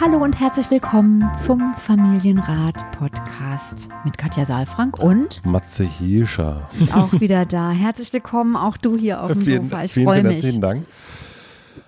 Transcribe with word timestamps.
Hallo 0.00 0.18
und 0.24 0.40
herzlich 0.40 0.70
willkommen 0.72 1.24
zum 1.36 1.72
Familienrat 1.76 2.90
Podcast 2.98 3.88
mit 4.04 4.18
Katja 4.18 4.44
Saalfrank 4.44 4.98
und 4.98 5.40
Matze 5.46 5.84
Hirscher. 5.84 6.68
ist 6.80 6.92
auch 6.92 7.12
wieder 7.20 7.46
da. 7.46 7.70
Herzlich 7.70 8.12
willkommen, 8.12 8.56
auch 8.56 8.76
du 8.76 8.96
hier 8.96 9.22
auf 9.22 9.30
dem 9.30 9.42
vielen, 9.42 9.62
Sofa. 9.70 9.84
Ich 9.84 9.92
vielen, 9.92 10.06
freue 10.06 10.16
vielen 10.16 10.26
mich. 10.26 10.34
herzlichen 10.36 10.60
Dank. 10.60 10.86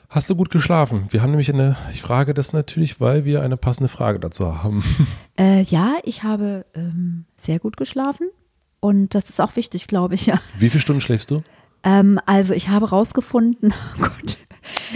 Hast 0.08 0.30
du 0.30 0.36
gut 0.36 0.50
geschlafen? 0.50 1.06
Wir 1.10 1.20
haben 1.20 1.30
nämlich 1.30 1.52
eine, 1.52 1.76
ich 1.92 2.00
frage 2.00 2.32
das 2.32 2.52
natürlich, 2.52 3.00
weil 3.00 3.24
wir 3.24 3.42
eine 3.42 3.56
passende 3.56 3.88
Frage 3.88 4.20
dazu 4.20 4.62
haben. 4.62 4.84
Äh, 5.38 5.60
ja, 5.64 5.96
ich 6.02 6.22
habe 6.22 6.64
ähm, 6.74 7.26
sehr 7.36 7.58
gut 7.58 7.76
geschlafen 7.76 8.30
und 8.80 9.14
das 9.14 9.28
ist 9.28 9.38
auch 9.38 9.54
wichtig, 9.54 9.86
glaube 9.86 10.14
ich, 10.14 10.24
ja. 10.24 10.40
Wie 10.58 10.70
viele 10.70 10.80
Stunden 10.80 11.02
schläfst 11.02 11.30
du? 11.30 11.42
Ähm, 11.82 12.18
also 12.26 12.54
ich 12.54 12.68
habe 12.68 12.88
rausgefunden, 12.90 13.72
oh 13.98 14.02
Gott, 14.02 14.36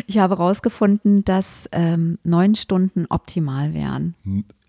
ich 0.07 0.19
habe 0.19 0.37
rausgefunden, 0.37 1.25
dass 1.25 1.69
ähm, 1.73 2.19
neun 2.25 2.55
Stunden 2.55 3.07
optimal 3.09 3.73
wären. 3.75 4.15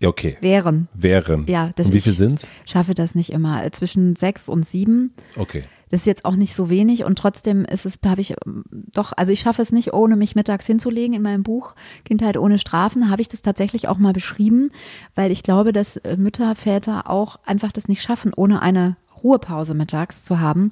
Okay. 0.04 0.36
Wären. 0.40 0.88
Wären. 0.94 1.46
Ja, 1.46 1.70
das 1.76 1.86
Und 1.88 1.92
wie 1.94 1.98
ich- 1.98 2.04
viel 2.04 2.12
sind's? 2.12 2.48
Schaffe 2.64 2.94
das 2.94 3.14
nicht 3.14 3.32
immer. 3.32 3.70
Zwischen 3.72 4.14
sechs 4.16 4.48
und 4.48 4.64
sieben. 4.66 5.12
Okay. 5.36 5.64
Das 5.90 6.02
ist 6.02 6.06
jetzt 6.06 6.24
auch 6.24 6.36
nicht 6.36 6.54
so 6.54 6.70
wenig 6.70 7.04
und 7.04 7.18
trotzdem 7.18 7.66
ist 7.66 7.84
es, 7.84 7.98
habe 8.06 8.22
ich 8.22 8.30
ähm, 8.46 8.64
doch, 8.70 9.12
also 9.14 9.30
ich 9.30 9.40
schaffe 9.40 9.60
es 9.60 9.72
nicht, 9.72 9.92
ohne 9.92 10.16
mich 10.16 10.34
mittags 10.34 10.66
hinzulegen. 10.66 11.14
In 11.14 11.20
meinem 11.20 11.42
Buch 11.42 11.74
Kindheit 12.06 12.38
ohne 12.38 12.58
Strafen 12.58 13.10
habe 13.10 13.20
ich 13.20 13.28
das 13.28 13.42
tatsächlich 13.42 13.88
auch 13.88 13.98
mal 13.98 14.14
beschrieben, 14.14 14.70
weil 15.14 15.30
ich 15.30 15.42
glaube, 15.42 15.72
dass 15.72 15.98
äh, 15.98 16.16
Mütter, 16.16 16.54
Väter 16.54 17.10
auch 17.10 17.36
einfach 17.44 17.72
das 17.72 17.88
nicht 17.88 18.00
schaffen, 18.02 18.32
ohne 18.34 18.62
eine 18.62 18.96
Ruhepause 19.22 19.74
mittags 19.74 20.24
zu 20.24 20.40
haben. 20.40 20.70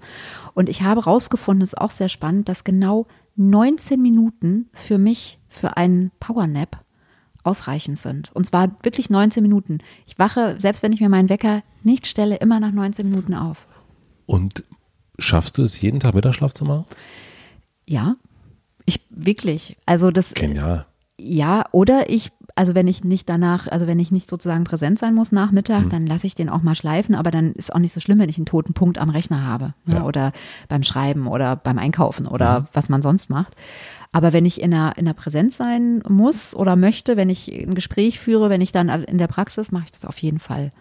Und 0.55 0.69
ich 0.69 0.83
habe 0.83 1.05
rausgefunden, 1.05 1.61
das 1.61 1.75
ist 1.75 1.79
auch 1.79 1.91
sehr 1.91 2.09
spannend, 2.09 2.49
dass 2.49 2.65
genau 2.65 3.07
19 3.37 4.01
Minuten 4.01 4.69
für 4.73 4.99
mich 4.99 5.39
für 5.49 5.77
einen 5.77 6.11
Powernap 6.21 6.85
ausreichend 7.43 7.99
sind. 7.99 8.31
Und 8.35 8.47
zwar 8.47 8.71
wirklich 8.83 9.11
19 9.11 9.43
Minuten. 9.43 9.79
Ich 10.07 10.19
wache, 10.19 10.57
selbst 10.59 10.83
wenn 10.83 10.93
ich 10.93 11.01
mir 11.01 11.09
meinen 11.09 11.29
Wecker 11.29 11.63
nicht 11.83 12.07
stelle, 12.07 12.37
immer 12.37 12.61
nach 12.61 12.73
19 12.73 13.09
Minuten 13.09 13.35
auf. 13.35 13.67
Und 14.27 14.65
schaffst 15.19 15.59
du 15.59 15.63
es 15.63 15.81
jeden 15.81 16.01
Tag 16.01 16.15
Mittagsschlaf 16.15 16.53
zu 16.53 16.65
machen? 16.65 16.85
Ja, 17.87 18.17
ich 18.87 19.01
wirklich. 19.11 19.77
Also 19.87 20.11
das 20.11 20.35
Genial. 20.35 20.87
ja, 21.19 21.65
oder 21.73 22.11
ich, 22.11 22.31
also 22.57 22.75
wenn 22.75 22.89
ich 22.89 23.05
nicht 23.05 23.29
danach, 23.29 23.67
also 23.69 23.87
wenn 23.87 23.99
ich 23.99 24.11
nicht 24.11 24.29
sozusagen 24.31 24.65
präsent 24.65 24.99
sein 24.99 25.15
muss 25.15 25.33
nach 25.33 25.51
Mittag, 25.53 25.87
Mhm. 25.87 25.91
dann 25.91 26.07
lasse 26.07 26.27
ich 26.27 26.35
den 26.35 26.49
auch 26.49 26.63
mal 26.63 26.75
schleifen, 26.75 27.15
aber 27.15 27.31
dann 27.31 27.53
ist 27.53 27.73
auch 27.75 27.79
nicht 27.79 27.93
so 27.93 28.01
schlimm, 28.01 28.19
wenn 28.19 28.29
ich 28.29 28.37
einen 28.39 28.47
toten 28.47 28.73
Punkt 28.75 28.99
am 28.99 29.11
Rechner 29.11 29.45
habe. 29.47 29.75
Ne? 29.87 29.97
Ja. 29.97 30.03
Oder 30.05 30.33
beim 30.69 30.83
Schreiben 30.83 31.27
oder 31.27 31.57
beim 31.57 31.79
Einkaufen 31.79 32.25
Mhm. 32.27 32.33
oder 32.33 32.69
was 32.73 32.89
man 32.89 33.03
sonst 33.03 33.31
macht. 33.31 33.55
Aber 34.13 34.33
wenn 34.33 34.45
ich 34.45 34.61
in 34.61 34.73
der, 34.73 34.95
in 34.97 35.05
der 35.05 35.13
Präsenz 35.13 35.57
sein 35.57 36.03
muss 36.09 36.55
oder 36.55 36.75
möchte, 36.75 37.17
wenn 37.17 37.31
ich 37.31 37.49
ein 37.53 37.77
Gespräch 37.77 38.19
führe, 38.19 38.51
wenn 38.51 38.61
ich 38.61 38.73
dann 38.73 38.89
in 38.89 39.19
der 39.19 39.29
Praxis, 39.29 39.71
mache 39.71 39.85
ich 39.85 39.93
das 39.93 40.05
auf 40.05 40.19
jeden 40.19 40.41
Fall. 40.41 40.73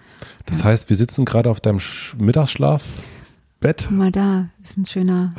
Das 0.47 0.63
heißt, 0.63 0.90
wir 0.90 0.96
sitzen 0.97 1.25
gerade 1.25 1.50
auf 1.50 1.62
deinem 1.62 1.79
Sch 1.79 2.16
Mittagsschlafbett. 2.18 3.85
Guck 3.88 3.91
mal 3.91 4.12
da, 4.12 4.47
ist 4.63 4.78
ein 4.78 4.85
schöner 4.85 5.29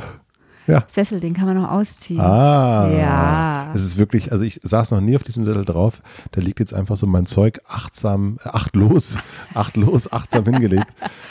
Ja. 0.67 0.83
Sessel, 0.87 1.19
den 1.19 1.33
kann 1.33 1.45
man 1.45 1.57
noch 1.57 1.71
ausziehen. 1.71 2.19
Ah. 2.21 2.89
Ja. 2.89 3.71
Es 3.73 3.83
ist 3.83 3.97
wirklich, 3.97 4.31
also 4.31 4.43
ich 4.43 4.59
saß 4.61 4.91
noch 4.91 5.01
nie 5.01 5.15
auf 5.15 5.23
diesem 5.23 5.43
Sessel 5.45 5.65
drauf. 5.65 6.01
Da 6.31 6.41
liegt 6.41 6.59
jetzt 6.59 6.73
einfach 6.73 6.95
so 6.97 7.07
mein 7.07 7.25
Zeug 7.25 7.59
achtsam, 7.67 8.37
äh, 8.45 8.49
achtlos, 8.49 9.17
achtlos, 9.53 10.11
achtsam 10.11 10.45
hingelegt. 10.45 10.87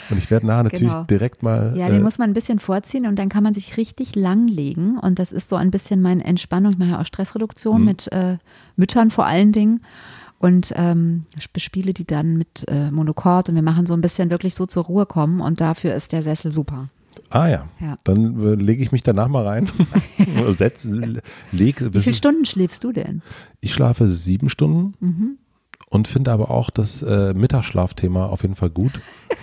Und 0.09 0.17
ich 0.17 0.29
werde 0.29 0.47
nachher 0.47 0.63
natürlich 0.63 0.91
Genau. 0.93 1.03
direkt 1.05 1.43
mal. 1.43 1.73
Ja, 1.77 1.87
äh, 1.87 1.91
den 1.91 2.03
muss 2.03 2.17
man 2.17 2.29
ein 2.31 2.33
bisschen 2.33 2.59
vorziehen 2.59 3.05
und 3.07 3.17
dann 3.17 3.29
kann 3.29 3.43
man 3.43 3.53
sich 3.53 3.77
richtig 3.77 4.15
lang 4.15 4.47
legen. 4.47 4.97
Und 4.99 5.17
das 5.19 5.31
ist 5.31 5.49
so 5.49 5.55
ein 5.55 5.71
bisschen 5.71 6.01
meine 6.01 6.23
Entspannung. 6.25 6.73
Ich 6.73 6.77
mache 6.77 6.89
ja 6.91 7.01
auch 7.01 7.05
Stressreduktion 7.05 7.79
Mhm. 7.81 7.85
mit 7.85 8.11
äh, 8.11 8.37
Müttern 8.75 9.11
vor 9.11 9.25
allen 9.25 9.51
Dingen. 9.53 9.81
Und 10.39 10.73
ähm, 10.75 11.25
ich 11.37 11.51
bespiele 11.53 11.93
die 11.93 12.05
dann 12.05 12.35
mit 12.37 12.65
äh, 12.67 12.89
Monokord 12.91 13.49
und 13.49 13.55
wir 13.55 13.61
machen 13.61 13.85
so 13.85 13.93
ein 13.93 14.01
bisschen 14.01 14.31
wirklich 14.31 14.55
so 14.55 14.65
zur 14.65 14.85
Ruhe 14.85 15.05
kommen 15.05 15.39
und 15.39 15.61
dafür 15.61 15.93
ist 15.93 16.11
der 16.11 16.23
Sessel 16.23 16.51
super. 16.51 16.87
Ah 17.31 17.47
ja. 17.47 17.67
Ja. 17.79 17.97
Dann 18.03 18.41
äh, 18.45 18.55
lege 18.55 18.83
ich 18.83 18.91
mich 18.91 19.03
danach 19.03 19.27
mal 19.27 19.45
rein. 19.45 19.69
Setz, 20.49 20.85
leg, 21.51 21.81
Wie 21.93 21.99
viele 21.99 22.15
Stunden 22.15 22.45
schläfst 22.45 22.83
du 22.83 22.91
denn? 22.91 23.21
ich 23.59 23.73
schlafe 23.73 24.07
sieben 24.07 24.49
Stunden. 24.49 24.93
Mhm. 24.99 25.37
Und 25.89 26.07
finde 26.07 26.31
aber 26.31 26.51
auch 26.51 26.69
das 26.69 27.01
äh, 27.01 27.33
Mittagsschlafthema 27.33 28.27
auf 28.27 28.43
jeden 28.43 28.55
Fall 28.55 28.69
gut. 28.69 28.93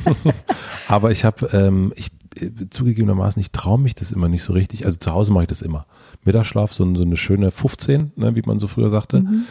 aber 0.89 1.11
ich 1.11 1.25
habe, 1.25 1.47
ähm, 1.53 1.93
ich 1.95 2.09
äh, 2.41 2.51
zugegebenermaßen, 2.71 3.39
ich 3.39 3.53
traue 3.53 3.79
mich 3.79 3.95
das 3.95 4.13
immer 4.13 4.29
nicht 4.31 4.43
so 4.43 4.55
richtig. 4.55 4.87
Also 4.87 4.99
zu 4.99 5.13
Hause 5.13 5.33
mache 5.33 5.45
ich 5.45 5.49
das 5.49 5.61
immer. 5.61 5.85
Mittagsschlaf, 6.25 6.73
so, 6.73 6.95
so 6.95 7.03
eine 7.03 7.19
schöne 7.19 7.51
15, 7.51 8.13
ne, 8.17 8.35
wie 8.35 8.43
man 8.47 8.59
so 8.59 8.67
früher 8.67 8.89
sagte. 8.89 9.21
Mhm. 9.21 9.45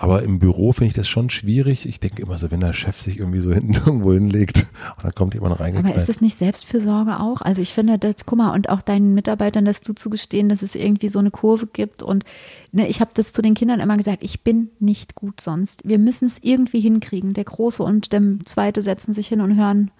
Aber 0.00 0.22
im 0.22 0.38
Büro 0.38 0.70
finde 0.70 0.90
ich 0.90 0.94
das 0.94 1.08
schon 1.08 1.28
schwierig. 1.28 1.84
Ich 1.84 1.98
denke 1.98 2.22
immer 2.22 2.38
so, 2.38 2.52
wenn 2.52 2.60
der 2.60 2.72
Chef 2.72 3.00
sich 3.00 3.18
irgendwie 3.18 3.40
so 3.40 3.52
hinten 3.54 3.74
irgendwo 3.74 4.12
hinlegt 4.12 4.66
und 4.96 5.04
dann 5.04 5.12
kommt 5.12 5.34
jemand 5.34 5.54
Aber 5.54 5.64
reingeknallt. 5.64 5.96
ist 5.96 6.08
das 6.08 6.20
nicht 6.20 6.38
Selbstfürsorge 6.38 7.18
auch? 7.18 7.42
Also 7.42 7.60
ich 7.60 7.74
finde, 7.74 7.98
das, 7.98 8.24
guck 8.24 8.38
mal, 8.38 8.54
und 8.54 8.68
auch 8.68 8.80
deinen 8.80 9.14
Mitarbeitern, 9.16 9.64
dass 9.64 9.80
du 9.80 9.94
zugestehen, 9.94 10.48
dass 10.48 10.62
es 10.62 10.76
irgendwie 10.76 11.08
so 11.08 11.18
eine 11.18 11.32
Kurve 11.32 11.66
gibt. 11.66 12.04
Und 12.04 12.24
ne, 12.70 12.86
ich 12.86 13.00
habe 13.00 13.10
das 13.14 13.32
zu 13.32 13.42
den 13.42 13.54
Kindern 13.54 13.80
immer 13.80 13.96
gesagt, 13.96 14.22
ich 14.22 14.42
bin 14.42 14.70
nicht 14.78 15.16
gut 15.16 15.40
sonst. 15.40 15.82
Wir 15.84 15.98
müssen 15.98 16.26
es 16.26 16.38
irgendwie 16.42 16.80
hinkriegen. 16.80 17.34
Der 17.34 17.44
Große 17.44 17.82
und 17.82 18.12
der 18.12 18.22
Zweite 18.44 18.82
setzen 18.82 19.12
sich 19.12 19.26
hin 19.26 19.40
und 19.40 19.56
hören 19.56 19.90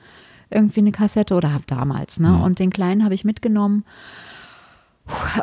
irgendwie 0.48 0.80
eine 0.80 0.92
Kassette 0.92 1.34
oder 1.34 1.52
hab 1.52 1.66
damals, 1.66 2.20
ne? 2.20 2.40
Und 2.40 2.60
den 2.60 2.70
Kleinen 2.70 3.04
habe 3.04 3.14
ich 3.14 3.24
mitgenommen. 3.24 3.84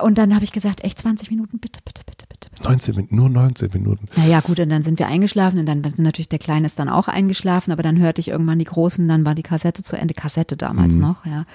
Und 0.02 0.18
dann 0.18 0.34
habe 0.36 0.44
ich 0.44 0.52
gesagt, 0.52 0.84
echt 0.84 1.00
20 1.00 1.32
Minuten, 1.32 1.60
bitte, 1.60 1.80
bitte, 1.84 2.02
bitte, 2.06 2.26
bitte. 2.30 2.50
bitte. 2.52 2.70
19 2.70 2.96
Minuten, 2.96 3.16
nur 3.16 3.30
19 3.30 3.70
Minuten. 3.74 4.08
Naja, 4.16 4.40
gut, 4.42 4.60
und 4.60 4.70
dann 4.70 4.84
sind 4.84 5.00
wir 5.00 5.08
eingeschlafen 5.08 5.60
und 5.60 5.66
dann 5.66 5.84
sind 5.84 6.00
natürlich 6.00 6.30
der 6.30 6.40
Kleine 6.40 6.66
ist 6.66 6.80
dann 6.80 6.90
auch 6.90 7.08
eingeschlafen, 7.08 7.72
aber 7.72 7.84
dann 7.84 8.00
hörte 8.00 8.22
ich 8.22 8.28
irgendwann 8.28 8.60
die 8.60 8.66
Großen, 8.66 9.08
dann 9.08 9.26
war 9.26 9.36
die 9.36 9.44
Kassette 9.44 9.84
zu 9.84 9.98
Ende, 9.98 10.14
Kassette 10.14 10.58
damals 10.58 10.96
noch, 10.96 11.26
ja. 11.26 11.46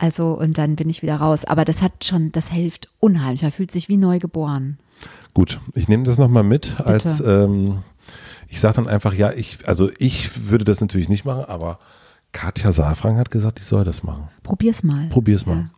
Also, 0.00 0.32
und 0.32 0.56
dann 0.56 0.76
bin 0.76 0.88
ich 0.88 1.02
wieder 1.02 1.16
raus. 1.16 1.44
Aber 1.44 1.66
das 1.66 1.82
hat 1.82 2.06
schon, 2.06 2.32
das 2.32 2.48
hilft 2.48 2.88
unheimlich. 3.00 3.42
Man 3.42 3.50
fühlt 3.50 3.70
sich 3.70 3.90
wie 3.90 3.98
neu 3.98 4.18
geboren. 4.18 4.78
Gut, 5.34 5.60
ich 5.74 5.88
nehme 5.88 6.04
das 6.04 6.16
nochmal 6.16 6.42
mit 6.42 6.80
als, 6.80 7.20
ähm, 7.20 7.82
ich 8.48 8.60
sage 8.60 8.76
dann 8.76 8.88
einfach, 8.88 9.12
ja, 9.12 9.30
ich, 9.32 9.68
also 9.68 9.90
ich 9.98 10.48
würde 10.48 10.64
das 10.64 10.80
natürlich 10.80 11.10
nicht 11.10 11.26
machen, 11.26 11.44
aber 11.44 11.78
Katja 12.32 12.72
Saalfrank 12.72 13.18
hat 13.18 13.30
gesagt, 13.30 13.58
ich 13.58 13.66
soll 13.66 13.84
das 13.84 14.02
machen. 14.02 14.28
Probier's 14.42 14.82
mal. 14.82 15.08
Probier's 15.10 15.44
mal. 15.44 15.70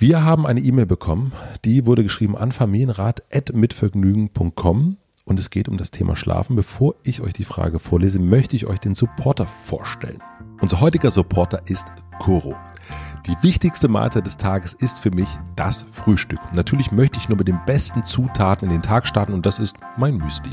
Wir 0.00 0.24
haben 0.24 0.46
eine 0.46 0.60
E-Mail 0.60 0.86
bekommen, 0.86 1.32
die 1.66 1.84
wurde 1.84 2.02
geschrieben 2.02 2.34
an 2.34 2.52
familienrat.mitvergnügen.com 2.52 4.96
und 5.26 5.38
es 5.38 5.50
geht 5.50 5.68
um 5.68 5.76
das 5.76 5.90
Thema 5.90 6.16
Schlafen. 6.16 6.56
Bevor 6.56 6.94
ich 7.04 7.20
euch 7.20 7.34
die 7.34 7.44
Frage 7.44 7.78
vorlese, 7.78 8.18
möchte 8.18 8.56
ich 8.56 8.66
euch 8.66 8.78
den 8.78 8.94
Supporter 8.94 9.46
vorstellen. 9.46 10.22
Unser 10.62 10.80
heutiger 10.80 11.10
Supporter 11.10 11.60
ist 11.66 11.84
Koro. 12.18 12.54
Die 13.26 13.36
wichtigste 13.42 13.88
Mahlzeit 13.88 14.26
des 14.26 14.36
Tages 14.36 14.72
ist 14.72 15.00
für 15.00 15.10
mich 15.10 15.28
das 15.54 15.84
Frühstück. 15.92 16.40
Natürlich 16.54 16.90
möchte 16.90 17.18
ich 17.18 17.28
nur 17.28 17.36
mit 17.36 17.48
den 17.48 17.60
besten 17.66 18.02
Zutaten 18.04 18.68
in 18.68 18.72
den 18.72 18.82
Tag 18.82 19.06
starten 19.06 19.34
und 19.34 19.44
das 19.44 19.58
ist 19.58 19.76
mein 19.96 20.16
Müsli. 20.16 20.50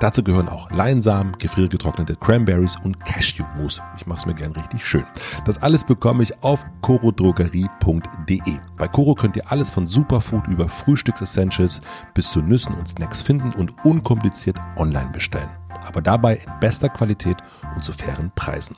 Dazu 0.00 0.22
gehören 0.22 0.48
auch 0.48 0.70
Leinsamen, 0.70 1.36
gefriergetrocknete 1.38 2.16
Cranberries 2.16 2.76
und 2.82 2.98
Cashewmus. 3.04 3.82
Ich 3.96 4.06
mache 4.06 4.18
es 4.18 4.26
mir 4.26 4.34
gern 4.34 4.52
richtig 4.52 4.84
schön. 4.86 5.04
Das 5.44 5.62
alles 5.62 5.84
bekomme 5.84 6.22
ich 6.22 6.42
auf 6.42 6.64
corodrogerie.de. 6.80 8.58
Bei 8.78 8.88
Coro 8.88 9.14
könnt 9.14 9.36
ihr 9.36 9.50
alles 9.52 9.70
von 9.70 9.86
Superfood 9.86 10.46
über 10.48 10.68
Frühstücksessentials 10.68 11.80
bis 12.14 12.30
zu 12.30 12.40
Nüssen 12.40 12.74
und 12.74 12.88
Snacks 12.88 13.22
finden 13.22 13.52
und 13.52 13.74
unkompliziert 13.84 14.56
online 14.76 15.10
bestellen. 15.12 15.50
Aber 15.86 16.02
dabei 16.02 16.36
in 16.36 16.52
bester 16.60 16.88
Qualität 16.88 17.36
und 17.74 17.84
zu 17.84 17.92
fairen 17.92 18.30
Preisen. 18.34 18.76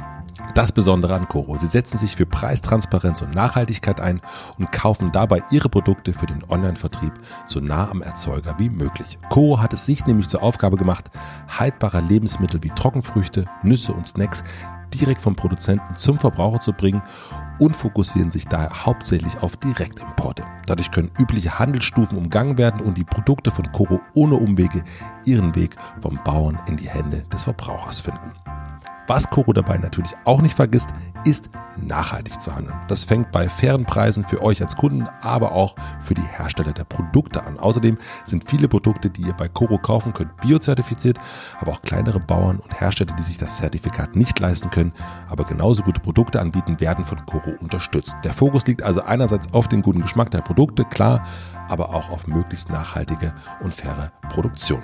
Das 0.54 0.72
Besondere 0.72 1.14
an 1.14 1.28
Coro, 1.28 1.56
sie 1.56 1.66
setzen 1.66 1.98
sich 1.98 2.16
für 2.16 2.26
Preistransparenz 2.26 3.22
und 3.22 3.34
Nachhaltigkeit 3.34 4.00
ein 4.00 4.20
und 4.58 4.70
kaufen 4.72 5.12
dabei 5.12 5.42
ihre 5.50 5.68
Produkte 5.68 6.12
für 6.12 6.26
den 6.26 6.44
Online-Vertrieb 6.48 7.12
so 7.46 7.60
nah 7.60 7.90
am 7.90 8.02
Erzeuger 8.02 8.58
wie 8.58 8.70
möglich. 8.70 9.18
Coro 9.30 9.60
hat 9.60 9.72
es 9.72 9.86
sich 9.86 10.06
nämlich 10.06 10.28
zur 10.28 10.42
Aufgabe 10.42 10.76
gemacht, 10.76 11.10
haltbare 11.48 12.00
Lebensmittel 12.00 12.62
wie 12.62 12.70
Trockenfrüchte, 12.70 13.46
Nüsse 13.62 13.92
und 13.92 14.06
Snacks 14.06 14.44
direkt 14.94 15.20
vom 15.20 15.36
Produzenten 15.36 15.96
zum 15.96 16.18
Verbraucher 16.18 16.60
zu 16.60 16.72
bringen 16.72 17.02
und 17.58 17.76
fokussieren 17.76 18.30
sich 18.30 18.46
daher 18.46 18.86
hauptsächlich 18.86 19.42
auf 19.42 19.56
Direktimporte. 19.56 20.44
Dadurch 20.66 20.90
können 20.90 21.10
übliche 21.18 21.58
Handelsstufen 21.58 22.16
umgangen 22.18 22.58
werden 22.58 22.80
und 22.80 22.96
die 22.96 23.04
Produkte 23.04 23.50
von 23.50 23.70
Coro 23.72 24.00
ohne 24.14 24.36
Umwege 24.36 24.84
ihren 25.24 25.54
Weg 25.54 25.76
vom 26.00 26.18
Bauern 26.24 26.58
in 26.66 26.76
die 26.76 26.88
Hände 26.88 27.24
des 27.32 27.44
Verbrauchers 27.44 28.00
finden. 28.00 28.32
Was 29.08 29.30
Coro 29.30 29.54
dabei 29.54 29.78
natürlich 29.78 30.12
auch 30.26 30.42
nicht 30.42 30.54
vergisst, 30.54 30.90
ist 31.24 31.48
nachhaltig 31.78 32.42
zu 32.42 32.54
handeln. 32.54 32.78
Das 32.88 33.04
fängt 33.04 33.32
bei 33.32 33.48
fairen 33.48 33.86
Preisen 33.86 34.26
für 34.26 34.42
euch 34.42 34.60
als 34.60 34.76
Kunden, 34.76 35.08
aber 35.22 35.52
auch 35.52 35.76
für 36.00 36.12
die 36.12 36.20
Hersteller 36.20 36.72
der 36.72 36.84
Produkte 36.84 37.42
an. 37.42 37.58
Außerdem 37.58 37.96
sind 38.24 38.50
viele 38.50 38.68
Produkte, 38.68 39.08
die 39.08 39.22
ihr 39.22 39.32
bei 39.32 39.48
Coro 39.48 39.78
kaufen 39.78 40.12
könnt, 40.12 40.36
biozertifiziert, 40.42 41.18
aber 41.58 41.72
auch 41.72 41.80
kleinere 41.80 42.20
Bauern 42.20 42.58
und 42.58 42.80
Hersteller, 42.80 43.14
die 43.16 43.22
sich 43.22 43.38
das 43.38 43.56
Zertifikat 43.56 44.14
nicht 44.14 44.38
leisten 44.40 44.68
können, 44.68 44.92
aber 45.30 45.44
genauso 45.44 45.82
gute 45.82 46.00
Produkte 46.00 46.38
anbieten, 46.38 46.78
werden 46.78 47.06
von 47.06 47.24
Coro 47.24 47.54
unterstützt. 47.60 48.18
Der 48.24 48.34
Fokus 48.34 48.66
liegt 48.66 48.82
also 48.82 49.00
einerseits 49.00 49.54
auf 49.54 49.68
den 49.68 49.80
guten 49.80 50.02
Geschmack 50.02 50.30
der 50.32 50.42
Produkte, 50.42 50.84
klar, 50.84 51.24
aber 51.70 51.94
auch 51.94 52.10
auf 52.10 52.26
möglichst 52.26 52.68
nachhaltige 52.68 53.32
und 53.62 53.72
faire 53.72 54.12
Produktion. 54.28 54.82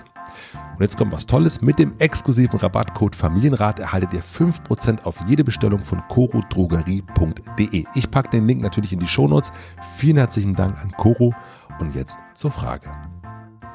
Und 0.75 0.81
jetzt 0.81 0.97
kommt 0.97 1.13
was 1.13 1.27
Tolles. 1.27 1.63
Mit 1.63 1.79
dem 1.79 1.95
exklusiven 1.99 2.59
Rabattcode 2.59 3.15
Familienrat 3.15 3.79
erhaltet 3.79 4.13
ihr 4.13 4.23
5% 4.23 5.05
auf 5.05 5.17
jede 5.29 5.45
Bestellung 5.45 5.81
von 5.81 6.03
corodrogerie.de. 6.09 7.85
Ich 7.95 8.11
packe 8.11 8.31
den 8.31 8.47
Link 8.47 8.61
natürlich 8.61 8.93
in 8.93 8.99
die 8.99 9.07
Shownotes. 9.07 9.53
Vielen 9.97 10.17
herzlichen 10.17 10.55
Dank 10.55 10.77
an 10.83 10.91
Coro. 10.93 11.33
Und 11.79 11.95
jetzt 11.95 12.19
zur 12.35 12.51
Frage. 12.51 12.91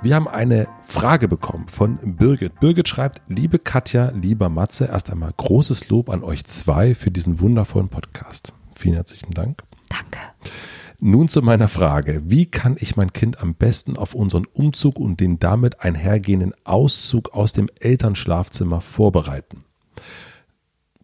Wir 0.01 0.16
haben 0.16 0.30
eine 0.30 0.68
Frage 0.81 1.28
bekommen 1.28 1.68
von 1.68 2.00
Birgit. 2.16 2.60
Birgit 2.62 2.88
schreibt, 2.88 3.22
liebe 3.28 3.60
Katja, 3.60 4.12
lieber 4.12 4.48
Matze, 4.48 4.86
erst 4.86 5.10
einmal 5.10 5.34
großes 5.36 5.90
Lob 5.90 6.10
an 6.10 6.24
euch 6.24 6.46
zwei 6.46 6.96
für 6.96 7.12
diesen 7.12 7.42
wundervollen 7.42 7.90
Podcast. 7.90 8.54
Vielen 8.74 8.96
herzlichen 8.96 9.34
Dank. 9.34 9.63
Danke. 9.90 10.19
Nun 11.01 11.30
zu 11.30 11.42
meiner 11.42 11.69
Frage. 11.69 12.24
Wie 12.25 12.46
kann 12.46 12.75
ich 12.78 12.98
mein 12.98 13.13
Kind 13.13 13.42
am 13.42 13.56
besten 13.56 13.96
auf 13.96 14.13
unseren 14.13 14.46
Umzug 14.46 15.00
und 15.00 15.22
den 15.22 15.40
damit 15.40 15.80
einhergehenden 15.80 16.54
Auszug 16.66 17.34
aus 17.34 17.54
dem 17.54 17.69
Elternschlafzimmer 17.80 18.81
vorbereiten? 18.81 19.63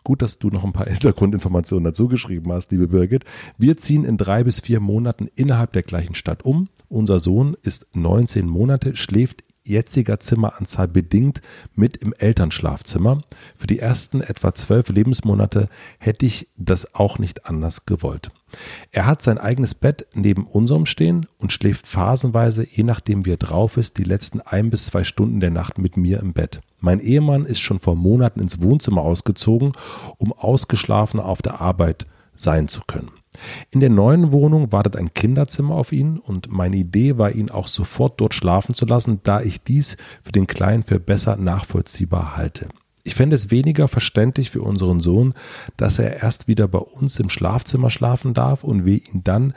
Gut, 0.04 0.22
dass 0.22 0.38
du 0.38 0.50
noch 0.50 0.66
ein 0.66 0.74
paar 0.74 0.86
Hintergrundinformationen 0.90 1.86
dazu 1.86 2.10
geschrieben 2.10 2.52
hast, 2.52 2.74
liebe 2.74 2.90
Birgit. 2.90 3.24
Wir 3.58 3.78
ziehen 3.78 4.04
in 4.04 4.18
drei 4.18 4.44
bis 4.44 4.60
vier 4.60 4.82
Monaten 4.82 5.30
innerhalb 5.34 5.72
der 5.72 5.84
gleichen 5.84 6.14
Stadt 6.14 6.44
um. 6.44 6.68
Unser 6.90 7.22
Sohn 7.22 7.56
ist 7.64 7.88
19 7.94 8.48
Monate, 8.48 8.98
schläft 8.98 9.45
jetziger 9.66 10.20
Zimmeranzahl 10.20 10.88
bedingt 10.88 11.42
mit 11.74 11.98
im 11.98 12.14
Elternschlafzimmer. 12.14 13.20
Für 13.56 13.68
die 13.68 13.80
ersten 13.80 14.22
etwa 14.22 14.54
zwölf 14.54 14.90
Lebensmonate 14.90 15.70
hätte 16.00 16.26
ich 16.26 16.48
das 16.58 16.96
auch 16.96 17.20
nicht 17.20 17.46
anders 17.46 17.86
gewollt. 17.86 18.30
Er 18.92 19.06
hat 19.06 19.22
sein 19.22 19.38
eigenes 19.38 19.76
Bett 19.76 20.08
neben 20.16 20.46
unserem 20.46 20.86
stehen 20.86 21.28
und 21.40 21.52
schläft 21.52 21.88
phasenweise, 21.88 22.66
je 22.70 22.84
nachdem 22.84 23.26
wie 23.26 23.34
er 23.34 23.38
drauf 23.38 23.78
ist, 23.78 23.98
die 23.98 24.04
letzten 24.04 24.42
ein 24.42 24.70
bis 24.70 24.86
zwei 24.86 25.04
Stunden 25.04 25.40
der 25.40 25.52
Nacht 25.52 25.78
mit 25.78 25.98
mir 25.98 26.20
im 26.20 26.34
Bett. 26.34 26.62
Mein 26.80 27.00
Ehemann 27.00 27.46
ist 27.46 27.60
schon 27.60 27.80
vor 27.80 27.96
Monaten 27.96 28.40
ins 28.40 28.62
Wohnzimmer 28.62 29.02
ausgezogen, 29.02 29.74
um 30.18 30.32
ausgeschlafen 30.34 31.20
auf 31.20 31.42
der 31.42 31.60
Arbeit 31.60 32.06
sein 32.36 32.68
zu 32.68 32.82
können. 32.86 33.12
In 33.72 33.80
der 33.80 33.90
neuen 33.90 34.32
Wohnung 34.32 34.72
wartet 34.72 34.96
ein 34.96 35.14
Kinderzimmer 35.14 35.76
auf 35.76 35.92
ihn 35.92 36.18
und 36.18 36.52
meine 36.52 36.78
Idee 36.78 37.18
war, 37.18 37.32
ihn 37.32 37.50
auch 37.50 37.68
sofort 37.68 38.20
dort 38.20 38.34
schlafen 38.34 38.74
zu 38.74 38.86
lassen, 38.86 39.20
da 39.24 39.42
ich 39.42 39.64
dies 39.64 39.98
für 40.22 40.32
den 40.32 40.48
Kleinen 40.48 40.84
für 40.84 41.00
besser 41.00 41.36
nachvollziehbar 41.36 42.36
halte. 42.36 42.68
Ich 43.04 43.14
fände 43.14 43.36
es 43.36 43.52
weniger 43.52 43.88
verständlich 43.88 44.50
für 44.50 44.64
unseren 44.64 45.00
Sohn, 45.00 45.36
dass 45.78 46.00
er 46.00 46.24
erst 46.24 46.48
wieder 46.48 46.68
bei 46.68 46.80
uns 46.80 47.20
im 47.20 47.30
Schlafzimmer 47.30 47.92
schlafen 47.92 48.34
darf 48.34 48.64
und 48.64 48.86
wir 48.86 48.96
ihn 48.96 49.24
dann 49.24 49.54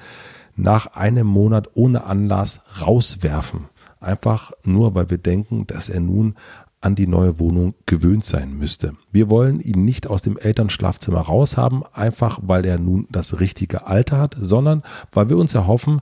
nach 0.55 0.89
einem 0.89 1.27
Monat 1.27 1.69
ohne 1.75 2.05
Anlass 2.05 2.61
rauswerfen. 2.81 3.69
Einfach 4.01 4.53
nur, 4.65 4.95
weil 4.95 5.09
wir 5.11 5.19
denken, 5.19 5.67
dass 5.67 5.89
er 5.89 6.01
nun 6.01 6.35
an 6.81 6.95
die 6.95 7.07
neue 7.07 7.39
Wohnung 7.39 7.75
gewöhnt 7.87 8.25
sein 8.25 8.57
müsste. 8.57 8.95
Wir 9.11 9.29
wollen 9.29 9.61
ihn 9.61 9.85
nicht 9.85 10.07
aus 10.07 10.23
dem 10.23 10.39
Elternschlafzimmer 10.39 11.21
raushaben, 11.21 11.83
einfach 11.93 12.39
weil 12.43 12.65
er 12.65 12.79
nun 12.79 13.07
das 13.11 13.41
richtige 13.41 13.87
Alter 13.87 14.19
hat, 14.19 14.37
sondern 14.41 14.83
weil 15.13 15.29
wir 15.29 15.37
uns 15.37 15.55
erhoffen, 15.55 16.01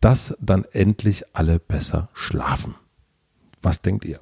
dass 0.00 0.36
dann 0.40 0.64
endlich 0.72 1.24
alle 1.32 1.58
besser 1.58 2.08
schlafen. 2.12 2.74
Was 3.62 3.82
denkt 3.82 4.04
ihr? 4.04 4.20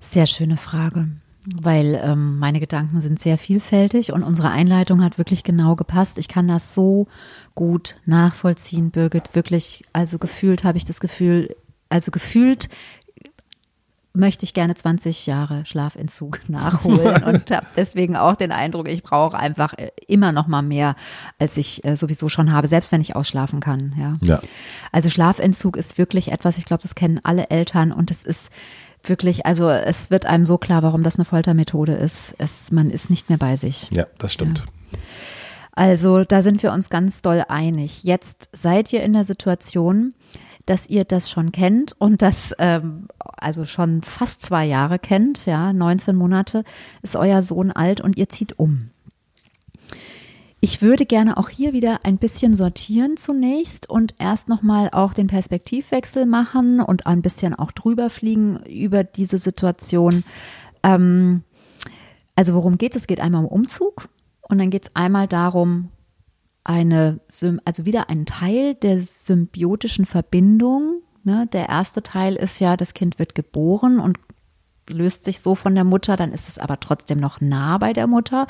Sehr 0.00 0.26
schöne 0.26 0.56
Frage, 0.56 1.08
weil 1.44 2.00
ähm, 2.02 2.38
meine 2.38 2.60
Gedanken 2.60 3.00
sind 3.00 3.20
sehr 3.20 3.36
vielfältig 3.36 4.12
und 4.12 4.22
unsere 4.22 4.50
Einleitung 4.50 5.02
hat 5.02 5.18
wirklich 5.18 5.44
genau 5.44 5.76
gepasst. 5.76 6.18
Ich 6.18 6.28
kann 6.28 6.48
das 6.48 6.74
so 6.74 7.08
gut 7.54 7.96
nachvollziehen, 8.06 8.90
Birgit. 8.90 9.34
Wirklich, 9.34 9.84
also 9.92 10.18
gefühlt 10.18 10.64
habe 10.64 10.78
ich 10.78 10.84
das 10.84 11.00
Gefühl, 11.00 11.54
also 11.90 12.10
gefühlt 12.10 12.68
möchte 14.12 14.44
ich 14.44 14.54
gerne 14.54 14.74
20 14.74 15.26
Jahre 15.26 15.64
Schlafentzug 15.64 16.40
nachholen 16.48 17.22
und 17.24 17.50
habe 17.50 17.66
deswegen 17.76 18.16
auch 18.16 18.36
den 18.36 18.52
Eindruck, 18.52 18.88
ich 18.88 19.02
brauche 19.02 19.38
einfach 19.38 19.74
äh, 19.74 19.90
immer 20.06 20.32
noch 20.32 20.46
mal 20.46 20.62
mehr, 20.62 20.96
als 21.38 21.56
ich 21.56 21.84
äh, 21.84 21.96
sowieso 21.96 22.28
schon 22.28 22.52
habe, 22.52 22.68
selbst 22.68 22.92
wenn 22.92 23.00
ich 23.00 23.16
ausschlafen 23.16 23.60
kann. 23.60 23.94
Ja. 23.98 24.16
ja. 24.22 24.40
Also 24.92 25.10
Schlafentzug 25.10 25.76
ist 25.76 25.98
wirklich 25.98 26.32
etwas, 26.32 26.58
ich 26.58 26.64
glaube, 26.64 26.82
das 26.82 26.94
kennen 26.94 27.20
alle 27.22 27.50
Eltern 27.50 27.92
und 27.92 28.10
es 28.10 28.24
ist 28.24 28.50
wirklich, 29.04 29.46
also 29.46 29.68
es 29.70 30.10
wird 30.10 30.26
einem 30.26 30.46
so 30.46 30.58
klar, 30.58 30.82
warum 30.82 31.02
das 31.02 31.16
eine 31.16 31.24
Foltermethode 31.24 31.92
ist. 31.92 32.34
Es, 32.38 32.72
man 32.72 32.90
ist 32.90 33.10
nicht 33.10 33.28
mehr 33.28 33.38
bei 33.38 33.56
sich. 33.56 33.88
Ja, 33.92 34.06
das 34.18 34.32
stimmt. 34.32 34.58
Ja. 34.58 34.98
Also 35.72 36.24
da 36.24 36.42
sind 36.42 36.62
wir 36.64 36.72
uns 36.72 36.90
ganz 36.90 37.22
doll 37.22 37.44
einig. 37.48 38.02
Jetzt 38.02 38.50
seid 38.52 38.92
ihr 38.92 39.02
in 39.04 39.12
der 39.12 39.22
Situation, 39.22 40.14
dass 40.68 40.88
ihr 40.88 41.04
das 41.04 41.30
schon 41.30 41.52
kennt 41.52 41.94
und 41.98 42.20
das 42.20 42.54
ähm, 42.58 43.08
also 43.18 43.64
schon 43.64 44.02
fast 44.02 44.42
zwei 44.42 44.66
Jahre 44.66 44.98
kennt, 44.98 45.46
ja, 45.46 45.72
19 45.72 46.14
Monate 46.14 46.64
ist 47.02 47.16
euer 47.16 47.42
Sohn 47.42 47.70
alt 47.70 48.00
und 48.00 48.18
ihr 48.18 48.28
zieht 48.28 48.58
um. 48.58 48.90
Ich 50.60 50.82
würde 50.82 51.06
gerne 51.06 51.36
auch 51.36 51.48
hier 51.48 51.72
wieder 51.72 52.00
ein 52.04 52.18
bisschen 52.18 52.54
sortieren 52.54 53.16
zunächst 53.16 53.88
und 53.88 54.14
erst 54.18 54.48
nochmal 54.48 54.90
auch 54.92 55.14
den 55.14 55.28
Perspektivwechsel 55.28 56.26
machen 56.26 56.80
und 56.80 57.06
ein 57.06 57.22
bisschen 57.22 57.54
auch 57.54 57.70
drüber 57.70 58.10
fliegen 58.10 58.58
über 58.66 59.04
diese 59.04 59.38
Situation. 59.38 60.24
Ähm, 60.82 61.44
also 62.34 62.54
worum 62.54 62.76
geht 62.76 62.94
es? 62.96 63.02
Es 63.02 63.06
geht 63.06 63.20
einmal 63.20 63.44
um 63.44 63.50
Umzug 63.50 64.08
und 64.42 64.58
dann 64.58 64.70
geht 64.70 64.84
es 64.84 64.96
einmal 64.96 65.28
darum, 65.28 65.90
eine, 66.68 67.20
also 67.64 67.86
wieder 67.86 68.10
ein 68.10 68.26
Teil 68.26 68.74
der 68.74 69.00
symbiotischen 69.02 70.04
Verbindung. 70.04 71.00
Ne? 71.24 71.48
Der 71.52 71.68
erste 71.68 72.02
Teil 72.02 72.36
ist 72.36 72.60
ja, 72.60 72.76
das 72.76 72.92
Kind 72.92 73.18
wird 73.18 73.34
geboren 73.34 73.98
und 73.98 74.18
löst 74.88 75.24
sich 75.24 75.40
so 75.40 75.54
von 75.54 75.74
der 75.74 75.84
Mutter, 75.84 76.16
dann 76.16 76.32
ist 76.32 76.48
es 76.48 76.58
aber 76.58 76.80
trotzdem 76.80 77.20
noch 77.20 77.40
nah 77.40 77.78
bei 77.78 77.92
der 77.92 78.06
Mutter. 78.06 78.46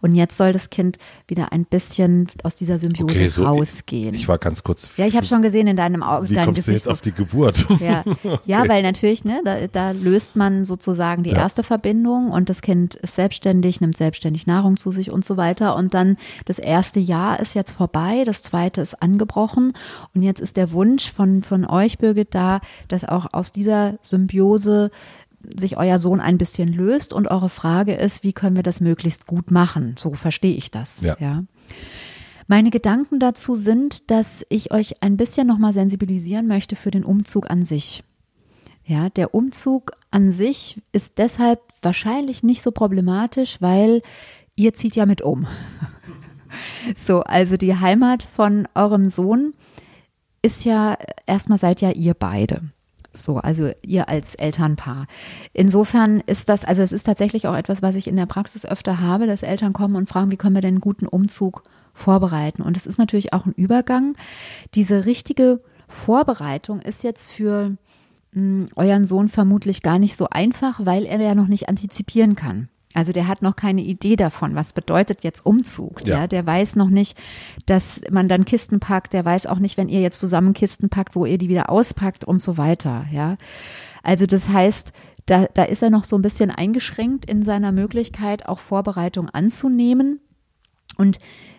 Und 0.00 0.14
jetzt 0.14 0.36
soll 0.36 0.52
das 0.52 0.70
Kind 0.70 0.98
wieder 1.26 1.52
ein 1.52 1.64
bisschen 1.64 2.28
aus 2.42 2.54
dieser 2.54 2.78
Symbiose 2.78 3.14
okay, 3.14 3.28
so 3.28 3.44
rausgehen. 3.44 4.14
Ich 4.14 4.28
war 4.28 4.38
ganz 4.38 4.62
kurz. 4.62 4.90
Ja, 4.96 5.06
ich 5.06 5.16
habe 5.16 5.26
schon 5.26 5.42
gesehen 5.42 5.66
in 5.66 5.76
deinem 5.76 6.02
Auge. 6.02 6.30
Wie 6.30 6.34
kommst 6.34 6.54
Gesicht, 6.54 6.68
du 6.68 6.72
jetzt 6.72 6.88
auf 6.88 7.00
die 7.00 7.12
Geburt? 7.12 7.66
Ja, 7.78 8.02
okay. 8.06 8.38
ja 8.44 8.68
weil 8.68 8.82
natürlich, 8.82 9.24
ne, 9.24 9.40
da, 9.44 9.66
da 9.68 9.92
löst 9.92 10.34
man 10.36 10.64
sozusagen 10.64 11.22
die 11.22 11.30
ja. 11.30 11.38
erste 11.38 11.62
Verbindung 11.62 12.30
und 12.30 12.48
das 12.48 12.60
Kind 12.60 12.96
ist 12.96 13.14
selbstständig, 13.14 13.80
nimmt 13.80 13.96
selbstständig 13.96 14.46
Nahrung 14.46 14.76
zu 14.76 14.90
sich 14.90 15.10
und 15.10 15.24
so 15.24 15.36
weiter. 15.36 15.76
Und 15.76 15.94
dann 15.94 16.16
das 16.44 16.58
erste 16.58 16.98
Jahr 16.98 17.40
ist 17.40 17.54
jetzt 17.54 17.72
vorbei, 17.72 18.24
das 18.24 18.42
zweite 18.42 18.80
ist 18.80 19.00
angebrochen. 19.00 19.74
Und 20.14 20.22
jetzt 20.22 20.40
ist 20.40 20.56
der 20.56 20.72
Wunsch 20.72 21.12
von, 21.12 21.42
von 21.42 21.64
euch, 21.66 21.98
Birgit, 21.98 22.34
da, 22.34 22.60
dass 22.88 23.04
auch 23.04 23.32
aus 23.32 23.52
dieser 23.52 23.98
Symbiose 24.02 24.90
sich 25.56 25.76
euer 25.76 25.98
Sohn 25.98 26.20
ein 26.20 26.38
bisschen 26.38 26.72
löst 26.72 27.12
und 27.12 27.28
eure 27.28 27.50
Frage 27.50 27.94
ist, 27.94 28.22
wie 28.22 28.32
können 28.32 28.56
wir 28.56 28.62
das 28.62 28.80
möglichst 28.80 29.26
gut 29.26 29.50
machen? 29.50 29.94
So 29.98 30.14
verstehe 30.14 30.56
ich 30.56 30.70
das. 30.70 31.00
Ja. 31.00 31.16
ja. 31.20 31.44
Meine 32.46 32.70
Gedanken 32.70 33.20
dazu 33.20 33.54
sind, 33.54 34.10
dass 34.10 34.44
ich 34.48 34.72
euch 34.72 35.02
ein 35.02 35.16
bisschen 35.16 35.46
nochmal 35.46 35.72
sensibilisieren 35.72 36.46
möchte 36.46 36.76
für 36.76 36.90
den 36.90 37.04
Umzug 37.04 37.50
an 37.50 37.64
sich. 37.64 38.02
Ja, 38.84 39.10
der 39.10 39.34
Umzug 39.34 39.92
an 40.10 40.32
sich 40.32 40.80
ist 40.92 41.18
deshalb 41.18 41.60
wahrscheinlich 41.82 42.42
nicht 42.42 42.62
so 42.62 42.70
problematisch, 42.72 43.60
weil 43.60 44.00
ihr 44.56 44.72
zieht 44.72 44.96
ja 44.96 45.04
mit 45.04 45.20
um. 45.20 45.46
so, 46.94 47.20
also 47.20 47.58
die 47.58 47.76
Heimat 47.76 48.22
von 48.22 48.66
eurem 48.74 49.10
Sohn 49.10 49.52
ist 50.40 50.64
ja 50.64 50.96
erstmal 51.26 51.58
seid 51.58 51.82
ja 51.82 51.90
ihr 51.90 52.14
beide. 52.14 52.62
So, 53.24 53.36
also 53.36 53.70
ihr 53.82 54.08
als 54.08 54.34
Elternpaar. 54.34 55.06
Insofern 55.52 56.20
ist 56.20 56.48
das, 56.48 56.64
also 56.64 56.82
es 56.82 56.92
ist 56.92 57.04
tatsächlich 57.04 57.46
auch 57.46 57.56
etwas, 57.56 57.82
was 57.82 57.94
ich 57.94 58.08
in 58.08 58.16
der 58.16 58.26
Praxis 58.26 58.64
öfter 58.64 59.00
habe, 59.00 59.26
dass 59.26 59.42
Eltern 59.42 59.72
kommen 59.72 59.96
und 59.96 60.08
fragen, 60.08 60.30
wie 60.30 60.36
können 60.36 60.54
wir 60.54 60.62
denn 60.62 60.74
einen 60.74 60.80
guten 60.80 61.06
Umzug 61.06 61.62
vorbereiten? 61.92 62.62
Und 62.62 62.76
es 62.76 62.86
ist 62.86 62.98
natürlich 62.98 63.32
auch 63.32 63.46
ein 63.46 63.52
Übergang. 63.52 64.16
Diese 64.74 65.06
richtige 65.06 65.60
Vorbereitung 65.88 66.80
ist 66.80 67.02
jetzt 67.02 67.28
für 67.30 67.76
mh, 68.32 68.34
hm, 68.34 68.68
euren 68.76 69.04
Sohn 69.04 69.28
vermutlich 69.28 69.82
gar 69.82 69.98
nicht 69.98 70.16
so 70.16 70.28
einfach, 70.30 70.80
weil 70.84 71.04
er 71.06 71.20
ja 71.20 71.34
noch 71.34 71.48
nicht 71.48 71.68
antizipieren 71.68 72.36
kann. 72.36 72.68
Also 72.94 73.12
der 73.12 73.28
hat 73.28 73.42
noch 73.42 73.54
keine 73.54 73.82
Idee 73.82 74.16
davon, 74.16 74.54
was 74.54 74.72
bedeutet 74.72 75.22
jetzt 75.22 75.44
Umzug. 75.44 76.06
Ja. 76.06 76.20
ja. 76.20 76.26
der 76.26 76.46
weiß 76.46 76.76
noch 76.76 76.88
nicht, 76.88 77.18
dass 77.66 78.00
man 78.10 78.28
dann 78.28 78.44
Kisten 78.44 78.80
packt. 78.80 79.12
Der 79.12 79.24
weiß 79.24 79.46
auch 79.46 79.58
nicht, 79.58 79.76
wenn 79.76 79.88
ihr 79.88 80.00
jetzt 80.00 80.20
zusammen 80.20 80.54
Kisten 80.54 80.88
packt, 80.88 81.14
wo 81.14 81.26
ihr 81.26 81.38
die 81.38 81.48
wieder 81.48 81.70
auspackt 81.70 82.24
und 82.24 82.40
so 82.40 82.56
weiter. 82.56 83.06
Ja, 83.12 83.36
also 84.02 84.26
das 84.26 84.48
heißt, 84.48 84.92
da, 85.26 85.46
da 85.52 85.64
ist 85.64 85.82
er 85.82 85.90
noch 85.90 86.04
so 86.04 86.16
ein 86.16 86.22
bisschen 86.22 86.50
eingeschränkt 86.50 87.26
in 87.26 87.44
seiner 87.44 87.72
Möglichkeit, 87.72 88.48
auch 88.48 88.58
Vorbereitung 88.58 89.28
anzunehmen. 89.28 90.20
Und 90.96 91.18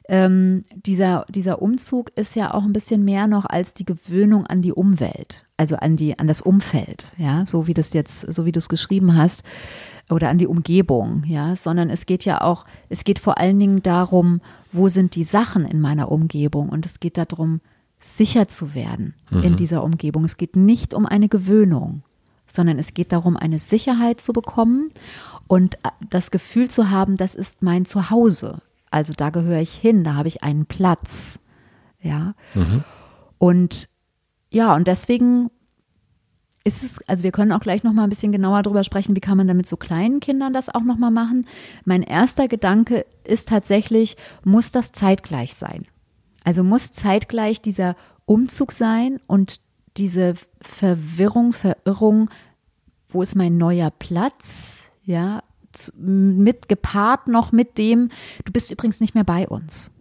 ähm, 0.09 0.63
dieser, 0.75 1.25
dieser 1.29 1.61
Umzug 1.61 2.11
ist 2.15 2.35
ja 2.35 2.53
auch 2.53 2.63
ein 2.63 2.73
bisschen 2.73 3.05
mehr 3.05 3.27
noch 3.27 3.45
als 3.45 3.73
die 3.73 3.85
Gewöhnung 3.85 4.45
an 4.47 4.61
die 4.61 4.73
Umwelt, 4.73 5.45
also 5.55 5.75
an 5.75 5.97
die, 5.97 6.17
an 6.17 6.27
das 6.27 6.41
Umfeld, 6.41 7.13
ja, 7.17 7.45
so 7.45 7.67
wie 7.67 7.73
das 7.73 7.93
jetzt, 7.93 8.31
so 8.31 8.45
wie 8.45 8.51
du 8.51 8.59
es 8.59 8.69
geschrieben 8.69 9.15
hast 9.15 9.43
oder 10.09 10.29
an 10.29 10.39
die 10.39 10.47
Umgebung, 10.47 11.23
ja, 11.27 11.55
sondern 11.55 11.89
es 11.89 12.05
geht 12.05 12.25
ja 12.25 12.41
auch, 12.41 12.65
es 12.89 13.03
geht 13.03 13.19
vor 13.19 13.37
allen 13.37 13.59
Dingen 13.59 13.83
darum, 13.83 14.41
wo 14.71 14.87
sind 14.87 15.15
die 15.15 15.23
Sachen 15.23 15.65
in 15.65 15.79
meiner 15.79 16.11
Umgebung 16.11 16.69
und 16.69 16.85
es 16.85 16.99
geht 16.99 17.17
darum, 17.17 17.61
sicher 17.99 18.47
zu 18.47 18.73
werden 18.73 19.13
mhm. 19.29 19.43
in 19.43 19.55
dieser 19.57 19.83
Umgebung. 19.83 20.25
Es 20.25 20.37
geht 20.37 20.55
nicht 20.55 20.93
um 20.93 21.05
eine 21.05 21.29
Gewöhnung, 21.29 22.01
sondern 22.47 22.79
es 22.79 22.93
geht 22.93 23.11
darum, 23.11 23.37
eine 23.37 23.59
Sicherheit 23.59 24.21
zu 24.21 24.33
bekommen 24.33 24.89
und 25.47 25.75
äh, 25.75 25.89
das 26.09 26.31
Gefühl 26.31 26.69
zu 26.69 26.89
haben, 26.89 27.15
das 27.15 27.35
ist 27.35 27.61
mein 27.61 27.85
Zuhause. 27.85 28.61
Also 28.91 29.13
da 29.15 29.29
gehöre 29.29 29.61
ich 29.61 29.73
hin, 29.73 30.03
da 30.03 30.15
habe 30.15 30.27
ich 30.27 30.43
einen 30.43 30.65
Platz. 30.65 31.39
Ja. 32.01 32.33
Mhm. 32.53 32.83
Und 33.37 33.89
ja, 34.51 34.75
und 34.75 34.87
deswegen 34.87 35.49
ist 36.63 36.83
es, 36.83 37.07
also 37.07 37.23
wir 37.23 37.31
können 37.31 37.51
auch 37.51 37.61
gleich 37.61 37.83
noch 37.83 37.93
mal 37.93 38.03
ein 38.03 38.09
bisschen 38.09 38.31
genauer 38.31 38.63
darüber 38.63 38.83
sprechen, 38.83 39.15
wie 39.15 39.21
kann 39.21 39.37
man 39.37 39.47
damit 39.47 39.67
so 39.67 39.77
kleinen 39.77 40.19
Kindern 40.19 40.53
das 40.53 40.69
auch 40.69 40.83
noch 40.83 40.97
mal 40.97 41.11
machen. 41.11 41.47
Mein 41.85 42.03
erster 42.03 42.47
Gedanke 42.47 43.05
ist 43.23 43.49
tatsächlich, 43.49 44.17
muss 44.43 44.71
das 44.71 44.91
zeitgleich 44.91 45.53
sein? 45.53 45.85
Also 46.43 46.63
muss 46.63 46.91
zeitgleich 46.91 47.61
dieser 47.61 47.95
Umzug 48.25 48.71
sein 48.71 49.19
und 49.27 49.61
diese 49.97 50.35
Verwirrung, 50.61 51.53
Verirrung, 51.53 52.29
wo 53.07 53.21
ist 53.21 53.35
mein 53.35 53.57
neuer 53.57 53.91
Platz? 53.91 54.91
Ja, 55.03 55.41
mit 55.95 56.69
gepaart 56.69 57.27
noch 57.27 57.51
mit 57.51 57.77
dem, 57.77 58.09
du 58.45 58.51
bist 58.51 58.71
übrigens 58.71 58.99
nicht 58.99 59.15
mehr 59.15 59.23
bei 59.23 59.47
uns 59.47 59.91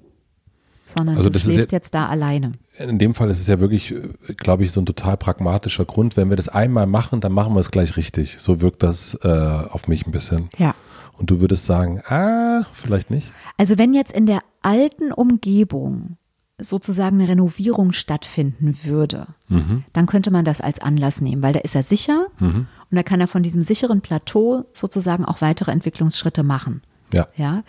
sondern 0.89 1.17
also 1.17 1.29
du 1.29 1.39
schläfst 1.39 1.71
ja, 1.71 1.77
jetzt 1.77 1.95
da 1.95 2.07
alleine. 2.07 2.53
In 2.79 2.99
dem 2.99 3.15
Fall 3.15 3.31
ist 3.31 3.41
es 3.41 3.47
ja 3.47 3.61
wirklich, 3.61 3.93
äh, 3.93 4.35
glaube 4.37 4.65
ich, 4.65 4.73
so 4.73 4.81
ein 4.81 4.87
total 4.87 5.17
pragmatischer 5.17 5.85
Grund. 5.85 6.17
Wenn 6.17 6.31
wir 6.31 6.37
das 6.37 6.49
einmal 6.49 6.87
machen, 6.87 7.21
dann 7.21 7.33
machen 7.33 7.55
wir 7.55 7.61
es 7.61 7.71
gleich 7.71 7.97
richtig. 7.97 8.37
So 8.39 8.61
wirkt 8.61 8.83
das 8.83 9.15
äh, 9.23 9.29
auf 9.29 9.89
mich 9.89 10.07
ein 10.07 10.13
bisschen. 10.13 10.49
Ja. 10.57 10.75
Und 11.19 11.31
du 11.31 11.41
würdest 11.41 11.67
sagen, 11.67 12.01
ah, 12.07 12.65
vielleicht 12.73 13.11
nicht. 13.11 13.33
Also 13.57 13.77
wenn 13.77 13.93
jetzt 13.93 14.13
in 14.13 14.27
der 14.27 14.41
alten 14.63 15.13
Umgebung 15.13 16.17
sozusagen 16.59 17.21
eine 17.21 17.29
Renovierung 17.29 17.93
stattfinden 17.93 18.77
würde, 18.83 19.29
mhm. 19.49 19.85
dann 19.93 20.07
könnte 20.07 20.31
man 20.31 20.45
das 20.45 20.61
als 20.61 20.81
Anlass 20.81 21.21
nehmen, 21.21 21.43
weil 21.43 21.53
da 21.53 21.61
ist 21.61 21.75
er 21.75 21.83
sicher 21.83 22.27
mhm. 22.41 22.67
und 22.91 22.97
da 22.97 23.03
kann 23.03 23.21
er 23.21 23.29
von 23.29 23.43
diesem 23.43 23.63
sicheren 23.63 24.01
Plateau 24.01 24.65
sozusagen 24.73 25.25
auch 25.25 25.41
weitere 25.41 25.71
Entwicklungsschritte 25.71 26.43
machen. 26.43 26.83
Ja. 27.13 27.29
ja. 27.37 27.63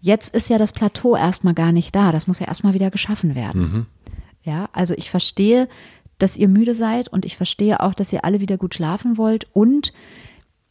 Jetzt 0.00 0.34
ist 0.34 0.48
ja 0.48 0.58
das 0.58 0.72
Plateau 0.72 1.16
erstmal 1.16 1.54
gar 1.54 1.72
nicht 1.72 1.94
da. 1.94 2.12
Das 2.12 2.26
muss 2.26 2.38
ja 2.38 2.46
erstmal 2.46 2.74
wieder 2.74 2.90
geschaffen 2.90 3.34
werden. 3.34 3.60
Mhm. 3.60 3.86
Ja, 4.42 4.68
also 4.72 4.94
ich 4.94 5.10
verstehe, 5.10 5.68
dass 6.18 6.36
ihr 6.36 6.48
müde 6.48 6.74
seid 6.74 7.08
und 7.08 7.24
ich 7.24 7.36
verstehe 7.36 7.80
auch, 7.80 7.94
dass 7.94 8.12
ihr 8.12 8.24
alle 8.24 8.40
wieder 8.40 8.56
gut 8.56 8.74
schlafen 8.74 9.18
wollt 9.18 9.46
und 9.52 9.92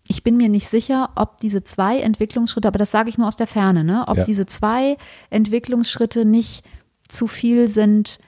ich 0.09 0.23
bin 0.23 0.37
mir 0.37 0.47
nicht 0.47 0.69
sicher, 0.69 1.09
ob 1.15 1.37
diese 1.39 1.63
zwei 1.63 1.99
Entwicklungsschritte, 1.99 2.67
aber 2.67 2.79
das 2.79 2.91
sage 2.91 3.09
ich 3.09 3.17
nur 3.17 3.27
aus 3.27 3.35
der 3.35 3.47
Ferne, 3.47 3.83
ne, 3.83 4.05
ob 4.07 4.17
ja. 4.17 4.23
diese 4.23 4.45
zwei 4.45 4.97
Entwicklungsschritte 5.29 6.23
nicht 6.23 6.63
zu 7.07 7.27
viel 7.27 7.67
sind 7.67 8.19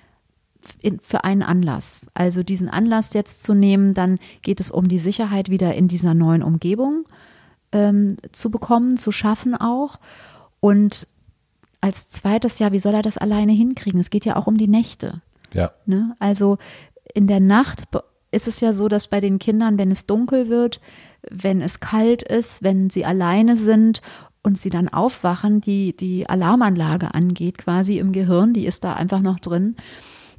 in, 0.81 0.99
für 0.99 1.23
einen 1.23 1.43
Anlass. 1.43 2.05
Also 2.13 2.43
diesen 2.43 2.69
Anlass 2.69 3.13
jetzt 3.13 3.43
zu 3.43 3.53
nehmen, 3.53 3.93
dann 3.93 4.19
geht 4.41 4.59
es 4.59 4.71
um 4.71 4.87
die 4.87 4.99
Sicherheit 4.99 5.49
wieder 5.49 5.73
in 5.75 5.87
dieser 5.87 6.13
neuen 6.13 6.43
Umgebung 6.43 7.05
ähm, 7.71 8.17
zu 8.31 8.49
bekommen, 8.51 8.97
zu 8.97 9.11
schaffen 9.11 9.55
auch. 9.55 9.99
Und 10.59 11.07
als 11.81 12.09
zweites 12.09 12.59
Jahr, 12.59 12.71
wie 12.71 12.79
soll 12.79 12.93
er 12.93 13.01
das 13.01 13.17
alleine 13.17 13.53
hinkriegen? 13.53 13.99
Es 13.99 14.09
geht 14.09 14.25
ja 14.25 14.35
auch 14.35 14.47
um 14.47 14.57
die 14.57 14.67
Nächte. 14.67 15.21
Ja. 15.53 15.71
Ne? 15.85 16.15
Also 16.19 16.57
in 17.13 17.27
der 17.27 17.39
Nacht 17.39 17.83
ist 18.31 18.47
es 18.47 18.59
ja 18.59 18.73
so, 18.73 18.87
dass 18.87 19.07
bei 19.07 19.19
den 19.19 19.39
Kindern, 19.39 19.79
wenn 19.79 19.91
es 19.91 20.05
dunkel 20.05 20.49
wird, 20.49 20.81
wenn 21.29 21.61
es 21.61 21.79
kalt 21.79 22.21
ist, 22.21 22.63
wenn 22.63 22.89
sie 22.89 23.05
alleine 23.05 23.57
sind 23.57 24.01
und 24.43 24.57
sie 24.57 24.69
dann 24.69 24.89
aufwachen, 24.89 25.61
die, 25.61 25.95
die 25.95 26.29
Alarmanlage 26.29 27.13
angeht 27.13 27.57
quasi 27.57 27.97
im 27.97 28.11
Gehirn, 28.11 28.53
die 28.53 28.65
ist 28.65 28.83
da 28.83 28.93
einfach 28.93 29.21
noch 29.21 29.39
drin. 29.39 29.75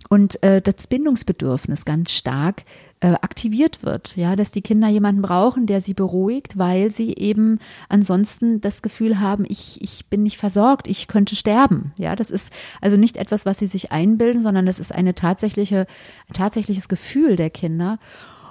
Und 0.08 0.42
äh, 0.42 0.62
das 0.62 0.86
Bindungsbedürfnis 0.86 1.84
ganz 1.84 2.10
stark 2.10 2.64
äh, 3.00 3.12
aktiviert 3.12 3.82
wird, 3.82 4.16
ja, 4.16 4.34
dass 4.34 4.50
die 4.50 4.62
Kinder 4.62 4.88
jemanden 4.88 5.22
brauchen, 5.22 5.66
der 5.66 5.80
sie 5.80 5.94
beruhigt, 5.94 6.58
weil 6.58 6.90
sie 6.90 7.14
eben 7.14 7.58
ansonsten 7.88 8.60
das 8.60 8.82
Gefühl 8.82 9.20
haben, 9.20 9.44
ich, 9.48 9.80
ich 9.82 10.06
bin 10.06 10.22
nicht 10.22 10.38
versorgt, 10.38 10.88
ich 10.88 11.06
könnte 11.06 11.36
sterben. 11.36 11.92
Ja, 11.96 12.16
das 12.16 12.30
ist 12.30 12.50
also 12.80 12.96
nicht 12.96 13.16
etwas, 13.18 13.46
was 13.46 13.58
sie 13.58 13.66
sich 13.66 13.92
einbilden, 13.92 14.42
sondern 14.42 14.66
das 14.66 14.78
ist 14.78 14.92
eine 14.92 15.14
tatsächliche, 15.14 15.86
ein 16.28 16.34
tatsächliches 16.34 16.88
Gefühl 16.88 17.36
der 17.36 17.50
Kinder. 17.50 17.98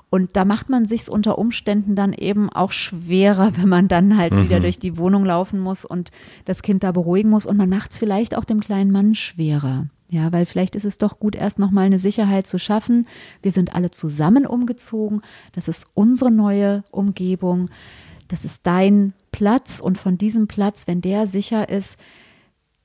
Und 0.10 0.36
da 0.36 0.44
macht 0.44 0.70
man 0.70 0.86
sich's 0.86 1.08
unter 1.08 1.38
Umständen 1.38 1.96
dann 1.96 2.13
eben 2.13 2.50
auch 2.50 2.72
schwerer, 2.72 3.51
wenn 3.58 3.70
man 3.70 3.88
dann 3.88 4.18
halt 4.18 4.34
mhm. 4.34 4.44
wieder 4.46 4.60
durch 4.60 4.80
die 4.80 4.98
Wohnung 4.98 5.25
laufen 5.25 5.60
muss 5.60 5.86
und 5.86 6.12
das 6.46 6.62
Kind 6.62 6.84
da 6.84 6.92
beruhigen 6.92 7.30
muss. 7.30 7.46
Und 7.46 7.58
man 7.58 7.70
macht's 7.70 8.00
vielleicht 8.00 8.36
auch 8.36 8.46
dem 8.46 8.60
kleinen 8.60 8.92
Mann 8.92 9.16
schwerer. 9.16 9.88
Ja, 10.12 10.32
weil 10.32 10.48
vielleicht 10.48 10.75
ist 10.75 10.86
es 10.86 10.98
doch 10.98 11.20
gut, 11.20 11.36
erst 11.36 11.60
nochmal 11.60 11.86
eine 11.86 12.00
Sicherheit 12.00 12.48
zu 12.48 12.58
schaffen. 12.58 13.08
Wir 13.44 13.51
sind 13.51 13.75
alle 13.75 13.92
zusammen 13.92 14.48
umgezogen. 14.48 15.22
Das 15.54 15.68
ist 15.68 15.86
unsere 15.94 16.32
neue 16.32 16.84
Umgebung. 16.89 17.70
Das 18.28 18.44
ist 18.44 18.66
dein 18.66 19.13
Platz. 19.32 19.80
Und 19.80 20.00
von 20.00 20.18
diesem 20.18 20.48
Platz, 20.48 20.88
wenn 20.88 21.01
der 21.01 21.28
sicher 21.28 21.70
ist, 21.70 22.00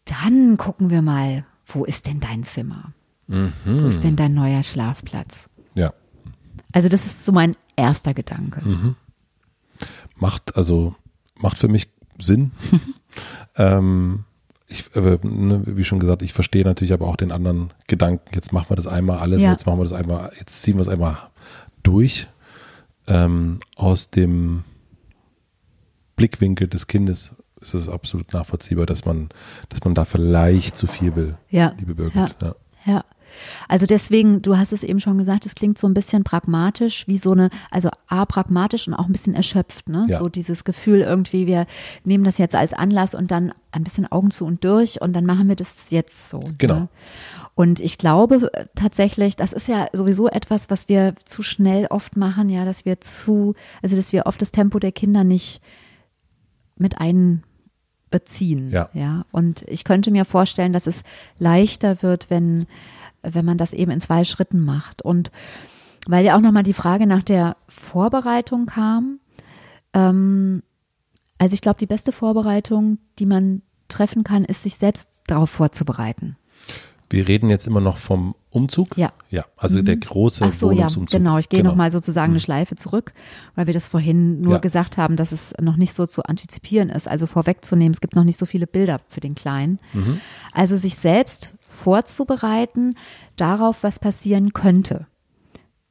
dann 0.05 0.59
gucken 0.59 0.91
wir 0.91 1.01
mal, 1.01 1.47
wo 1.67 1.85
ist 1.85 2.07
denn 2.07 2.21
dein 2.21 2.43
Zimmer? 2.45 2.93
Mhm. 3.27 3.53
Wo 3.65 3.87
ist 3.87 4.05
denn 4.05 4.17
dein 4.17 4.35
neuer 4.35 4.63
Schlafplatz? 4.63 5.49
Ja. 5.75 5.95
Also, 6.75 6.89
das 6.89 7.07
ist 7.07 7.25
so 7.25 7.31
mein 7.31 7.57
erster 7.77 8.15
Gedanke. 8.15 8.61
Mhm. 8.69 8.97
Macht, 10.17 10.57
also, 10.57 10.95
macht 11.41 11.57
für 11.57 11.69
mich 11.69 11.89
Sinn. 12.19 12.51
ähm, 13.57 14.25
ich, 14.67 14.95
äh, 14.97 15.19
ne, 15.23 15.63
wie 15.65 15.85
schon 15.85 16.01
gesagt, 16.01 16.23
ich 16.23 16.33
verstehe 16.33 16.65
natürlich 16.65 16.93
aber 16.93 17.07
auch 17.07 17.17
den 17.17 17.31
anderen 17.31 17.71
Gedanken. 17.87 18.35
Jetzt 18.35 18.53
machen 18.53 18.71
wir 18.71 18.77
das 18.77 18.89
einmal 18.89 19.19
alles, 19.19 19.41
ja. 19.41 19.53
jetzt 19.53 19.67
machen 19.67 19.79
wir 19.79 19.85
das 19.85 19.93
einmal, 19.93 20.33
jetzt 20.39 20.63
ziehen 20.63 20.75
wir 20.75 20.83
es 20.83 20.89
einmal 20.89 21.17
durch. 21.85 22.27
Ähm, 23.07 23.61
aus 23.77 24.11
dem 24.11 24.65
Blickwinkel 26.17 26.67
des 26.67 26.89
Kindes 26.89 27.35
ist 27.61 27.75
es 27.75 27.89
absolut 27.89 28.33
nachvollziehbar, 28.33 28.87
dass 28.87 29.05
man, 29.05 29.29
dass 29.69 29.85
man 29.85 29.95
da 29.95 30.05
vielleicht 30.05 30.77
zu 30.77 30.89
viel 30.89 31.15
will, 31.15 31.37
ja. 31.51 31.75
liebe 31.79 31.95
Birgit. 31.95 32.37
Ja. 32.43 32.55
Also 33.69 33.87
deswegen, 33.87 34.43
du 34.43 34.57
hast 34.57 34.73
es 34.73 34.83
eben 34.83 35.01
schon 35.01 35.19
gesagt, 35.19 35.47
es 35.47 35.55
klingt 35.55 35.79
so 35.79 35.87
ein 35.87 35.95
bisschen 35.95 36.25
pragmatisch, 36.25 37.07
wie 37.07 37.19
so 37.19 37.33
eine, 37.33 37.51
also 37.71 37.91
a 38.09 38.25
pragmatisch 38.25 38.89
und 38.89 38.95
auch 38.95 39.07
ein 39.07 39.13
bisschen 39.13 39.35
erschöpft, 39.35 39.89
ne? 39.89 40.07
Ja. 40.09 40.19
So 40.19 40.29
dieses 40.29 40.65
Gefühl 40.65 41.01
irgendwie, 41.01 41.47
wir 41.47 41.67
nehmen 42.05 42.25
das 42.25 42.39
jetzt 42.39 42.55
als 42.55 42.73
Anlass 42.73 43.15
und 43.15 43.31
dann 43.31 43.53
ein 43.73 43.85
bisschen 43.85 44.11
Augen 44.11 44.31
zu 44.31 44.45
und 44.45 44.65
durch 44.65 45.01
und 45.01 45.15
dann 45.15 45.27
machen 45.27 45.49
wir 45.49 45.57
das 45.57 45.91
jetzt 45.91 46.31
so. 46.31 46.41
Genau. 46.59 46.75
Ne? 46.75 46.89
Und 47.55 47.79
ich 47.81 47.99
glaube 47.99 48.51
tatsächlich, 48.75 49.37
das 49.37 49.53
ist 49.53 49.69
ja 49.69 49.87
sowieso 49.93 50.29
etwas, 50.29 50.71
was 50.71 50.89
wir 50.89 51.15
zu 51.25 51.43
schnell 51.43 51.87
oft 51.87 52.17
machen, 52.17 52.49
ja, 52.49 52.65
dass 52.65 52.85
wir 52.85 53.01
zu, 53.01 53.55
also 53.83 53.95
dass 53.95 54.13
wir 54.13 54.27
oft 54.27 54.43
das 54.43 54.51
Tempo 54.51 54.79
der 54.79 54.93
Kinder 54.93 55.23
nicht 55.23 55.61
mit 56.77 56.97
einbeziehen. 57.01 58.71
Ja. 58.71 58.91
ja. 58.93 59.25
Und 59.31 59.63
ich 59.69 59.85
könnte 59.85 60.11
mir 60.11 60.25
vorstellen, 60.25 60.73
dass 60.73 60.89
es 60.89 61.03
leichter 61.39 62.03
wird, 62.03 62.29
wenn 62.29 62.67
wenn 63.33 63.45
man 63.45 63.59
das 63.59 63.73
eben 63.73 63.91
in 63.91 64.01
zwei 64.01 64.25
Schritten 64.25 64.61
macht. 64.61 65.03
Und 65.03 65.31
weil 66.07 66.25
ja 66.25 66.37
auch 66.37 66.41
nochmal 66.41 66.63
die 66.63 66.73
Frage 66.73 67.07
nach 67.07 67.23
der 67.23 67.57
Vorbereitung 67.69 68.67
kam, 68.67 69.19
ähm, 69.93 70.63
also 71.39 71.55
ich 71.55 71.61
glaube, 71.61 71.79
die 71.79 71.87
beste 71.87 72.13
Vorbereitung, 72.13 72.99
die 73.19 73.27
man 73.27 73.63
treffen 73.89 74.25
kann, 74.25 74.45
ist, 74.45 74.63
sich 74.63 74.77
selbst 74.77 75.09
darauf 75.27 75.51
vorzubereiten. 75.51 76.37
Wir 77.11 77.29
reden 77.29 77.51
jetzt 77.51 77.67
immer 77.67 77.81
noch 77.81 77.99
vom 77.99 78.35
Umzug? 78.51 78.97
Ja. 78.97 79.13
Ja, 79.31 79.45
also 79.57 79.83
der 79.83 79.97
große 79.97 80.45
Ach 80.45 80.53
so, 80.53 80.71
ja, 80.71 80.79
Wohnungsumzug. 80.79 81.19
genau. 81.19 81.39
Ich 81.39 81.49
gehe 81.49 81.59
Genau. 81.61 81.71
noch 81.71 81.77
mal 81.77 81.91
sozusagen 81.91 82.33
eine 82.33 82.41
Schleife 82.41 82.77
zurück, 82.77 83.13
weil 83.55 83.67
wir 83.67 83.75
das 83.75 83.89
vorhin 83.89 84.41
nur 84.41 84.55
Ja. 84.55 84.59
gesagt 84.59 84.97
haben, 84.97 85.17
dass 85.17 85.31
es 85.33 85.55
noch 85.61 85.77
nicht 85.77 85.93
so 85.95 86.07
zu 86.07 86.23
antizipieren 86.25 86.89
ist, 86.89 87.07
also 87.07 87.27
vorwegzunehmen. 87.27 87.93
Es 87.93 88.01
gibt 88.01 88.17
noch 88.17 88.25
nicht 88.25 88.39
so 88.39 88.47
viele 88.47 88.67
Bilder 88.67 89.01
für 89.09 89.21
den 89.21 89.35
Kleinen. 89.35 89.79
Mhm. 89.93 90.21
Also 90.53 90.77
sich 90.77 90.95
selbst 90.97 91.55
vorzubereiten 91.75 92.97
darauf, 93.37 93.83
was 93.83 93.99
passieren 93.99 94.53
könnte. 94.53 95.07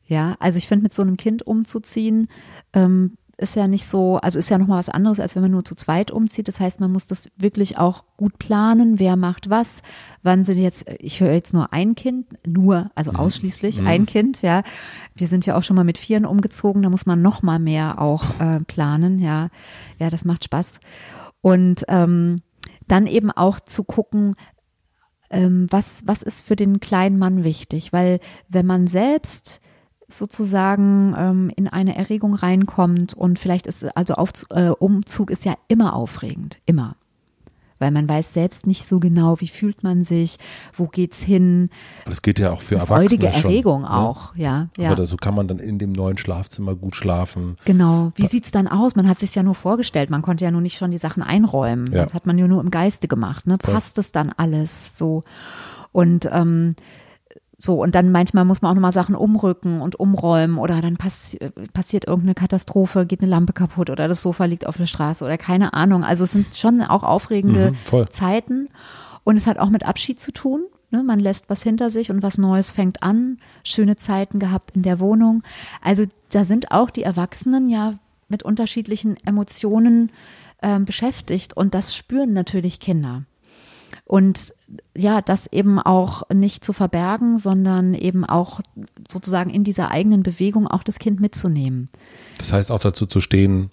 Ja, 0.06 0.36
also 0.40 0.58
ich 0.58 0.68
finde, 0.68 0.84
mit 0.84 0.94
so 0.94 1.02
einem 1.02 1.18
Kind 1.18 1.46
umzuziehen, 1.46 2.28
ähm, 2.74 3.18
ist 3.38 3.56
ja 3.56 3.68
nicht 3.68 3.88
so, 3.88 4.18
also 4.18 4.38
ist 4.38 4.50
ja 4.50 4.58
nochmal 4.58 4.78
was 4.80 4.90
anderes, 4.90 5.20
als 5.20 5.36
wenn 5.36 5.42
man 5.42 5.52
nur 5.52 5.66
zu 5.66 5.76
zweit 5.76 6.12
umzieht. 6.12 6.48
Das 6.48 6.60
heißt, 6.60 6.80
man 6.80 6.92
muss 6.92 7.08
das 7.08 7.30
wirklich 7.36 7.78
auch 7.78 8.06
gut 8.16 8.38
planen, 8.38 9.00
wer 9.00 9.16
macht 9.16 9.50
was, 9.50 9.82
wann 10.22 10.44
sind 10.44 10.60
jetzt, 10.60 10.86
ich 11.00 11.20
höre 11.20 11.34
jetzt 11.34 11.54
nur 11.54 11.74
ein 11.74 11.96
Kind, 11.96 12.28
nur, 12.46 12.92
also 12.96 13.12
ausschließlich 13.12 13.82
ein 13.82 14.06
Kind, 14.06 14.42
ja. 14.42 14.62
Wir 15.16 15.28
sind 15.28 15.46
ja 15.46 15.56
auch 15.56 15.64
schon 15.64 15.76
mal 15.76 15.84
mit 15.84 15.98
Vieren 15.98 16.26
umgezogen, 16.26 16.84
da 16.84 16.90
muss 16.90 17.06
man 17.06 17.22
noch 17.22 17.42
mal 17.42 17.60
mehr 17.60 18.00
auch 18.00 18.40
äh, 18.40 18.60
planen, 18.62 19.20
ja. 19.20 19.50
Ja, 20.00 20.10
das 20.10 20.26
macht 20.26 20.44
Spaß. 20.44 20.80
Und 21.42 21.84
ähm, 21.88 22.42
dann 22.88 23.08
eben 23.08 23.32
auch 23.32 23.60
zu 23.60 23.84
gucken, 23.84 24.36
was, 25.70 26.04
was 26.06 26.22
ist 26.22 26.42
für 26.42 26.56
den 26.56 26.80
kleinen 26.80 27.18
Mann 27.18 27.44
wichtig? 27.44 27.94
Weil 27.94 28.20
wenn 28.50 28.66
man 28.66 28.88
selbst 28.88 29.62
sozusagen 30.08 31.16
ähm, 31.18 31.52
in 31.56 31.68
eine 31.68 31.96
Erregung 31.96 32.34
reinkommt 32.36 33.14
und 33.14 33.40
vielleicht 33.40 33.68
ist, 33.68 33.84
also 33.98 34.16
auf, 34.16 34.32
äh, 34.52 34.70
Umzug 34.70 35.32
ist 35.32 35.46
ja 35.46 35.56
immer 35.68 35.96
aufregend, 35.96 36.60
immer. 36.66 36.96
Weil 37.84 37.92
man 37.92 38.08
weiß 38.08 38.32
selbst 38.32 38.66
nicht 38.66 38.88
so 38.88 39.02
genau, 39.02 39.42
wie 39.42 39.50
fühlt 39.50 39.84
man 39.84 40.06
sich, 40.06 40.38
wo 40.72 40.88
geht's 40.88 41.22
hin. 41.22 41.70
Aber 42.04 42.12
das 42.12 42.22
geht 42.22 42.40
ja 42.40 42.52
auch 42.52 42.62
für 42.62 42.76
Eine 42.76 42.84
Erwachsene 42.84 43.10
freudige 43.10 43.34
schon, 43.34 43.52
Erregung 43.52 43.82
ne? 43.82 43.92
auch, 43.92 44.34
ja. 44.38 44.70
ja. 44.78 44.92
Aber 44.94 45.06
so 45.06 45.18
kann 45.18 45.36
man 45.36 45.50
dann 45.50 45.60
in 45.60 45.80
dem 45.80 45.92
neuen 45.92 46.18
Schlafzimmer 46.18 46.76
gut 46.76 46.96
schlafen. 46.96 47.58
Genau. 47.66 48.14
Wie 48.16 48.28
sieht's 48.28 48.52
dann 48.52 48.70
aus? 48.70 48.96
Man 48.96 49.10
hat 49.10 49.20
sich 49.20 49.36
ja 49.36 49.44
nur 49.44 49.56
vorgestellt. 49.56 50.10
Man 50.10 50.22
konnte 50.22 50.46
ja 50.46 50.52
nur 50.52 50.62
nicht 50.62 50.78
schon 50.78 50.92
die 50.92 50.98
Sachen 50.98 51.22
einräumen. 51.24 51.92
Ja. 51.92 52.06
Das 52.06 52.14
hat 52.14 52.26
man 52.26 52.38
ja 52.38 52.48
nur 52.48 52.62
im 52.62 52.72
Geiste 52.72 53.10
gemacht. 53.10 53.48
Ne? 53.48 53.58
Passt 53.58 53.98
es 53.98 54.14
dann 54.14 54.30
alles 54.30 54.98
so? 54.98 55.26
Und 55.92 56.30
ähm, 56.32 56.78
so, 57.66 57.82
und 57.82 57.96
dann 57.96 58.12
manchmal 58.12 58.44
muss 58.44 58.62
man 58.62 58.72
auch 58.72 58.76
nochmal 58.76 58.92
Sachen 58.92 59.16
umrücken 59.16 59.80
und 59.80 59.98
umräumen 59.98 60.58
oder 60.58 60.82
dann 60.82 60.98
pass 60.98 61.38
passiert 61.72 62.06
irgendeine 62.06 62.36
Katastrophe, 62.36 63.06
geht 63.06 63.22
eine 63.22 63.30
Lampe 63.30 63.54
kaputt 63.54 63.90
oder 63.90 64.10
das 64.10 64.22
Sofa 64.22 64.44
liegt 64.44 64.68
auf 64.68 64.76
der 64.76 64.86
Straße 64.86 65.24
oder 65.24 65.38
keine 65.38 65.74
Ahnung. 65.74 66.04
Also 66.04 66.26
es 66.26 66.34
sind 66.34 66.56
schon 66.56 66.82
auch 66.82 67.04
aufregende 67.04 67.72
Mhm. 67.72 68.08
Zeiten 68.10 68.68
und 69.24 69.38
es 69.38 69.48
hat 69.48 69.60
auch 69.60 69.70
mit 69.70 69.86
Abschied 69.86 70.20
zu 70.20 70.34
tun. 70.34 70.64
Ne? 70.92 71.04
Man 71.04 71.22
lässt 71.22 71.50
was 71.50 71.64
hinter 71.64 71.90
sich 71.90 72.12
und 72.12 72.22
was 72.22 72.38
Neues 72.38 72.70
fängt 72.70 73.02
an. 73.02 73.38
Schöne 73.64 73.96
Zeiten 73.96 74.40
gehabt 74.40 74.72
in 74.76 74.82
der 74.82 75.00
Wohnung. 75.00 75.42
Also 75.82 76.04
da 76.32 76.44
sind 76.44 76.74
auch 76.74 76.90
die 76.90 77.04
Erwachsenen 77.04 77.70
ja 77.70 77.94
mit 78.28 78.44
unterschiedlichen 78.44 79.16
Emotionen 79.26 80.12
ähm, 80.62 80.84
beschäftigt 80.84 81.56
und 81.56 81.74
das 81.74 81.96
spüren 81.96 82.34
natürlich 82.34 82.82
Kinder. 82.82 83.24
Und 84.14 84.54
ja, 84.96 85.24
das 85.24 85.48
eben 85.52 85.80
auch 85.80 86.30
nicht 86.32 86.64
zu 86.64 86.72
verbergen, 86.72 87.40
sondern 87.40 87.96
eben 87.96 88.24
auch 88.24 88.62
sozusagen 89.12 89.50
in 89.50 89.64
dieser 89.64 89.90
eigenen 89.90 90.22
Bewegung 90.22 90.68
auch 90.68 90.84
das 90.84 91.00
Kind 91.00 91.20
mitzunehmen. 91.20 91.90
Das 92.38 92.54
heißt 92.54 92.70
auch 92.70 92.80
dazu 92.80 93.08
zu 93.08 93.22
stehen, 93.22 93.72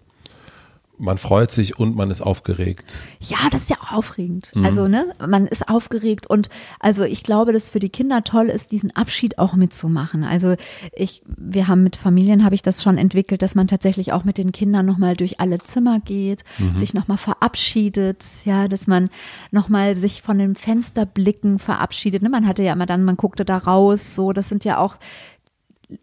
man 1.00 1.18
freut 1.18 1.50
sich 1.50 1.78
und 1.78 1.96
man 1.96 2.10
ist 2.10 2.20
aufgeregt. 2.20 2.98
Ja, 3.20 3.38
das 3.50 3.62
ist 3.62 3.70
ja 3.70 3.76
auch 3.80 3.92
aufregend. 3.92 4.52
Also, 4.62 4.86
ne, 4.86 5.06
man 5.26 5.46
ist 5.46 5.68
aufgeregt 5.68 6.26
und 6.26 6.48
also 6.78 7.02
ich 7.04 7.22
glaube, 7.22 7.52
dass 7.52 7.70
für 7.70 7.80
die 7.80 7.88
Kinder 7.88 8.22
toll 8.22 8.46
ist, 8.46 8.70
diesen 8.70 8.94
Abschied 8.94 9.38
auch 9.38 9.54
mitzumachen. 9.54 10.24
Also 10.24 10.56
ich, 10.92 11.22
wir 11.26 11.68
haben 11.68 11.82
mit 11.82 11.96
Familien 11.96 12.44
habe 12.44 12.54
ich 12.54 12.62
das 12.62 12.82
schon 12.82 12.98
entwickelt, 12.98 13.40
dass 13.42 13.54
man 13.54 13.66
tatsächlich 13.66 14.12
auch 14.12 14.24
mit 14.24 14.36
den 14.36 14.52
Kindern 14.52 14.84
nochmal 14.84 15.16
durch 15.16 15.40
alle 15.40 15.58
Zimmer 15.58 16.00
geht, 16.00 16.44
sich 16.76 16.92
nochmal 16.92 17.18
verabschiedet, 17.18 18.22
ja, 18.44 18.68
dass 18.68 18.86
man 18.86 19.08
nochmal 19.50 19.96
sich 19.96 20.22
von 20.22 20.38
den 20.38 20.54
Fensterblicken 20.54 21.58
verabschiedet. 21.58 22.22
Ne? 22.22 22.28
Man 22.28 22.46
hatte 22.46 22.62
ja 22.62 22.74
immer 22.74 22.86
dann, 22.86 23.04
man 23.04 23.16
guckte 23.16 23.44
da 23.44 23.56
raus, 23.56 24.14
so, 24.14 24.32
das 24.32 24.48
sind 24.48 24.64
ja 24.64 24.78
auch 24.78 24.98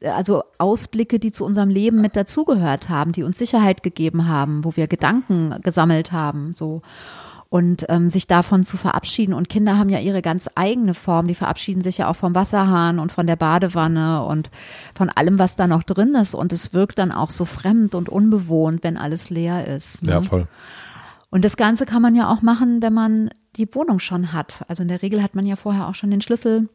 also 0.03 0.43
Ausblicke, 0.57 1.19
die 1.19 1.31
zu 1.31 1.45
unserem 1.45 1.69
Leben 1.69 2.01
mit 2.01 2.15
dazugehört 2.15 2.89
haben, 2.89 3.11
die 3.11 3.23
uns 3.23 3.37
Sicherheit 3.37 3.83
gegeben 3.83 4.27
haben, 4.27 4.63
wo 4.63 4.75
wir 4.75 4.87
Gedanken 4.87 5.55
gesammelt 5.63 6.11
haben, 6.11 6.53
so. 6.53 6.81
Und 7.49 7.85
ähm, 7.87 8.09
sich 8.09 8.27
davon 8.27 8.65
zu 8.65 8.75
verabschieden. 8.75 9.33
Und 9.33 9.47
Kinder 9.47 9.77
haben 9.77 9.87
ja 9.87 9.99
ihre 9.99 10.21
ganz 10.21 10.49
eigene 10.55 10.93
Form. 10.93 11.27
Die 11.27 11.35
verabschieden 11.35 11.81
sich 11.81 11.99
ja 11.99 12.09
auch 12.09 12.17
vom 12.17 12.35
Wasserhahn 12.35 12.99
und 12.99 13.13
von 13.13 13.25
der 13.25 13.37
Badewanne 13.37 14.25
und 14.25 14.51
von 14.93 15.09
allem, 15.09 15.39
was 15.39 15.55
da 15.55 15.65
noch 15.65 15.83
drin 15.83 16.13
ist. 16.15 16.35
Und 16.35 16.51
es 16.51 16.73
wirkt 16.73 16.99
dann 16.99 17.13
auch 17.13 17.31
so 17.31 17.45
fremd 17.45 17.95
und 17.95 18.09
unbewohnt, 18.09 18.83
wenn 18.83 18.97
alles 18.97 19.29
leer 19.29 19.65
ist. 19.65 20.03
Ne? 20.03 20.11
Ja, 20.11 20.21
voll. 20.21 20.45
Und 21.29 21.45
das 21.45 21.55
Ganze 21.55 21.85
kann 21.85 22.01
man 22.01 22.15
ja 22.15 22.29
auch 22.29 22.41
machen, 22.41 22.81
wenn 22.81 22.93
man 22.93 23.29
die 23.55 23.73
Wohnung 23.73 23.99
schon 23.99 24.33
hat. 24.33 24.63
Also 24.67 24.83
in 24.83 24.89
der 24.89 25.01
Regel 25.01 25.23
hat 25.23 25.35
man 25.35 25.45
ja 25.45 25.55
vorher 25.55 25.87
auch 25.87 25.95
schon 25.95 26.11
den 26.11 26.21
Schlüssel, 26.21 26.69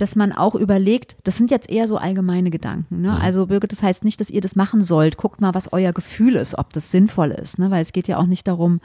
dass 0.00 0.16
man 0.16 0.32
auch 0.32 0.54
überlegt, 0.54 1.16
das 1.24 1.36
sind 1.36 1.50
jetzt 1.50 1.68
eher 1.68 1.88
so 1.88 1.98
allgemeine 1.98 2.50
Gedanken. 2.50 3.02
Ne? 3.02 3.20
Also 3.20 3.46
Birgit, 3.46 3.72
das 3.72 3.82
heißt 3.82 4.04
nicht, 4.04 4.20
dass 4.20 4.30
ihr 4.30 4.40
das 4.40 4.56
machen 4.56 4.82
sollt. 4.82 5.16
Guckt 5.16 5.40
mal, 5.40 5.54
was 5.54 5.72
euer 5.72 5.92
Gefühl 5.92 6.36
ist, 6.36 6.56
ob 6.56 6.72
das 6.72 6.90
sinnvoll 6.90 7.30
ist. 7.32 7.58
Ne? 7.58 7.70
Weil 7.70 7.82
es 7.82 7.92
geht 7.92 8.08
ja 8.08 8.18
auch 8.18 8.26
nicht 8.26 8.46
darum, 8.48 8.80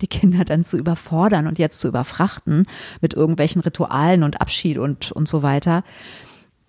die 0.00 0.08
Kinder 0.08 0.44
dann 0.44 0.64
zu 0.64 0.76
überfordern 0.76 1.46
und 1.46 1.58
jetzt 1.58 1.80
zu 1.80 1.88
überfrachten 1.88 2.66
mit 3.00 3.14
irgendwelchen 3.14 3.62
Ritualen 3.62 4.22
und 4.22 4.40
Abschied 4.40 4.78
und, 4.78 5.12
und 5.12 5.28
so 5.28 5.42
weiter. 5.42 5.84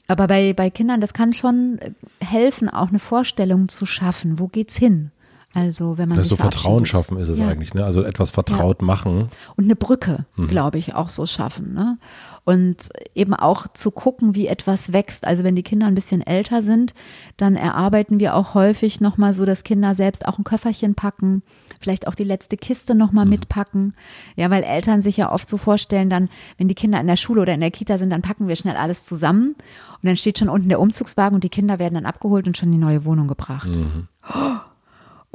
Aber 0.07 0.27
bei, 0.27 0.53
bei 0.53 0.69
Kindern, 0.69 1.01
das 1.01 1.13
kann 1.13 1.33
schon 1.33 1.79
helfen, 2.21 2.69
auch 2.69 2.89
eine 2.89 2.99
Vorstellung 2.99 3.67
zu 3.67 3.85
schaffen. 3.85 4.39
Wo 4.39 4.47
geht's 4.47 4.77
hin? 4.77 5.11
Also, 5.55 5.97
wenn 5.97 6.09
man 6.09 6.17
Das 6.17 6.25
sich 6.25 6.29
so 6.29 6.35
Vertrauen 6.35 6.85
schaffen 6.85 7.17
ist 7.17 7.29
es 7.29 7.39
Ja. 7.39 7.47
eigentlich, 7.47 7.73
ne? 7.73 7.83
Also 7.83 8.03
etwas 8.03 8.29
vertraut 8.31 8.81
machen. 8.81 9.29
Und 9.55 9.63
eine 9.63 9.75
Brücke, 9.75 10.25
Mhm. 10.35 10.49
glaube 10.49 10.77
ich, 10.77 10.93
auch 10.93 11.09
so 11.09 11.25
schaffen. 11.25 11.73
Ne? 11.73 11.97
Und 12.43 12.89
eben 13.15 13.33
auch 13.33 13.65
zu 13.73 13.89
gucken, 13.91 14.35
wie 14.35 14.47
etwas 14.47 14.93
wächst. 14.93 15.25
Also 15.25 15.43
wenn 15.43 15.55
die 15.55 15.63
Kinder 15.63 15.87
ein 15.87 15.95
bisschen 15.95 16.21
älter 16.21 16.61
sind, 16.61 16.93
dann 17.37 17.55
erarbeiten 17.55 18.19
wir 18.19 18.35
auch 18.35 18.53
häufig 18.53 19.01
nochmal 19.01 19.33
so, 19.33 19.45
dass 19.45 19.63
Kinder 19.63 19.95
selbst 19.95 20.25
auch 20.27 20.37
ein 20.37 20.43
Köfferchen 20.43 20.95
packen, 20.95 21.41
vielleicht 21.79 22.07
auch 22.07 22.15
die 22.15 22.23
letzte 22.23 22.55
Kiste 22.57 22.93
nochmal 22.93 23.25
Mhm. 23.25 23.31
mitpacken. 23.31 23.95
Ja, 24.35 24.49
weil 24.49 24.63
Eltern 24.63 25.01
sich 25.01 25.17
ja 25.17 25.31
oft 25.31 25.49
so 25.49 25.57
vorstellen, 25.57 26.09
dann, 26.09 26.29
wenn 26.57 26.67
die 26.67 26.75
Kinder 26.75 26.99
in 27.01 27.07
der 27.07 27.17
Schule 27.17 27.41
oder 27.41 27.53
in 27.53 27.61
der 27.61 27.71
Kita 27.71 27.97
sind, 27.97 28.11
dann 28.11 28.21
packen 28.21 28.47
wir 28.47 28.55
schnell 28.57 28.75
alles 28.75 29.05
zusammen. 29.05 29.55
Und 29.57 30.03
dann 30.05 30.17
steht 30.17 30.37
schon 30.39 30.49
unten 30.49 30.69
der 30.69 30.79
Umzugswagen 30.79 31.35
und 31.35 31.43
die 31.43 31.49
Kinder 31.49 31.79
werden 31.79 31.95
dann 31.95 32.05
abgeholt 32.05 32.47
und 32.47 32.55
schon 32.57 32.67
in 32.69 32.73
die 32.73 32.85
neue 32.85 33.05
Wohnung 33.05 33.27
gebracht. 33.27 33.69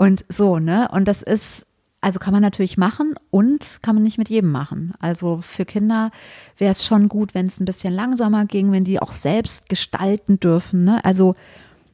Und 0.02 0.24
so, 0.28 0.58
ne? 0.58 0.88
Und 0.90 1.06
das 1.06 1.22
ist, 1.22 1.64
also 2.00 2.18
kann 2.18 2.32
man 2.32 2.42
natürlich 2.42 2.76
machen 2.76 3.14
und 3.30 3.78
kann 3.82 3.94
man 3.94 4.02
nicht 4.02 4.18
mit 4.18 4.28
jedem 4.28 4.50
machen. 4.50 4.94
Also 4.98 5.38
für 5.42 5.64
Kinder 5.64 6.10
wäre 6.58 6.72
es 6.72 6.84
schon 6.84 7.08
gut, 7.08 7.36
wenn 7.36 7.46
es 7.46 7.60
ein 7.60 7.66
bisschen 7.66 7.94
langsamer 7.94 8.44
ging, 8.46 8.72
wenn 8.72 8.82
die 8.82 9.00
auch 9.00 9.12
selbst 9.12 9.68
gestalten 9.68 10.40
dürfen. 10.40 10.82
Ne? 10.82 11.04
Also 11.04 11.36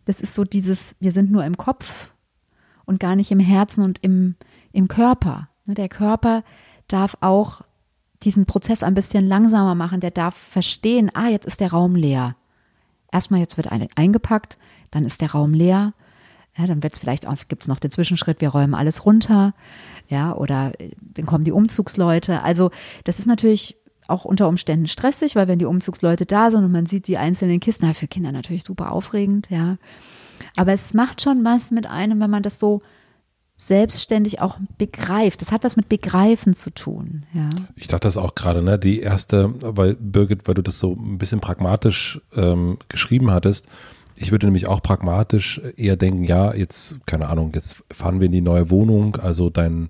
das 0.07 0.23
ist 0.23 0.35
so 0.35 0.45
dieses, 0.45 0.97
wir 1.01 1.13
sind 1.13 1.31
nur 1.31 1.45
im 1.45 1.59
Kopf 1.59 2.09
und 2.87 2.99
gar 2.99 3.15
nicht 3.15 3.31
im 3.31 3.41
Herzen 3.41 3.85
und 3.85 3.99
im, 4.03 4.37
im 4.73 4.89
Körper. 4.89 5.51
Ne? 5.67 5.75
Der 5.75 5.91
Körper 5.91 6.45
darf 6.87 7.15
auch 7.21 7.61
diesen 8.23 8.47
Prozess 8.47 8.83
ein 8.83 8.95
bisschen 8.95 9.29
langsamer 9.29 9.75
machen. 9.75 10.01
Der 10.01 10.13
darf 10.13 10.35
verstehen, 10.35 11.11
ah, 11.13 11.29
jetzt 11.29 11.47
ist 11.47 11.61
der 11.61 11.73
Raum 11.73 11.95
leer. 11.95 12.37
Erstmal 13.13 13.41
jetzt 13.41 13.59
wird 13.59 13.69
eingepackt, 13.71 14.57
dann 14.93 15.05
ist 15.05 15.21
der 15.21 15.33
Raum 15.33 15.53
leer. 15.53 15.93
Ja, 16.59 16.67
dann 16.67 16.83
wird 16.83 16.95
es 16.95 16.99
vielleicht 16.99 17.27
auch, 17.29 17.37
gibt 17.49 17.63
es 17.63 17.69
noch 17.69 17.79
den 17.79 17.91
Zwischenschritt, 17.91 18.41
wir 18.41 18.49
räumen 18.49 18.75
alles 18.75 19.07
runter. 19.07 19.55
Ja, 20.09 20.35
oder 20.35 20.73
äh, 20.79 20.91
dann 21.01 21.27
kommen 21.27 21.45
die 21.45 21.53
Umzugsleute. 21.53 22.43
Also, 22.43 22.71
das 23.05 23.19
ist 23.19 23.27
natürlich 23.27 23.77
auch 24.09 24.25
unter 24.25 24.49
Umständen 24.49 24.89
stressig, 24.89 25.37
weil 25.37 25.49
wenn 25.49 25.59
die 25.59 25.67
Umzugsleute 25.67 26.27
da 26.27 26.51
sind 26.51 26.65
und 26.65 26.73
man 26.73 26.87
sieht 26.87 27.07
die 27.07 27.19
einzelnen 27.19 27.61
Kisten, 27.61 27.87
na, 27.87 27.93
für 27.93 28.09
Kinder 28.09 28.33
natürlich 28.33 28.65
super 28.65 28.93
aufregend, 28.93 29.49
ja. 29.51 29.77
Aber 30.57 30.73
es 30.73 30.95
macht 30.95 31.21
schon 31.21 31.45
was 31.45 31.71
mit 31.71 31.87
einem, 31.87 32.21
wenn 32.21 32.31
man 32.31 32.43
das 32.43 32.59
so 32.59 32.83
selbstständig 33.57 34.41
auch 34.41 34.57
begreift. 34.79 35.43
Das 35.43 35.53
hat 35.53 35.65
was 35.65 35.77
mit 35.77 35.89
Begreifen 35.89 36.55
zu 36.55 36.71
tun, 36.71 37.27
ja. 37.35 37.51
Ich 37.77 37.89
dachte 37.89 38.07
das 38.07 38.17
auch 38.17 38.35
gerade, 38.35 38.63
ne? 38.63 38.79
Die 38.79 39.01
erste, 39.01 39.53
weil 39.61 39.95
Birgit, 39.95 40.49
weil 40.49 40.55
du 40.55 40.63
das 40.63 40.79
so 40.79 40.95
ein 40.95 41.19
bisschen 41.19 41.41
pragmatisch 41.41 42.21
ähm, 42.35 42.79
geschrieben 42.89 43.31
hattest, 43.31 43.69
ich 44.21 44.31
würde 44.31 44.47
nämlich 44.47 44.67
auch 44.67 44.83
pragmatisch 44.83 45.61
eher 45.77 45.97
denken, 45.97 46.25
ja, 46.25 46.55
jetzt, 46.55 46.97
keine 47.07 47.29
Ahnung, 47.29 47.53
jetzt 47.55 47.83
fahren 47.93 48.21
wir 48.21 48.27
in 48.27 48.33
die 48.33 48.41
neue 48.41 48.71
Wohnung, 48.71 49.17
also 49.17 49.51
dein, 49.51 49.89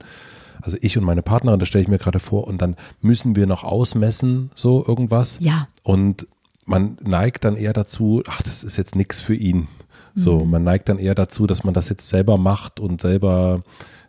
also 0.61 0.77
ich 0.81 0.97
und 0.99 1.05
meine 1.05 1.23
Partnerin, 1.23 1.59
das 1.59 1.69
stelle 1.69 1.83
ich 1.83 1.89
mir 1.89 1.99
gerade 1.99 2.21
vor, 2.21 2.47
und 2.47 2.61
dann 2.63 2.77
müssen 3.01 3.37
wir 3.37 3.47
noch 3.47 3.65
ausmessen, 3.65 4.51
so 4.55 4.85
irgendwas. 4.87 5.39
Ja. 5.41 5.69
Und 5.83 6.27
man 6.67 6.99
neigt 7.03 7.45
dann 7.45 7.57
eher 7.57 7.73
dazu, 7.73 8.23
ach, 8.29 8.43
das 8.43 8.65
ist 8.65 8.77
jetzt 8.77 8.95
nichts 8.97 9.21
für 9.21 9.35
ihn. 9.35 9.69
So, 10.15 10.45
Mhm. 10.45 10.51
man 10.51 10.65
neigt 10.65 10.89
dann 10.89 10.99
eher 10.99 11.15
dazu, 11.15 11.47
dass 11.47 11.65
man 11.65 11.75
das 11.75 11.89
jetzt 11.89 12.09
selber 12.09 12.37
macht 12.37 12.81
und 12.81 13.01
selber 13.01 13.61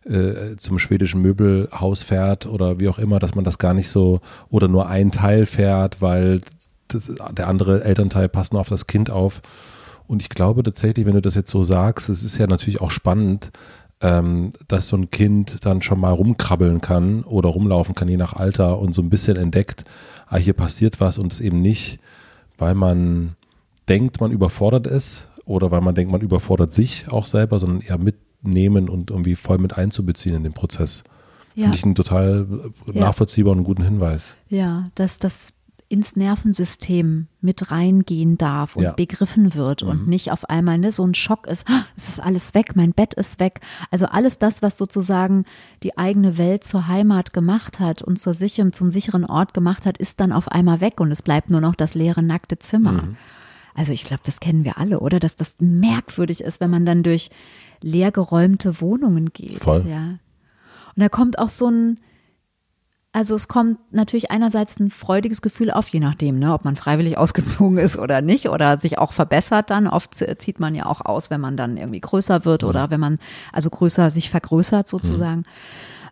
äh, 0.05 0.55
zum 0.57 0.79
schwedischen 0.79 1.21
Möbelhaus 1.21 2.01
fährt 2.03 2.45
oder 2.47 2.79
wie 2.79 2.87
auch 2.89 2.97
immer, 2.99 3.19
dass 3.19 3.35
man 3.35 3.43
das 3.43 3.57
gar 3.59 3.73
nicht 3.73 3.89
so 3.89 4.21
oder 4.49 4.67
nur 4.67 4.87
ein 4.87 5.11
Teil 5.11 5.45
fährt, 5.45 6.01
weil 6.01 6.41
das, 6.87 7.11
der 7.31 7.47
andere 7.47 7.83
Elternteil 7.83 8.27
passt 8.27 8.53
noch 8.53 8.61
auf 8.61 8.69
das 8.69 8.87
Kind 8.87 9.09
auf. 9.09 9.41
Und 10.09 10.23
ich 10.23 10.29
glaube 10.29 10.63
tatsächlich, 10.63 11.05
wenn 11.05 11.13
du 11.13 11.21
das 11.21 11.35
jetzt 11.35 11.51
so 11.51 11.61
sagst, 11.61 12.09
es 12.09 12.23
ist 12.23 12.39
ja 12.39 12.47
natürlich 12.47 12.81
auch 12.81 12.89
spannend, 12.89 13.51
ähm, 14.01 14.53
dass 14.67 14.87
so 14.87 14.97
ein 14.97 15.11
Kind 15.11 15.63
dann 15.67 15.83
schon 15.83 15.99
mal 15.99 16.11
rumkrabbeln 16.11 16.81
kann 16.81 17.23
oder 17.23 17.49
rumlaufen 17.49 17.93
kann, 17.93 18.09
je 18.09 18.17
nach 18.17 18.33
Alter 18.33 18.79
und 18.79 18.93
so 18.93 19.03
ein 19.03 19.11
bisschen 19.11 19.37
entdeckt, 19.37 19.83
ah, 20.25 20.37
hier 20.37 20.53
passiert 20.53 20.99
was 20.99 21.19
und 21.19 21.31
es 21.31 21.41
eben 21.41 21.61
nicht, 21.61 21.99
weil 22.57 22.73
man 22.73 23.35
denkt, 23.87 24.19
man 24.19 24.31
überfordert 24.31 24.87
es 24.87 25.27
oder 25.45 25.69
weil 25.69 25.81
man 25.81 25.93
denkt, 25.93 26.11
man 26.11 26.21
überfordert 26.21 26.73
sich 26.73 27.07
auch 27.11 27.27
selber, 27.27 27.59
sondern 27.59 27.81
eher 27.81 27.99
mitnehmen 27.99 28.89
und 28.89 29.11
irgendwie 29.11 29.35
voll 29.35 29.59
mit 29.59 29.77
einzubeziehen 29.77 30.35
in 30.35 30.43
den 30.43 30.53
Prozess. 30.53 31.03
Ja. 31.53 31.65
Finde 31.65 31.77
ich 31.77 31.83
einen 31.83 31.93
total 31.93 32.47
nachvollziehbaren 32.87 33.59
und 33.59 33.65
guten 33.65 33.83
Hinweis. 33.83 34.37
Ja, 34.49 34.85
dass 34.95 35.19
das 35.19 35.53
ins 35.89 36.15
Nervensystem 36.15 37.27
mit 37.41 37.71
reingehen 37.71 38.37
darf 38.37 38.75
und 38.75 38.83
ja. 38.83 38.91
begriffen 38.91 39.55
wird 39.55 39.81
mhm. 39.81 39.89
und 39.89 40.07
nicht 40.07 40.31
auf 40.31 40.47
einmal 40.47 40.77
ne, 40.77 40.91
so 40.91 41.03
ein 41.03 41.15
Schock 41.15 41.47
ist, 41.47 41.67
ah, 41.67 41.83
es 41.97 42.09
ist 42.09 42.19
alles 42.19 42.53
weg, 42.53 42.75
mein 42.75 42.93
Bett 42.93 43.15
ist 43.15 43.39
weg. 43.39 43.59
Also 43.89 44.05
alles 44.05 44.37
das, 44.37 44.61
was 44.61 44.77
sozusagen 44.77 45.45
die 45.81 45.97
eigene 45.97 46.37
Welt 46.37 46.63
zur 46.63 46.87
Heimat 46.87 47.33
gemacht 47.33 47.79
hat 47.79 48.03
und 48.03 48.19
zur 48.19 48.35
sicheren, 48.35 48.71
zum 48.71 48.91
sicheren 48.91 49.25
Ort 49.25 49.55
gemacht 49.55 49.87
hat, 49.87 49.97
ist 49.97 50.19
dann 50.19 50.31
auf 50.31 50.47
einmal 50.49 50.79
weg 50.79 50.99
und 50.99 51.11
es 51.11 51.23
bleibt 51.23 51.49
nur 51.49 51.61
noch 51.61 51.73
das 51.73 51.95
leere, 51.95 52.21
nackte 52.21 52.59
Zimmer. 52.59 52.91
Mhm. 52.91 53.17
Also 53.73 53.91
ich 53.91 54.03
glaube, 54.03 54.21
das 54.25 54.39
kennen 54.39 54.65
wir 54.65 54.77
alle, 54.77 54.99
oder? 54.99 55.19
Dass 55.19 55.35
das 55.35 55.55
merkwürdig 55.59 56.41
ist, 56.41 56.59
wenn 56.59 56.69
man 56.69 56.85
dann 56.85 57.01
durch 57.01 57.31
leergeräumte 57.81 58.79
Wohnungen 58.79 59.31
geht. 59.33 59.59
Voll. 59.59 59.85
Ja. 59.89 60.19
Und 60.95 61.03
da 61.03 61.09
kommt 61.09 61.39
auch 61.39 61.49
so 61.49 61.67
ein, 61.67 61.99
also 63.11 63.33
es 63.33 63.47
kommt 63.47 63.79
natürlich 63.91 64.29
einerseits 64.29 64.79
ein 64.79 64.91
freudiges 64.91 65.41
Gefühl 65.41 65.71
auf, 65.71 65.89
je 65.89 65.99
nachdem, 65.99 66.37
ne, 66.37 66.53
ob 66.53 66.63
man 66.63 66.75
freiwillig 66.75 67.17
ausgezogen 67.17 67.77
ist 67.77 67.97
oder 67.97 68.21
nicht 68.21 68.49
oder 68.49 68.77
sich 68.77 68.97
auch 68.97 69.13
verbessert 69.13 69.69
dann. 69.69 69.87
Oft 69.87 70.15
zieht 70.37 70.59
man 70.59 70.75
ja 70.75 70.85
auch 70.85 71.01
aus, 71.01 71.29
wenn 71.29 71.41
man 71.41 71.57
dann 71.57 71.77
irgendwie 71.77 72.01
größer 72.01 72.45
wird 72.45 72.63
oder 72.63 72.87
mhm. 72.87 72.91
wenn 72.91 72.99
man 72.99 73.19
also 73.51 73.69
größer 73.69 74.09
sich 74.11 74.29
vergrößert 74.29 74.87
sozusagen. 74.87 75.39
Mhm. 75.39 75.45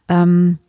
Ähm, 0.10 0.60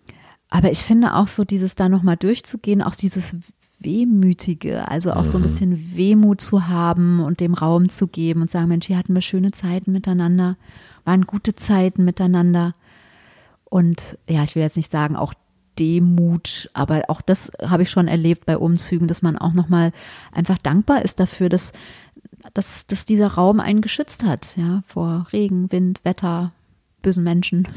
aber 0.51 0.71
ich 0.71 0.81
finde 0.81 1.15
auch 1.15 1.29
so 1.29 1.45
dieses 1.45 1.77
da 1.77 1.89
nochmal 1.89 2.17
durchzugehen, 2.17 2.83
auch 2.83 2.95
dieses 2.95 3.37
Wehmütige, 3.81 4.89
also 4.89 5.13
auch 5.13 5.25
mhm. 5.25 5.31
so 5.31 5.39
ein 5.39 5.43
mhm. 5.43 5.47
bisschen 5.47 5.97
Wehmut 5.97 6.41
zu 6.41 6.69
haben 6.69 7.21
und 7.21 7.41
dem 7.41 7.55
Raum 7.55 7.89
zu 7.89 8.07
geben 8.07 8.43
und 8.43 8.51
sagen, 8.51 8.69
Mensch, 8.69 8.87
hier 8.87 8.99
hatten 8.99 9.15
wir 9.15 9.23
schöne 9.23 9.53
Zeiten 9.53 9.93
miteinander, 9.93 10.57
waren 11.05 11.27
gute 11.27 11.55
Zeiten 11.55 12.05
miteinander. 12.05 12.73
Und 13.65 14.19
ja, 14.29 14.43
ich 14.45 14.55
will 14.55 14.63
jetzt 14.63 14.77
nicht 14.77 14.91
sagen, 14.91 15.17
auch 15.17 15.35
Demut, 15.79 16.71
aber 16.75 17.03
auch 17.09 17.21
das 17.21 17.51
habe 17.63 17.83
ich 17.83 17.91
schon 17.91 18.09
erlebt 18.09 18.47
bei 18.47 18.59
Umzügen, 18.59 19.09
dass 19.09 19.23
man 19.23 19.39
auch 19.39 19.53
nochmal 19.53 19.93
einfach 20.33 20.59
dankbar 20.59 21.03
ist 21.03 21.21
dafür, 21.21 21.49
dass, 21.49 21.73
dass, 22.55 22.87
dass 22.87 23.05
dieser 23.05 23.29
Raum 23.29 23.61
einen 23.61 23.81
geschützt 23.81 24.25
hat, 24.25 24.57
ja, 24.57 24.83
vor 24.87 25.27
Regen, 25.33 25.71
Wind, 25.71 26.01
Wetter, 26.05 26.53
bösen 27.03 27.25
Menschen. 27.25 27.69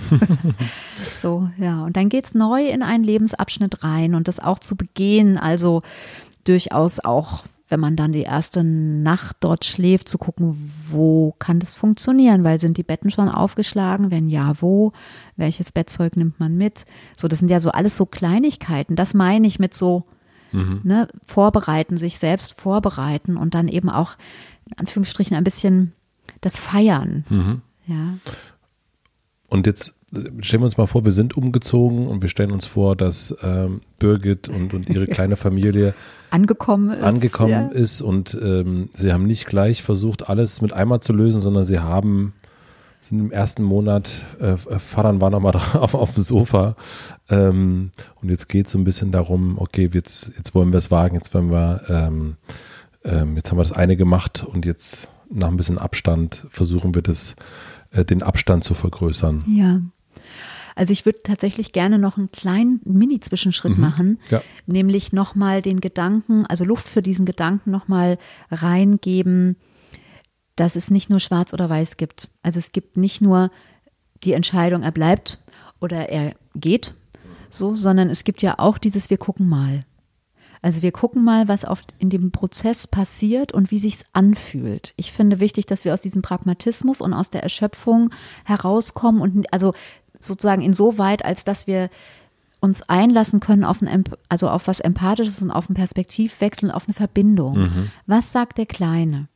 so, 1.22 1.50
ja. 1.58 1.84
Und 1.84 1.96
dann 1.96 2.10
geht 2.10 2.26
es 2.26 2.36
neu 2.36 2.68
in 2.68 2.84
einen 2.84 3.04
Lebensabschnitt 3.04 3.84
rein 3.84 4.16
und 4.16 4.28
das 4.28 4.40
auch 4.40 4.60
zu 4.60 4.76
begehen, 4.76 5.38
also 5.38 5.84
durchaus 6.44 7.00
auch 7.00 7.46
wenn 7.72 7.80
man 7.80 7.96
dann 7.96 8.12
die 8.12 8.24
erste 8.24 8.64
Nacht 8.64 9.38
dort 9.40 9.64
schläft, 9.64 10.10
zu 10.10 10.18
gucken, 10.18 10.56
wo 10.90 11.34
kann 11.40 11.60
das 11.60 11.76
funktionieren, 11.76 12.44
weil 12.44 12.60
sind 12.60 12.78
die 12.78 12.84
Betten 12.84 13.10
schon 13.10 13.30
aufgeschlagen? 13.30 14.12
Wenn 14.12 14.28
ja, 14.28 14.62
wo? 14.62 14.92
Welches 15.38 15.72
Bettzeug 15.72 16.18
nimmt 16.18 16.40
man 16.40 16.58
mit? 16.58 16.86
So, 17.18 17.28
das 17.28 17.40
sind 17.40 17.50
ja 17.50 17.62
so 17.62 17.72
alles 17.72 17.96
so 17.96 18.06
Kleinigkeiten. 18.06 18.96
Das 18.96 19.14
meine 19.14 19.48
ich 19.48 19.58
mit 19.58 19.74
so 19.74 20.04
mhm. 20.52 20.82
ne, 20.84 21.08
vorbereiten, 21.26 21.98
sich 21.98 22.20
selbst 22.20 22.60
vorbereiten 22.60 23.38
und 23.38 23.54
dann 23.54 23.70
eben 23.70 23.90
auch 23.90 24.18
in 24.66 24.78
Anführungsstrichen 24.78 25.38
ein 25.38 25.44
bisschen 25.46 25.94
das 26.42 26.60
feiern. 26.60 27.24
Mhm. 27.30 27.62
Ja. 27.88 28.18
Und 29.48 29.66
jetzt 29.66 29.96
stellen 30.42 30.62
wir 30.62 30.66
uns 30.66 30.78
mal 30.78 30.88
vor, 30.88 31.06
wir 31.06 31.12
sind 31.12 31.38
umgezogen 31.38 32.08
und 32.08 32.22
wir 32.22 32.30
stellen 32.30 32.52
uns 32.52 32.66
vor, 32.66 32.96
dass 32.96 33.34
ähm, 33.44 33.82
Birgit 34.00 34.50
und, 34.50 34.74
und 34.74 34.90
ihre 34.90 35.08
kleine 35.08 35.38
Familie 35.38 35.94
angekommen 36.30 36.92
ist, 36.92 37.04
angekommen 37.04 37.52
ja. 37.52 37.68
ist 37.68 38.02
und 38.02 38.38
ähm, 38.42 38.90
sie 38.94 39.14
haben 39.14 39.26
nicht 39.26 39.48
gleich 39.48 39.84
versucht, 39.84 40.28
alles 40.30 40.62
mit 40.62 40.74
einmal 40.74 41.00
zu 41.00 41.14
lösen, 41.14 41.40
sondern 41.40 41.66
sie 41.66 41.80
haben 41.80 42.34
sind 43.00 43.20
im 43.20 43.32
ersten 43.32 43.64
Monat, 43.64 44.12
äh, 44.40 44.58
Vater 44.58 45.20
war 45.22 45.32
nochmal 45.32 45.56
auf, 45.74 45.96
auf 45.96 46.14
dem 46.14 46.24
Sofa 46.24 46.76
ähm, 47.30 47.92
und 48.22 48.30
jetzt 48.30 48.48
geht 48.48 48.68
es 48.68 48.74
so 48.74 48.78
ein 48.78 48.84
bisschen 48.84 49.12
darum, 49.12 49.58
okay, 49.58 49.90
jetzt, 49.92 50.34
jetzt 50.38 50.54
wollen 50.54 50.72
wir 50.72 50.78
es 50.78 50.92
wagen, 50.92 51.16
jetzt 51.16 51.34
wollen 51.34 51.52
wir, 51.52 51.82
ähm, 51.90 52.36
ähm, 53.04 53.36
jetzt 53.36 53.50
haben 53.50 53.58
wir 53.58 53.64
das 53.64 53.72
eine 53.72 53.98
gemacht 53.98 54.44
und 54.44 54.66
jetzt 54.66 55.10
nach 55.30 55.48
ein 55.48 55.58
bisschen 55.58 55.78
Abstand 55.78 56.46
versuchen 56.50 56.94
wir 56.94 57.02
das, 57.02 57.36
äh, 57.92 58.06
den 58.06 58.22
Abstand 58.22 58.64
zu 58.64 58.74
vergrößern. 58.74 59.44
Ja. 59.48 59.82
Also 60.76 60.94
ich 60.94 61.06
würde 61.06 61.20
tatsächlich 61.24 61.74
gerne 61.74 62.00
noch 62.00 62.18
einen 62.18 62.32
kleinen 62.32 62.80
Mini-Zwischenschritt 62.86 63.76
mhm, 63.76 63.82
machen, 63.82 64.20
ja. 64.30 64.42
nämlich 64.66 65.12
nochmal 65.14 65.62
den 65.62 65.82
Gedanken, 65.82 66.46
also 66.46 66.64
Luft 66.64 66.88
für 66.88 67.02
diesen 67.02 67.26
Gedanken 67.26 67.72
nochmal 67.72 68.18
reingeben, 68.50 69.58
dass 70.56 70.76
es 70.76 70.90
nicht 70.90 71.10
nur 71.10 71.20
schwarz 71.20 71.54
oder 71.54 71.70
weiß 71.70 71.98
gibt. 71.98 72.30
Also 72.42 72.60
es 72.60 72.72
gibt 72.72 72.98
nicht 72.98 73.22
nur 73.22 73.52
die 74.24 74.34
Entscheidung, 74.34 74.84
er 74.84 74.92
bleibt 74.92 75.40
oder 75.80 76.10
er 76.10 76.36
geht, 76.56 76.94
so, 77.50 77.76
sondern 77.76 78.10
es 78.10 78.24
gibt 78.24 78.42
ja 78.42 78.56
auch 78.58 78.78
dieses, 78.78 79.10
wir 79.10 79.18
gucken 79.18 79.50
mal. 79.50 79.86
Also 80.62 80.82
wir 80.82 80.92
gucken 80.92 81.24
mal, 81.24 81.48
was 81.48 81.66
auf, 81.66 81.82
in 81.98 82.10
dem 82.10 82.32
Prozess 82.32 82.86
passiert 82.86 83.52
und 83.52 83.72
wie 83.72 83.80
sich's 83.80 84.06
anfühlt. 84.14 84.94
Ich 84.96 85.12
finde 85.12 85.40
wichtig, 85.40 85.66
dass 85.66 85.86
wir 85.86 85.94
aus 85.94 86.02
diesem 86.02 86.22
Pragmatismus 86.22 87.02
und 87.02 87.14
aus 87.14 87.32
der 87.32 87.42
Erschöpfung 87.42 88.12
herauskommen 88.46 89.22
und 89.22 89.52
also 89.52 89.74
sozusagen 90.20 90.62
insoweit, 90.62 91.26
als 91.26 91.44
dass 91.46 91.66
wir 91.66 91.90
uns 92.60 92.84
einlassen 92.84 93.40
können 93.40 93.64
auf 93.64 93.82
ein, 93.82 94.04
also 94.30 94.48
auf 94.48 94.68
was 94.68 94.80
Empathisches 94.80 95.42
und 95.42 95.50
auf 95.50 95.68
einen 95.68 95.76
Perspektivwechsel 95.76 96.70
und 96.70 96.76
auf 96.76 96.86
eine 96.88 96.94
Verbindung. 96.94 97.58
Mhm. 97.58 97.92
Was 98.06 98.32
sagt 98.32 98.60
der 98.60 98.68
Kleine? 98.68 99.28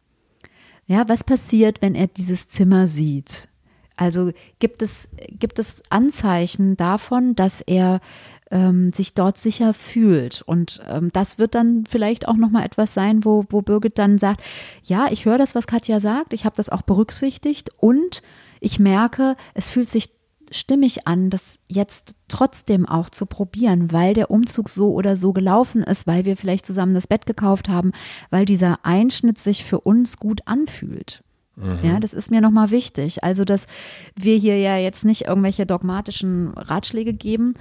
Ja, 0.85 1.09
was 1.09 1.23
passiert, 1.23 1.81
wenn 1.81 1.95
er 1.95 2.05
dieses 2.05 2.47
Zimmer 2.47 2.85
sieht? 2.85 3.49
Also 3.97 4.31
gibt 4.59 4.81
es, 4.81 5.07
gibt 5.31 5.57
es 5.57 5.81
Anzeichen 5.89 6.77
davon, 6.77 7.35
dass 7.35 7.61
er 7.61 8.01
ähm, 8.51 8.93
sich 8.93 9.13
dort 9.13 9.37
sicher 9.37 9.73
fühlt. 9.73 10.41
Und 10.43 10.81
ähm, 10.89 11.09
das 11.13 11.39
wird 11.39 11.55
dann 11.55 11.85
vielleicht 11.87 12.27
auch 12.27 12.37
nochmal 12.37 12.65
etwas 12.65 12.93
sein, 12.93 13.25
wo, 13.25 13.45
wo 13.49 13.61
Birgit 13.61 13.97
dann 13.97 14.17
sagt, 14.17 14.41
ja, 14.83 15.07
ich 15.11 15.25
höre 15.25 15.37
das, 15.37 15.55
was 15.55 15.67
Katja 15.67 15.99
sagt, 15.99 16.33
ich 16.33 16.45
habe 16.45 16.55
das 16.55 16.69
auch 16.69 16.83
berücksichtigt 16.83 17.69
und 17.77 18.21
ich 18.59 18.79
merke, 18.79 19.35
es 19.53 19.69
fühlt 19.69 19.89
sich 19.89 20.09
stimmig 20.51 21.07
an, 21.07 21.29
das 21.29 21.59
jetzt 21.67 22.15
trotzdem 22.27 22.85
auch 22.85 23.09
zu 23.09 23.25
probieren, 23.25 23.91
weil 23.91 24.13
der 24.13 24.29
Umzug 24.31 24.69
so 24.69 24.93
oder 24.93 25.15
so 25.17 25.33
gelaufen 25.33 25.83
ist, 25.83 26.07
weil 26.07 26.25
wir 26.25 26.37
vielleicht 26.37 26.65
zusammen 26.65 26.93
das 26.93 27.07
Bett 27.07 27.25
gekauft 27.25 27.67
haben, 27.67 27.91
weil 28.29 28.45
dieser 28.45 28.85
Einschnitt 28.85 29.37
sich 29.37 29.63
für 29.65 29.79
uns 29.79 30.17
gut 30.17 30.41
anfühlt. 30.45 31.23
Mhm. 31.55 31.79
Ja, 31.83 31.99
das 31.99 32.13
ist 32.13 32.31
mir 32.31 32.41
nochmal 32.41 32.71
wichtig. 32.71 33.23
Also, 33.23 33.45
dass 33.45 33.67
wir 34.15 34.37
hier 34.37 34.57
ja 34.57 34.77
jetzt 34.77 35.05
nicht 35.05 35.25
irgendwelche 35.25 35.65
dogmatischen 35.65 36.49
Ratschläge 36.55 37.13
geben, 37.13 37.53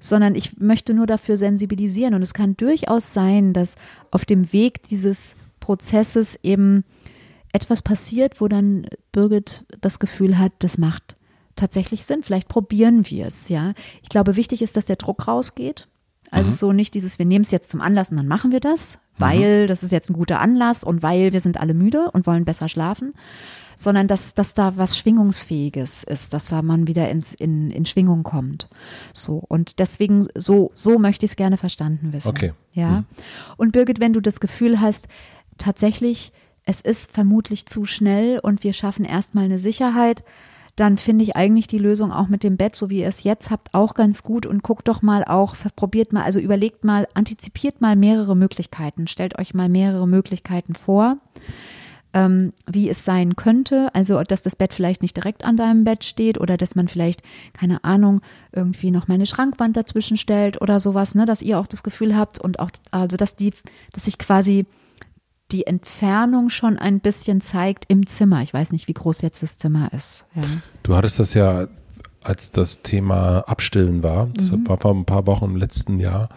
sondern 0.00 0.34
ich 0.34 0.58
möchte 0.58 0.94
nur 0.94 1.06
dafür 1.06 1.36
sensibilisieren. 1.36 2.14
Und 2.14 2.22
es 2.22 2.34
kann 2.34 2.56
durchaus 2.56 3.12
sein, 3.12 3.52
dass 3.52 3.76
auf 4.10 4.24
dem 4.24 4.52
Weg 4.52 4.82
dieses 4.84 5.36
Prozesses 5.60 6.38
eben 6.42 6.84
etwas 7.52 7.82
passiert, 7.82 8.40
wo 8.40 8.48
dann 8.48 8.86
Birgit 9.12 9.64
das 9.80 9.98
Gefühl 9.98 10.38
hat, 10.38 10.52
das 10.58 10.76
macht 10.78 11.16
tatsächlich 11.54 12.04
Sinn. 12.04 12.22
Vielleicht 12.22 12.48
probieren 12.48 13.08
wir 13.08 13.26
es, 13.26 13.48
ja. 13.48 13.72
Ich 14.02 14.08
glaube, 14.08 14.36
wichtig 14.36 14.60
ist, 14.62 14.76
dass 14.76 14.86
der 14.86 14.96
Druck 14.96 15.26
rausgeht. 15.26 15.88
Also 16.30 16.50
mhm. 16.50 16.54
so 16.54 16.72
nicht 16.72 16.94
dieses, 16.94 17.18
wir 17.18 17.26
nehmen 17.26 17.44
es 17.44 17.50
jetzt 17.50 17.70
zum 17.70 17.80
Anlass 17.80 18.10
und 18.10 18.16
dann 18.16 18.28
machen 18.28 18.52
wir 18.52 18.60
das, 18.60 18.94
mhm. 18.94 18.98
weil 19.18 19.62
mhm. 19.62 19.66
das 19.68 19.82
ist 19.82 19.92
jetzt 19.92 20.10
ein 20.10 20.14
guter 20.14 20.40
Anlass 20.40 20.84
und 20.84 21.02
weil 21.02 21.32
wir 21.32 21.40
sind 21.40 21.58
alle 21.58 21.74
müde 21.74 22.10
und 22.12 22.26
wollen 22.26 22.44
besser 22.44 22.68
schlafen, 22.68 23.14
sondern 23.76 24.08
dass, 24.08 24.34
dass 24.34 24.54
da 24.54 24.76
was 24.76 24.96
Schwingungsfähiges 24.98 26.02
ist, 26.04 26.32
dass 26.32 26.48
da 26.48 26.62
man 26.62 26.86
wieder 26.86 27.08
ins, 27.10 27.34
in, 27.34 27.70
in 27.70 27.86
Schwingung 27.86 28.22
kommt. 28.22 28.68
So. 29.12 29.42
Und 29.48 29.78
deswegen, 29.78 30.26
so, 30.34 30.70
so 30.74 30.98
möchte 30.98 31.26
ich 31.26 31.32
es 31.32 31.36
gerne 31.36 31.58
verstanden 31.58 32.12
wissen. 32.12 32.28
Okay. 32.28 32.52
Ja. 32.72 32.90
Mhm. 32.90 33.04
Und 33.56 33.72
Birgit, 33.72 34.00
wenn 34.00 34.12
du 34.12 34.20
das 34.20 34.40
Gefühl 34.40 34.80
hast, 34.80 35.08
tatsächlich, 35.58 36.32
es 36.64 36.80
ist 36.80 37.12
vermutlich 37.12 37.66
zu 37.66 37.84
schnell 37.84 38.40
und 38.42 38.64
wir 38.64 38.72
schaffen 38.72 39.04
erstmal 39.04 39.44
eine 39.44 39.58
Sicherheit, 39.58 40.24
dann 40.76 40.98
finde 40.98 41.24
ich 41.24 41.36
eigentlich 41.36 41.66
die 41.66 41.78
Lösung 41.78 42.12
auch 42.12 42.28
mit 42.28 42.42
dem 42.42 42.56
Bett, 42.56 42.76
so 42.76 42.90
wie 42.90 43.00
ihr 43.00 43.08
es 43.08 43.22
jetzt 43.22 43.50
habt, 43.50 43.74
auch 43.74 43.94
ganz 43.94 44.22
gut 44.22 44.46
und 44.46 44.62
guckt 44.62 44.88
doch 44.88 45.02
mal 45.02 45.24
auch, 45.24 45.56
probiert 45.74 46.12
mal, 46.12 46.22
also 46.22 46.38
überlegt 46.38 46.84
mal, 46.84 47.08
antizipiert 47.14 47.80
mal 47.80 47.96
mehrere 47.96 48.36
Möglichkeiten, 48.36 49.08
stellt 49.08 49.38
euch 49.38 49.54
mal 49.54 49.68
mehrere 49.68 50.06
Möglichkeiten 50.06 50.74
vor. 50.74 51.16
ähm, 52.16 52.54
wie 52.66 52.88
es 52.88 53.04
sein 53.04 53.36
könnte. 53.36 53.94
Also, 53.94 54.22
dass 54.22 54.40
das 54.40 54.56
Bett 54.56 54.72
vielleicht 54.72 55.02
nicht 55.02 55.16
direkt 55.16 55.44
an 55.44 55.58
deinem 55.58 55.84
Bett 55.84 56.02
steht 56.02 56.40
oder 56.40 56.56
dass 56.56 56.74
man 56.74 56.88
vielleicht, 56.88 57.22
keine 57.52 57.84
Ahnung, 57.84 58.22
irgendwie 58.52 58.90
noch 58.90 59.06
mal 59.06 59.14
eine 59.14 59.26
Schrankwand 59.26 59.76
dazwischen 59.76 60.16
stellt 60.16 60.60
oder 60.62 60.80
sowas, 60.80 61.14
ne, 61.14 61.26
dass 61.26 61.42
ihr 61.42 61.58
auch 61.58 61.66
das 61.66 61.82
Gefühl 61.82 62.16
habt 62.16 62.38
und 62.40 62.58
auch, 62.58 62.70
also, 62.90 63.18
dass 63.18 63.36
die, 63.36 63.52
dass 63.92 64.04
sich 64.04 64.16
quasi 64.16 64.64
die 65.52 65.66
Entfernung 65.66 66.50
schon 66.50 66.78
ein 66.78 67.00
bisschen 67.00 67.40
zeigt 67.40 67.84
im 67.88 68.06
Zimmer. 68.06 68.42
Ich 68.42 68.52
weiß 68.52 68.72
nicht, 68.72 68.88
wie 68.88 68.94
groß 68.94 69.22
jetzt 69.22 69.42
das 69.42 69.58
Zimmer 69.58 69.92
ist. 69.92 70.24
Ja. 70.34 70.42
Du 70.82 70.96
hattest 70.96 71.18
das 71.18 71.34
ja, 71.34 71.68
als 72.22 72.50
das 72.50 72.82
Thema 72.82 73.40
Abstillen 73.40 74.02
war, 74.02 74.28
das 74.34 74.50
mhm. 74.50 74.68
war 74.68 74.78
vor 74.78 74.94
ein 74.94 75.04
paar 75.04 75.26
Wochen 75.26 75.44
im 75.44 75.56
letzten 75.56 76.00
Jahr 76.00 76.28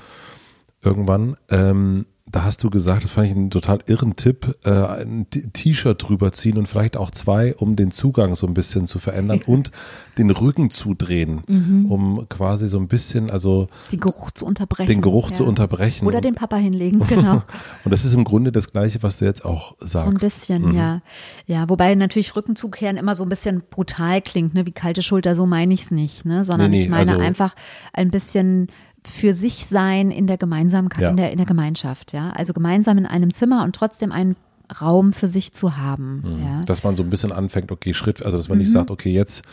irgendwann, 0.82 1.36
ähm, 1.50 2.06
da 2.32 2.44
hast 2.44 2.64
du 2.64 2.70
gesagt, 2.70 3.04
das 3.04 3.12
fand 3.12 3.28
ich 3.28 3.36
einen 3.36 3.50
total 3.50 3.80
irren 3.88 4.16
Tipp, 4.16 4.56
äh, 4.64 4.70
ein 4.70 5.28
T-Shirt 5.30 6.02
drüber 6.02 6.32
ziehen 6.32 6.58
und 6.58 6.68
vielleicht 6.68 6.96
auch 6.96 7.10
zwei, 7.12 7.56
um 7.56 7.76
den 7.76 7.92
Zugang 7.92 8.36
so 8.36 8.46
ein 8.46 8.54
bisschen 8.54 8.86
zu 8.86 9.00
verändern 9.00 9.42
und 9.46 9.72
den 10.18 10.30
Rücken 10.30 10.70
zudrehen, 10.70 11.42
mhm. 11.48 11.92
um 11.92 12.30
quasi 12.30 12.68
so 12.68 12.78
ein 12.78 12.88
bisschen, 12.88 13.32
also 13.32 13.68
den 13.92 14.00
Geruch 14.00 14.32
zu 14.32 14.46
unterbrechen. 14.46 14.88
Den 14.88 15.02
Geruch 15.02 15.30
ja. 15.30 15.38
zu 15.38 15.46
unterbrechen. 15.46 16.06
Oder 16.06 16.22
den 16.22 16.36
Papa 16.36 16.58
hinlegen, 16.58 17.06
genau. 17.08 17.42
und 17.84 17.92
das 17.92 18.06
ist 18.06 18.14
im 18.14 18.26
Grunde 18.26 18.52
das 18.52 18.72
Gleiche, 18.72 19.02
was 19.02 19.18
du 19.18 19.26
jetzt 19.26 19.44
auch 19.44 19.76
sagst. 19.80 20.06
So 20.06 20.12
ein 20.12 20.18
bisschen, 20.18 20.70
mhm. 20.70 20.78
ja. 20.78 21.02
Ja, 21.48 21.68
wobei 21.68 21.96
natürlich 21.96 22.36
Rückenzugkehren 22.36 22.98
immer 22.98 23.16
so 23.16 23.24
ein 23.24 23.30
bisschen 23.30 23.64
brutal 23.70 24.22
klingt, 24.22 24.54
ne, 24.54 24.66
wie 24.68 24.72
kalte 24.72 25.02
Schulter, 25.02 25.34
so 25.34 25.48
meine 25.48 25.74
ich 25.74 25.84
es 25.84 25.92
nicht, 25.92 26.26
ne, 26.26 26.44
sondern 26.44 26.70
nee, 26.70 26.78
nee, 26.78 26.84
ich 26.84 26.90
meine 26.90 27.14
also, 27.14 27.24
einfach 27.24 27.56
ein 27.94 28.12
bisschen 28.12 28.68
für 29.10 29.34
sich 29.34 29.66
sein 29.66 30.12
in 30.12 30.28
der 30.28 30.38
Gemeinsamkeit, 30.38 31.02
ja. 31.02 31.10
in, 31.10 31.18
der, 31.18 31.32
in 31.32 31.38
der 31.38 31.46
Gemeinschaft, 31.46 32.14
ja. 32.14 32.32
Also 32.32 32.54
gemeinsam 32.54 32.98
in 32.98 33.06
einem 33.06 33.34
Zimmer 33.34 33.64
und 33.64 33.76
trotzdem 33.76 34.12
einen 34.12 34.36
Raum 34.82 35.14
für 35.14 35.28
sich 35.28 35.54
zu 35.54 35.78
haben. 35.78 36.22
Mhm. 36.24 36.44
Ja. 36.44 36.62
Dass 36.66 36.84
man 36.84 36.96
so 36.96 37.04
ein 37.04 37.10
bisschen 37.10 37.32
anfängt, 37.32 37.72
okay, 37.72 37.94
Schritt, 37.94 38.24
also 38.24 38.38
dass 38.38 38.50
man 38.50 38.58
mhm. 38.58 38.64
nicht 38.64 38.72
sagt, 38.72 38.92
okay, 38.92 39.12
jetzt 39.12 39.44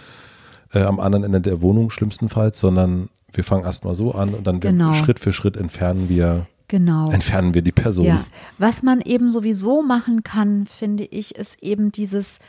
äh, 0.73 0.83
am 0.83 1.01
anderen 1.01 1.25
Ende 1.25 1.41
der 1.41 1.63
Wohnung 1.63 1.91
schlimmstenfalls, 1.91 2.59
sondern 2.59 3.09
wir 3.33 3.45
fangen 3.45 3.65
erstmal 3.65 3.95
so 3.95 4.13
an 4.13 4.35
und 4.35 4.47
dann 4.47 4.61
genau. 4.61 4.95
Schritt 4.95 5.21
für 5.21 5.33
Schritt 5.33 5.57
entfernen 5.57 6.09
wir 6.09 6.47
Genau. 6.69 7.11
Entfernen 7.11 7.55
wir 7.55 7.63
die 7.63 7.73
Person. 7.73 8.07
Ja. 8.07 8.25
Was 8.59 8.83
man 8.83 9.01
eben 9.01 9.31
sowieso 9.31 9.83
machen 9.83 10.25
kann, 10.25 10.67
finde 10.67 11.05
ich, 11.05 11.37
ist 11.37 11.63
eben 11.63 11.93
dieses, 11.93 12.41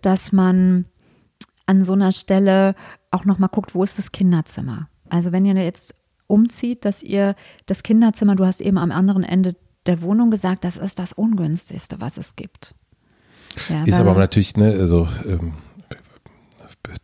dass 0.00 0.32
man 0.32 0.86
an 1.66 1.82
so 1.82 1.92
einer 1.92 2.12
Stelle 2.12 2.74
auch 3.10 3.26
nochmal 3.26 3.50
guckt, 3.50 3.74
wo 3.74 3.84
ist 3.84 3.98
das 3.98 4.10
Kinderzimmer? 4.10 4.88
Also 5.10 5.32
wenn 5.32 5.44
ihr 5.44 5.54
jetzt 5.54 5.94
umzieht, 6.28 6.84
dass 6.84 7.02
ihr 7.02 7.34
das 7.66 7.82
Kinderzimmer, 7.82 8.36
du 8.36 8.46
hast 8.46 8.60
eben 8.60 8.78
am 8.78 8.92
anderen 8.92 9.24
Ende 9.24 9.56
der 9.86 10.02
Wohnung 10.02 10.30
gesagt, 10.30 10.64
das 10.64 10.76
ist 10.76 10.98
das 11.00 11.12
ungünstigste, 11.12 12.00
was 12.00 12.18
es 12.18 12.36
gibt. 12.36 12.74
Ja, 13.68 13.82
ist 13.84 13.98
aber 13.98 14.14
natürlich, 14.14 14.56
ne, 14.56 14.72
also 14.72 15.08
ähm, 15.26 15.54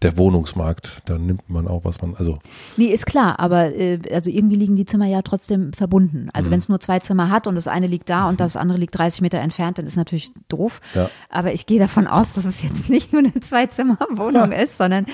der 0.02 0.16
Wohnungsmarkt, 0.16 1.02
da 1.06 1.18
nimmt 1.18 1.50
man 1.50 1.68
auch, 1.68 1.84
was 1.84 2.00
man, 2.00 2.14
also. 2.16 2.38
Nee, 2.76 2.86
ist 2.86 3.06
klar, 3.06 3.38
aber 3.38 3.74
äh, 3.74 3.98
also 4.12 4.30
irgendwie 4.30 4.56
liegen 4.56 4.76
die 4.76 4.86
Zimmer 4.86 5.06
ja 5.06 5.22
trotzdem 5.22 5.72
verbunden. 5.72 6.30
Also 6.32 6.48
mhm. 6.48 6.52
wenn 6.52 6.58
es 6.58 6.68
nur 6.68 6.80
zwei 6.80 7.00
Zimmer 7.00 7.30
hat 7.30 7.46
und 7.46 7.54
das 7.54 7.68
eine 7.68 7.86
liegt 7.86 8.08
da 8.08 8.28
und 8.28 8.40
das 8.40 8.56
andere 8.56 8.78
liegt 8.78 8.96
30 8.96 9.20
Meter 9.20 9.38
entfernt, 9.38 9.78
dann 9.78 9.86
ist 9.86 9.96
natürlich 9.96 10.32
doof. 10.48 10.80
Ja. 10.94 11.10
Aber 11.28 11.52
ich 11.52 11.66
gehe 11.66 11.78
davon 11.78 12.06
aus, 12.06 12.32
dass 12.32 12.44
es 12.44 12.62
jetzt 12.62 12.88
nicht 12.88 13.12
nur 13.12 13.22
eine 13.22 13.34
Zwei-Zimmer-Wohnung 13.34 14.52
ja. 14.52 14.58
ist, 14.62 14.78
sondern 14.78 15.06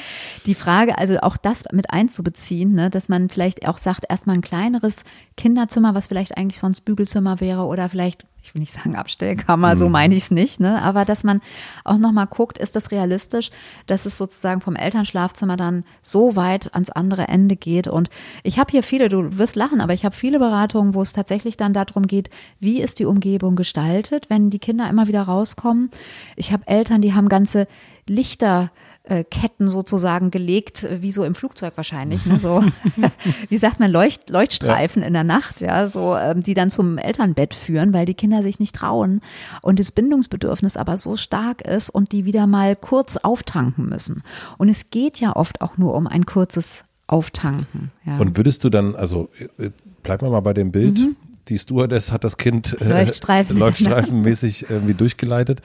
die 0.46 0.55
Frage, 0.55 0.99
also 0.99 1.18
auch 1.18 1.37
das 1.37 1.64
mit 1.73 1.90
einzubeziehen, 1.90 2.73
ne, 2.73 2.90
dass 2.90 3.09
man 3.09 3.29
vielleicht 3.29 3.66
auch 3.66 3.79
sagt, 3.79 4.05
erstmal 4.09 4.37
ein 4.37 4.42
kleineres 4.42 4.96
Kinderzimmer, 5.37 5.94
was 5.94 6.07
vielleicht 6.07 6.37
eigentlich 6.37 6.61
sonst 6.61 6.83
Bügelzimmer 6.83 7.40
wäre 7.40 7.64
oder 7.64 7.88
vielleicht 7.88 8.27
ich 8.42 8.55
will 8.55 8.61
nicht 8.61 8.72
sagen 8.72 8.96
Abstellkammer, 8.96 9.76
so 9.76 9.87
mhm. 9.87 9.92
meine 9.92 10.14
ich 10.14 10.24
es 10.24 10.31
nicht, 10.31 10.61
ne? 10.61 10.83
aber 10.83 11.05
dass 11.05 11.24
man 11.24 11.40
auch 11.85 11.98
nochmal 11.98 12.26
guckt, 12.26 12.59
ist 12.59 12.74
das 12.76 12.90
realistisch, 12.90 13.50
dass 13.87 14.07
es 14.07 14.16
sozusagen 14.16 14.61
vom 14.61 14.76
Elternschlafzimmer 14.76 15.57
dann 15.57 15.85
so 16.03 16.37
weit 16.37 16.72
ans 16.74 16.90
andere 16.90 17.29
Ende 17.29 17.57
geht. 17.57 17.88
Und 17.88 18.09
ich 18.42 18.59
habe 18.59 18.70
hier 18.70 18.83
viele, 18.83 19.09
du 19.09 19.38
wirst 19.38 19.57
lachen, 19.57 19.81
aber 19.81 19.92
ich 19.92 20.05
habe 20.05 20.14
viele 20.14 20.38
Beratungen, 20.38 20.94
wo 20.94 21.03
es 21.03 21.12
tatsächlich 21.12 21.57
dann 21.57 21.72
darum 21.72 22.07
geht, 22.07 22.31
wie 22.61 22.81
ist 22.81 22.98
die 22.98 23.05
Umgebung 23.05 23.57
gestaltet, 23.57 24.31
wenn 24.31 24.50
die 24.50 24.59
Kinder 24.59 24.88
immer 24.88 25.09
wieder 25.09 25.22
rauskommen. 25.22 25.90
Ich 26.37 26.53
habe 26.53 26.66
Eltern, 26.66 27.03
die 27.03 27.14
haben 27.14 27.29
ganze 27.29 27.66
Lichter 28.07 28.70
äh, 29.11 29.25
Ketten 29.25 29.68
sozusagen 29.68 30.31
gelegt, 30.31 30.85
äh, 30.85 31.03
wie 31.03 31.11
so 31.11 31.25
im 31.25 31.35
Flugzeug 31.35 31.73
wahrscheinlich, 31.77 32.25
ne? 32.27 32.38
so 32.38 32.64
wie 33.49 33.59
sagt 33.59 33.81
man 33.81 33.90
Leucht, 33.90 34.31
Leuchtstreifen 34.31 35.03
ja. 35.03 35.09
in 35.09 35.14
der 35.14 35.25
Nacht, 35.25 35.61
ja, 35.61 35.87
so 35.88 36.16
ähm, 36.16 36.44
die 36.44 36.55
dann 36.55 36.70
zum 36.70 36.96
Elternbett 36.96 37.55
führen, 37.55 37.92
weil 37.92 38.07
die 38.07 38.14
Kinder 38.14 38.42
sich 38.42 38.61
nicht 38.61 38.75
trauen 38.75 39.20
und 39.62 39.81
das 39.81 39.90
Bindungsbedürfnis 39.90 40.77
aber 40.77 40.96
so 40.96 41.16
stark 41.16 41.62
ist 41.62 41.90
und 41.90 42.12
die 42.12 42.25
wieder 42.25 42.46
mal 42.46 42.77
kurz 42.77 43.16
auftanken 43.16 43.88
müssen. 43.88 44.23
Und 44.59 44.68
es 44.68 44.90
geht 44.90 45.18
ja 45.18 45.35
oft 45.35 45.61
auch 45.61 45.77
nur 45.77 45.94
um 45.94 46.07
ein 46.07 46.25
kurzes 46.25 46.85
Auftanken. 47.09 47.90
Ja. 48.07 48.16
Und 48.18 48.37
würdest 48.37 48.62
du 48.62 48.70
dann, 48.70 48.94
also 48.94 49.29
äh, 49.59 49.70
bleib 50.05 50.23
mal 50.23 50.40
bei 50.40 50.55
dem 50.55 50.70
Bild. 50.70 51.01
Mhm. 51.01 51.16
Die 51.49 51.59
Stewardess 51.59 52.12
hat 52.12 52.23
das 52.23 52.37
Kind 52.37 52.81
äh, 52.81 52.88
Leuchtstreifen. 52.88 53.57
leuchtstreifenmäßig 53.59 54.70
irgendwie 54.70 54.94
durchgeleitet 54.94 55.62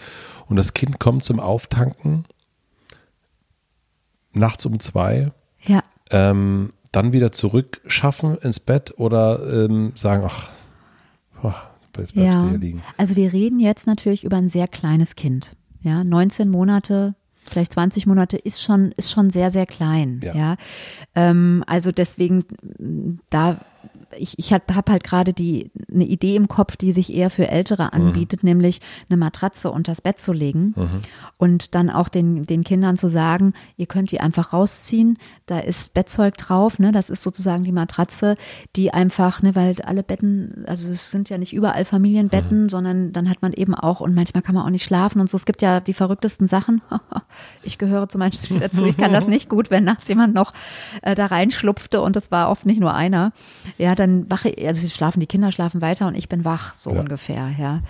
und 0.48 0.56
das 0.56 0.74
Kind 0.74 1.00
kommt 1.00 1.24
zum 1.24 1.40
Auftanken 1.40 2.26
nachts 4.36 4.66
um 4.66 4.80
zwei. 4.80 5.32
Ja. 5.62 5.82
Ähm, 6.12 6.74
dann 6.92 7.12
wieder 7.12 7.32
zurück 7.32 7.82
schaffen 7.88 8.38
ins 8.38 8.60
Bett 8.60 8.94
oder 8.98 9.66
ähm, 9.66 9.92
sagen, 9.96 10.24
ach, 10.26 10.50
oh, 11.44 11.52
jetzt 11.98 12.14
bleibst 12.14 12.36
ja. 12.36 12.42
du 12.42 12.50
hier 12.50 12.58
liegen. 12.58 12.84
Also 12.98 13.16
wir 13.16 13.34
reden 13.34 13.60
jetzt 13.60 13.88
natürlich 13.88 14.24
über 14.24 14.38
ein 14.38 14.50
sehr 14.50 14.68
kleines 14.68 15.16
Kind. 15.16 15.56
Ja, 15.82 16.04
19 16.04 16.50
Monate, 16.50 17.16
vielleicht 17.44 17.74
20 17.74 18.08
Monate 18.08 18.38
ist 18.38 18.64
schon, 18.64 18.92
ist 18.94 19.12
schon 19.12 19.30
sehr, 19.30 19.52
sehr 19.52 19.66
klein. 19.66 20.22
Ja. 20.24 20.36
ja? 20.36 20.56
Ähm, 21.16 21.64
also 21.68 21.92
deswegen, 21.92 22.46
da 23.30 23.60
ich, 24.18 24.38
ich 24.40 24.54
habe 24.54 24.76
hab 24.76 24.90
halt 24.90 25.04
gerade 25.04 25.34
die 25.34 25.72
eine 25.92 26.06
Idee 26.06 26.36
im 26.36 26.48
Kopf, 26.48 26.76
die 26.76 26.92
sich 26.92 27.14
eher 27.14 27.30
für 27.30 27.48
Ältere 27.48 27.84
mhm. 27.84 27.90
anbietet, 28.08 28.44
mhm. 28.44 28.50
nämlich 28.50 28.82
eine 29.10 29.18
Matratze 29.18 29.72
unters 29.72 30.02
Bett 30.02 30.20
zu 30.20 30.34
legen 30.34 30.74
mhm. 30.76 31.02
und 31.38 31.76
dann 31.76 31.90
auch 31.90 32.10
den, 32.10 32.46
den 32.46 32.64
Kindern 32.64 32.98
zu 32.98 33.10
sagen, 33.10 33.54
ihr 33.78 33.86
könnt 33.86 34.12
die 34.12 34.20
einfach 34.20 34.54
rausziehen, 34.54 35.18
da 35.46 35.60
ist 35.60 35.94
Bettzeug 35.94 36.38
drauf, 36.38 36.80
ne? 36.80 36.92
Das 36.92 37.10
ist 37.10 37.24
sozusagen 37.24 37.64
die 37.64 37.72
Matratze, 37.72 38.38
die 38.76 38.94
einfach, 38.94 39.42
ne, 39.42 39.56
weil 39.56 39.76
alle 39.84 40.04
Betten, 40.04 40.66
also 40.68 40.90
es 40.90 41.12
sind 41.12 41.30
ja 41.30 41.38
nicht 41.38 41.54
überall 41.54 41.86
Familienbetten, 41.86 42.64
mhm. 42.64 42.70
sondern 42.70 43.14
dann 43.14 43.30
hat 43.30 43.42
man 43.42 43.54
eben 43.54 43.76
auch, 43.76 44.00
und 44.00 44.16
manchmal 44.16 44.44
kann 44.44 44.56
man 44.56 44.66
auch 44.66 44.70
nicht 44.70 44.84
schlafen 44.84 45.20
und 45.20 45.30
so. 45.30 45.38
Es 45.38 45.46
gibt 45.46 45.62
ja 45.62 45.80
die 45.80 45.94
verrücktesten 45.94 46.48
Sachen. 46.48 46.82
ich 47.64 47.78
gehöre 47.78 48.10
zum 48.10 48.20
Beispiel 48.20 48.60
dazu, 48.60 48.86
ich 48.86 48.98
kann 48.98 49.14
das 49.14 49.28
nicht 49.36 49.50
gut, 49.50 49.72
wenn 49.72 49.84
nachts 49.84 50.08
jemand 50.08 50.34
noch 50.34 50.54
äh, 51.02 51.16
da 51.16 51.28
reinschlupfte 51.28 52.02
und 52.02 52.16
das 52.16 52.32
war 52.32 52.50
oft 52.50 52.66
nicht 52.66 52.80
nur 52.80 52.94
einer. 52.94 53.32
Ja, 53.78 53.94
dann 53.94 54.30
wache, 54.30 54.56
also 54.66 54.82
sie 54.82 54.90
schlafen, 54.90 55.20
die 55.20 55.28
Kinder 55.28 55.52
schlafen 55.52 55.82
weiter 55.82 56.08
und 56.08 56.16
ich 56.16 56.30
bin 56.30 56.46
wach, 56.46 56.76
so 56.76 56.94
ja. 56.94 57.00
ungefähr, 57.00 57.52
ja. 57.60 57.82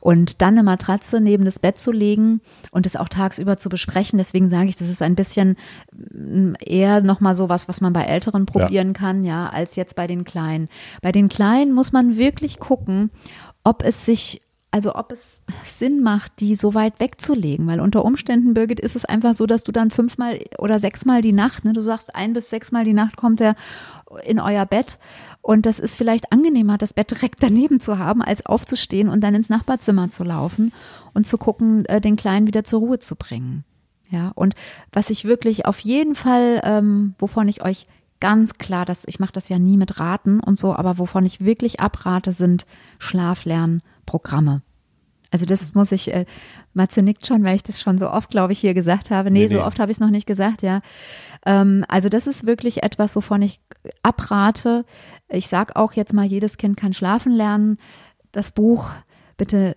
Und 0.00 0.42
dann 0.42 0.54
eine 0.54 0.62
Matratze 0.62 1.20
neben 1.20 1.44
das 1.44 1.58
Bett 1.58 1.78
zu 1.78 1.92
legen 1.92 2.40
und 2.72 2.84
es 2.84 2.96
auch 2.96 3.08
tagsüber 3.08 3.56
zu 3.56 3.68
besprechen, 3.70 4.18
deswegen 4.18 4.50
sage 4.50 4.68
ich, 4.68 4.76
das 4.76 4.88
ist 4.88 5.00
ein 5.00 5.14
bisschen 5.14 5.56
mm, 5.92 6.52
eher 6.60 7.00
nochmal 7.00 7.34
so 7.34 7.48
was, 7.48 7.68
was 7.68 7.80
man 7.80 7.92
bei 7.92 8.02
Älteren 8.02 8.44
probieren 8.44 8.88
ja. 8.88 8.92
kann, 8.92 9.24
ja, 9.24 9.48
als 9.48 9.76
jetzt 9.76 9.96
bei 9.96 10.06
den 10.06 10.24
Kleinen. 10.24 10.68
Bei 11.00 11.12
den 11.12 11.28
Kleinen 11.28 11.72
muss 11.72 11.92
man 11.92 12.18
wirklich 12.18 12.58
gucken, 12.58 13.10
ob 13.64 13.82
es 13.82 14.04
sich 14.04 14.42
also 14.72 14.94
ob 14.94 15.12
es 15.12 15.40
Sinn 15.64 16.00
macht, 16.00 16.38
die 16.38 16.54
so 16.54 16.74
weit 16.74 17.00
wegzulegen, 17.00 17.66
weil 17.66 17.80
unter 17.80 18.04
Umständen, 18.04 18.54
Birgit, 18.54 18.78
ist 18.78 18.94
es 18.94 19.04
einfach 19.04 19.34
so, 19.34 19.46
dass 19.46 19.64
du 19.64 19.72
dann 19.72 19.90
fünfmal 19.90 20.38
oder 20.58 20.78
sechsmal 20.78 21.22
die 21.22 21.32
Nacht, 21.32 21.64
ne, 21.64 21.72
du 21.72 21.82
sagst 21.82 22.14
ein 22.14 22.34
bis 22.34 22.50
sechsmal 22.50 22.84
die 22.84 22.92
Nacht 22.92 23.16
kommt 23.16 23.40
er 23.40 23.56
in 24.24 24.40
euer 24.40 24.66
Bett 24.66 24.98
und 25.42 25.66
das 25.66 25.78
ist 25.78 25.96
vielleicht 25.96 26.32
angenehmer, 26.32 26.78
das 26.78 26.92
Bett 26.92 27.10
direkt 27.10 27.42
daneben 27.42 27.80
zu 27.80 27.98
haben, 27.98 28.22
als 28.22 28.44
aufzustehen 28.44 29.08
und 29.08 29.22
dann 29.22 29.34
ins 29.34 29.48
Nachbarzimmer 29.48 30.10
zu 30.10 30.24
laufen 30.24 30.72
und 31.14 31.26
zu 31.26 31.38
gucken, 31.38 31.84
äh, 31.86 32.00
den 32.00 32.16
Kleinen 32.16 32.46
wieder 32.46 32.64
zur 32.64 32.80
Ruhe 32.80 32.98
zu 32.98 33.16
bringen. 33.16 33.64
Ja, 34.10 34.32
und 34.34 34.54
was 34.92 35.10
ich 35.10 35.24
wirklich 35.24 35.66
auf 35.66 35.78
jeden 35.80 36.14
Fall, 36.14 36.60
ähm, 36.64 37.14
wovon 37.18 37.48
ich 37.48 37.64
euch 37.64 37.86
ganz 38.18 38.54
klar, 38.54 38.84
dass 38.84 39.04
ich 39.06 39.20
mache 39.20 39.32
das 39.32 39.48
ja 39.48 39.58
nie 39.58 39.76
mit 39.76 39.98
Raten 39.98 40.40
und 40.40 40.58
so, 40.58 40.74
aber 40.74 40.98
wovon 40.98 41.24
ich 41.24 41.44
wirklich 41.44 41.80
abrate, 41.80 42.32
sind 42.32 42.66
Schlaflernprogramme. 42.98 44.62
Also 45.30 45.46
das 45.46 45.74
muss 45.74 45.92
ich, 45.92 46.12
äh, 46.12 46.24
Matze 46.74 47.02
nickt 47.02 47.26
schon, 47.26 47.44
weil 47.44 47.56
ich 47.56 47.62
das 47.62 47.80
schon 47.80 47.98
so 47.98 48.10
oft, 48.10 48.30
glaube 48.30 48.52
ich, 48.52 48.58
hier 48.58 48.74
gesagt 48.74 49.10
habe. 49.10 49.30
Nee, 49.30 49.40
nee, 49.40 49.48
nee. 49.48 49.54
so 49.54 49.62
oft 49.62 49.78
habe 49.78 49.92
ich 49.92 49.96
es 49.96 50.00
noch 50.00 50.10
nicht 50.10 50.26
gesagt, 50.26 50.62
ja. 50.62 50.80
Ähm, 51.46 51.84
also 51.88 52.08
das 52.08 52.26
ist 52.26 52.46
wirklich 52.46 52.82
etwas, 52.82 53.14
wovon 53.16 53.42
ich 53.42 53.60
abrate. 54.02 54.84
Ich 55.28 55.48
sage 55.48 55.76
auch 55.76 55.92
jetzt 55.92 56.12
mal, 56.12 56.26
jedes 56.26 56.58
Kind 56.58 56.76
kann 56.76 56.92
schlafen 56.92 57.32
lernen. 57.32 57.78
Das 58.32 58.50
Buch 58.50 58.90
bitte 59.36 59.76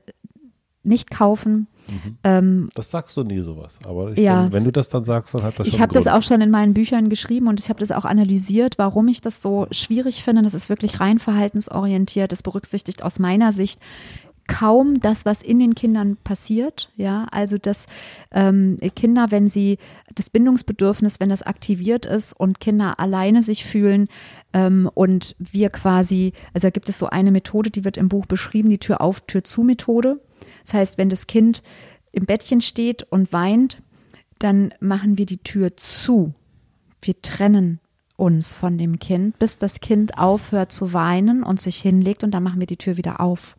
nicht 0.84 1.12
kaufen. 1.12 1.68
Mhm. 1.90 2.18
Ähm, 2.24 2.70
das 2.76 2.92
sagst 2.92 3.16
du 3.18 3.24
nie 3.24 3.42
sowas, 3.42 3.80
aber 3.86 4.12
ich, 4.12 4.20
ja, 4.20 4.50
wenn 4.52 4.64
du 4.64 4.72
das 4.72 4.90
dann 4.90 5.04
sagst, 5.04 5.34
dann 5.34 5.44
hat 5.44 5.60
das 5.60 5.68
schon 5.68 5.76
Ich 5.76 5.82
habe 5.82 5.94
das 5.94 6.08
auch 6.08 6.22
schon 6.22 6.40
in 6.40 6.50
meinen 6.50 6.74
Büchern 6.74 7.10
geschrieben 7.10 7.48
und 7.48 7.60
ich 7.60 7.70
habe 7.70 7.80
das 7.80 7.92
auch 7.92 8.06
analysiert, 8.06 8.78
warum 8.78 9.08
ich 9.10 9.20
das 9.20 9.42
so 9.42 9.68
schwierig 9.72 10.24
finde. 10.24 10.44
Das 10.44 10.54
ist 10.54 10.70
wirklich 10.70 11.00
rein 11.00 11.20
verhaltensorientiert. 11.20 12.32
Das 12.32 12.42
berücksichtigt 12.42 13.04
aus 13.04 13.20
meiner 13.20 13.52
Sicht 13.52 13.82
kaum 14.48 15.00
das, 15.00 15.26
was 15.26 15.42
in 15.42 15.60
den 15.60 15.76
Kindern 15.76 16.18
passiert. 16.18 16.92
Ja, 16.96 17.28
also 17.32 17.58
dass 17.58 17.88
ähm, 18.32 18.78
Kinder, 18.96 19.28
wenn 19.30 19.48
sie 19.48 19.78
das 20.14 20.30
Bindungsbedürfnis, 20.30 21.20
wenn 21.20 21.30
das 21.30 21.44
aktiviert 21.44 22.06
ist 22.06 22.34
und 22.34 22.60
Kinder 22.60 23.00
alleine 23.00 23.44
sich 23.44 23.66
fühlen 23.66 24.08
ähm, 24.54 24.90
und 24.94 25.36
wir 25.40 25.70
quasi, 25.70 26.34
also 26.54 26.68
da 26.68 26.72
gibt 26.72 26.90
es 26.90 27.00
so 27.00 27.08
eine 27.08 27.32
Methode, 27.32 27.72
die 27.72 27.84
wird 27.84 27.98
im 27.98 28.10
Buch 28.10 28.26
beschrieben, 28.26 28.70
die 28.70 28.80
Tür 28.80 29.02
auf, 29.02 29.22
Tür 29.22 29.44
zu 29.44 29.64
Methode. 29.64 30.20
Das 30.64 30.74
heißt, 30.74 30.98
wenn 30.98 31.10
das 31.10 31.28
Kind 31.28 31.64
im 32.12 32.26
Bettchen 32.26 32.62
steht 32.62 33.04
und 33.04 33.34
weint, 33.34 33.82
dann 34.40 34.74
machen 34.80 35.18
wir 35.18 35.26
die 35.26 35.38
Tür 35.38 35.78
zu. 35.78 36.34
Wir 37.02 37.22
trennen 37.22 37.80
uns 38.16 38.54
von 38.54 38.78
dem 38.78 39.00
Kind, 39.00 39.40
bis 39.40 39.58
das 39.58 39.80
Kind 39.80 40.18
aufhört 40.18 40.72
zu 40.72 40.94
weinen 40.94 41.44
und 41.44 41.60
sich 41.60 41.82
hinlegt 41.82 42.24
und 42.24 42.32
dann 42.32 42.44
machen 42.44 42.60
wir 42.60 42.68
die 42.68 42.78
Tür 42.78 42.98
wieder 42.98 43.20
auf. 43.20 43.56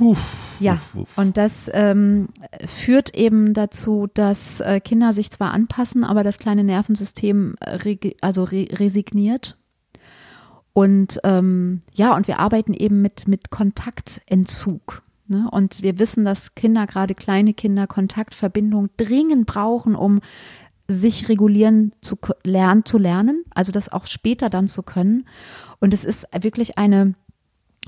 Uff, 0.00 0.56
ja, 0.60 0.74
uff, 0.74 0.94
uff. 0.94 1.18
und 1.18 1.36
das 1.36 1.70
ähm, 1.72 2.28
führt 2.66 3.14
eben 3.14 3.54
dazu, 3.54 4.08
dass 4.12 4.60
äh, 4.60 4.80
Kinder 4.80 5.12
sich 5.12 5.30
zwar 5.30 5.52
anpassen, 5.52 6.04
aber 6.04 6.24
das 6.24 6.38
kleine 6.38 6.64
Nervensystem 6.64 7.56
äh, 7.60 8.14
also 8.20 8.44
re 8.44 8.66
resigniert. 8.72 9.56
Und 10.72 11.20
ähm, 11.22 11.82
ja, 11.92 12.16
und 12.16 12.26
wir 12.26 12.40
arbeiten 12.40 12.74
eben 12.74 13.00
mit, 13.00 13.28
mit 13.28 13.50
Kontaktentzug. 13.50 15.02
Ne? 15.28 15.48
Und 15.50 15.82
wir 15.82 15.98
wissen, 16.00 16.24
dass 16.24 16.56
Kinder, 16.56 16.86
gerade 16.86 17.14
kleine 17.14 17.54
Kinder, 17.54 17.86
Kontaktverbindung 17.86 18.90
dringend 18.96 19.46
brauchen, 19.46 19.94
um 19.94 20.20
sich 20.88 21.28
regulieren 21.28 21.92
zu 22.02 22.18
lernen, 22.42 22.84
zu 22.84 22.98
lernen, 22.98 23.44
also 23.54 23.72
das 23.72 23.90
auch 23.90 24.06
später 24.06 24.50
dann 24.50 24.68
zu 24.68 24.82
können. 24.82 25.26
Und 25.80 25.94
es 25.94 26.04
ist 26.04 26.26
wirklich 26.38 26.76
eine 26.76 27.14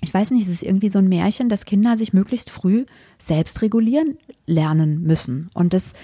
ich 0.00 0.12
weiß 0.12 0.30
nicht, 0.30 0.46
es 0.46 0.52
ist 0.52 0.62
irgendwie 0.62 0.88
so 0.88 0.98
ein 0.98 1.08
Märchen, 1.08 1.48
dass 1.48 1.64
Kinder 1.64 1.96
sich 1.96 2.12
möglichst 2.12 2.50
früh 2.50 2.84
selbst 3.18 3.62
regulieren 3.62 4.18
lernen 4.46 5.02
müssen. 5.02 5.50
Und 5.54 5.72
das 5.72 5.94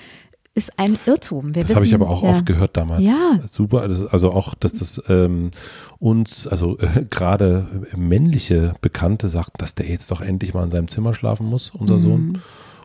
ist 0.55 0.78
ein 0.78 0.98
Irrtum. 1.07 1.55
Wir 1.55 1.62
das 1.62 1.74
habe 1.74 1.87
ich 1.87 1.94
aber 1.94 2.11
auch 2.11 2.22
ja. 2.22 2.31
oft 2.31 2.46
gehört 2.46 2.76
damals. 2.76 3.05
Ja. 3.05 3.40
Super. 3.48 3.83
Also 3.83 4.33
auch, 4.33 4.55
dass 4.55 4.74
das 4.74 5.02
ähm, 5.09 5.50
uns, 5.98 6.46
also 6.46 6.78
äh, 6.78 7.07
gerade 7.09 7.87
männliche 7.96 8.74
Bekannte 8.81 9.28
sagten, 9.28 9.59
dass 9.59 9.74
der 9.74 9.87
jetzt 9.87 10.11
doch 10.11 10.20
endlich 10.20 10.52
mal 10.52 10.64
in 10.64 10.70
seinem 10.70 10.88
Zimmer 10.88 11.14
schlafen 11.14 11.46
muss, 11.46 11.70
unser 11.70 11.96
mhm. 11.96 12.00
Sohn. 12.00 12.42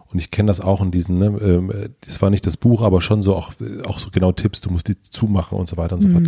Und 0.10 0.20
ich 0.20 0.32
kenne 0.32 0.48
das 0.48 0.62
auch 0.62 0.82
in 0.82 0.92
diesen, 0.92 1.18
ne, 1.18 1.26
ähm, 1.42 1.74
das 2.02 2.22
war 2.22 2.30
nicht 2.30 2.48
das 2.48 2.56
Buch, 2.56 2.82
aber 2.82 3.02
schon 3.02 3.22
so 3.22 3.36
auch, 3.36 3.54
auch 3.86 4.00
so 4.00 4.10
genau 4.12 4.32
Tipps, 4.32 4.62
du 4.62 4.70
musst 4.70 4.88
die 4.88 5.02
zumachen 5.02 5.58
und 5.58 5.68
so 5.68 5.76
weiter 5.76 5.96
und 5.96 6.02
so 6.02 6.08
mhm. 6.08 6.14
fort. 6.14 6.26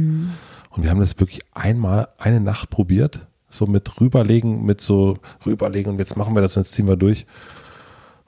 Und 0.75 0.83
wir 0.83 0.89
haben 0.89 0.99
das 0.99 1.17
wirklich 1.19 1.41
einmal 1.53 2.09
eine 2.17 2.41
Nacht 2.41 2.69
probiert 2.69 3.28
so 3.49 3.65
mit 3.65 3.99
rüberlegen, 3.99 4.63
mit 4.65 4.81
so 4.81 5.17
rüberlegen 5.45 5.93
und 5.93 5.99
jetzt 5.99 6.15
machen 6.15 6.35
wir 6.35 6.41
das 6.41 6.55
und 6.55 6.63
jetzt 6.63 6.71
ziehen 6.73 6.87
wir 6.87 6.95
durch. 6.95 7.25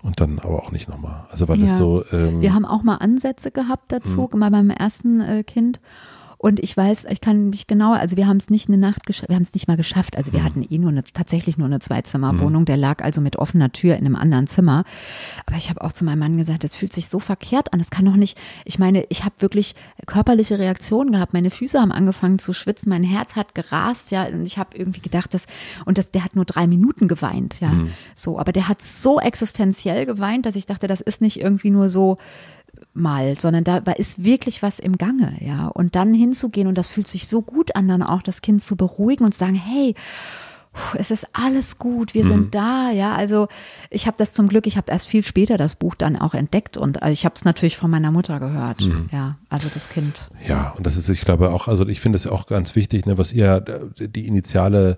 Und 0.04 0.20
dann 0.20 0.40
aber 0.40 0.64
auch 0.64 0.72
nicht 0.72 0.90
nochmal. 0.90 1.26
Also 1.30 1.48
weil 1.48 1.60
ja. 1.60 1.66
das 1.66 1.78
so. 1.78 2.04
Ähm, 2.12 2.42
wir 2.42 2.56
haben 2.56 2.66
auch 2.66 2.82
mal 2.82 2.96
Ansätze 2.96 3.52
gehabt 3.52 3.92
dazu, 3.92 4.28
mhm. 4.32 4.40
mal 4.40 4.50
beim 4.50 4.72
ersten 4.72 5.22
äh, 5.22 5.44
Kind. 5.44 5.80
Und 6.42 6.60
ich 6.60 6.76
weiß, 6.76 7.06
ich 7.12 7.22
kann 7.22 7.52
mich 7.52 7.68
genau, 7.68 7.94
also 7.94 8.18
wir 8.18 8.26
haben 8.26 8.38
es 8.38 8.50
nicht 8.50 8.68
eine 8.68 8.80
Nacht 8.80 9.06
geschafft, 9.06 9.30
wir 9.30 9.36
haben 9.36 9.44
es 9.44 9.54
nicht 9.54 9.68
mal 9.68 9.78
geschafft. 9.78 10.18
Also 10.18 10.34
wir 10.34 10.40
mhm. 10.40 10.44
hatten 10.44 10.68
eh 10.68 10.80
nur 10.80 10.90
eine, 10.90 11.04
tatsächlich 11.04 11.60
nur 11.60 11.68
eine 11.68 11.80
Zweizimmerwohnung. 11.80 12.64
Mhm. 12.64 12.66
Der 12.66 12.78
lag 12.78 13.04
also 13.04 13.22
mit 13.22 13.36
offener 13.36 13.72
Tür 13.72 13.96
in 13.96 14.08
einem 14.08 14.16
anderen 14.16 14.48
Zimmer. 14.48 14.84
Aber 15.46 15.58
ich 15.58 15.70
habe 15.70 15.82
auch 15.82 15.92
zu 15.92 16.04
meinem 16.04 16.18
Mann 16.18 16.40
gesagt, 16.40 16.64
das 16.64 16.74
fühlt 16.74 16.94
sich 16.94 17.10
so 17.10 17.20
verkehrt 17.20 17.74
an. 17.74 17.80
Das 17.80 17.92
kann 17.92 18.06
doch 18.06 18.16
nicht, 18.16 18.40
ich 18.66 18.80
meine, 18.80 19.06
ich 19.10 19.24
habe 19.24 19.36
wirklich 19.38 19.76
körperliche 20.08 20.58
Reaktionen 20.58 21.12
gehabt. 21.12 21.34
Meine 21.34 21.52
Füße 21.52 21.80
haben 21.80 21.92
angefangen 21.92 22.40
zu 22.40 22.54
schwitzen, 22.54 22.90
mein 22.90 23.04
Herz 23.04 23.36
hat 23.36 23.54
gerast, 23.54 24.10
ja. 24.10 24.26
Und 24.26 24.44
ich 24.44 24.58
habe 24.58 24.76
irgendwie 24.76 25.02
gedacht, 25.02 25.36
dass, 25.36 25.46
und 25.86 26.00
das, 26.00 26.10
der 26.10 26.24
hat 26.24 26.36
nur 26.36 26.46
drei 26.46 26.66
Minuten 26.66 27.08
geweint, 27.08 27.60
ja. 27.60 27.70
Mhm. 27.70 27.92
So, 28.16 28.40
aber 28.40 28.52
der 28.52 28.68
hat 28.68 28.84
so 28.84 29.20
existenziell 29.20 30.08
geweint, 30.08 30.48
dass 30.48 30.56
ich 30.56 30.66
dachte, 30.66 30.88
das 30.88 31.02
ist 31.02 31.22
nicht 31.22 31.40
irgendwie 31.40 31.70
nur 31.70 31.88
so, 31.88 32.18
mal, 32.94 33.40
sondern 33.40 33.64
da 33.64 33.78
ist 33.94 34.24
wirklich 34.24 34.62
was 34.62 34.80
im 34.80 34.98
Gange, 34.98 35.36
ja. 35.40 35.68
Und 35.68 35.96
dann 35.96 36.14
hinzugehen 36.14 36.68
und 36.68 36.78
das 36.78 36.88
fühlt 36.88 37.08
sich 37.08 37.28
so 37.28 37.42
gut 37.42 37.76
an, 37.76 37.88
dann 37.88 38.04
auch 38.04 38.22
das 38.22 38.42
Kind 38.42 38.64
zu 38.64 38.76
beruhigen 38.76 39.26
und 39.26 39.34
zu 39.34 39.40
sagen, 39.40 39.56
hey, 39.56 39.96
es 40.98 41.12
ist 41.12 41.28
alles 41.34 41.78
gut, 41.78 42.14
wir 42.14 42.24
mhm. 42.24 42.30
sind 42.30 42.56
da, 42.56 42.92
ja. 42.92 43.14
Also 43.14 43.48
ich 43.90 44.08
habe 44.08 44.18
das 44.18 44.34
zum 44.34 44.48
Glück, 44.48 44.68
ich 44.68 44.78
habe 44.78 44.92
erst 44.92 45.08
viel 45.08 45.24
später 45.24 45.58
das 45.58 45.76
Buch 45.76 45.96
dann 45.96 46.16
auch 46.16 46.34
entdeckt 46.34 46.78
und 46.78 47.02
äh, 47.02 47.12
ich 47.12 47.26
habe 47.26 47.36
es 47.36 47.44
natürlich 47.44 47.76
von 47.76 47.92
meiner 47.92 48.12
Mutter 48.12 48.40
gehört, 48.40 48.82
mhm. 48.82 49.10
ja. 49.12 49.38
Also 49.50 49.68
das 49.74 49.90
Kind. 49.90 50.30
Ja, 50.48 50.74
und 50.78 50.86
das 50.86 50.96
ist, 50.96 51.10
ich 51.10 51.22
glaube 51.22 51.52
auch, 51.52 51.68
also 51.68 51.86
ich 51.88 52.00
finde 52.00 52.16
es 52.16 52.28
auch 52.28 52.48
ganz 52.48 52.76
wichtig, 52.76 53.06
ne, 53.06 53.18
was 53.18 53.34
ihr 53.34 53.60
die 54.00 54.28
initiale 54.28 54.98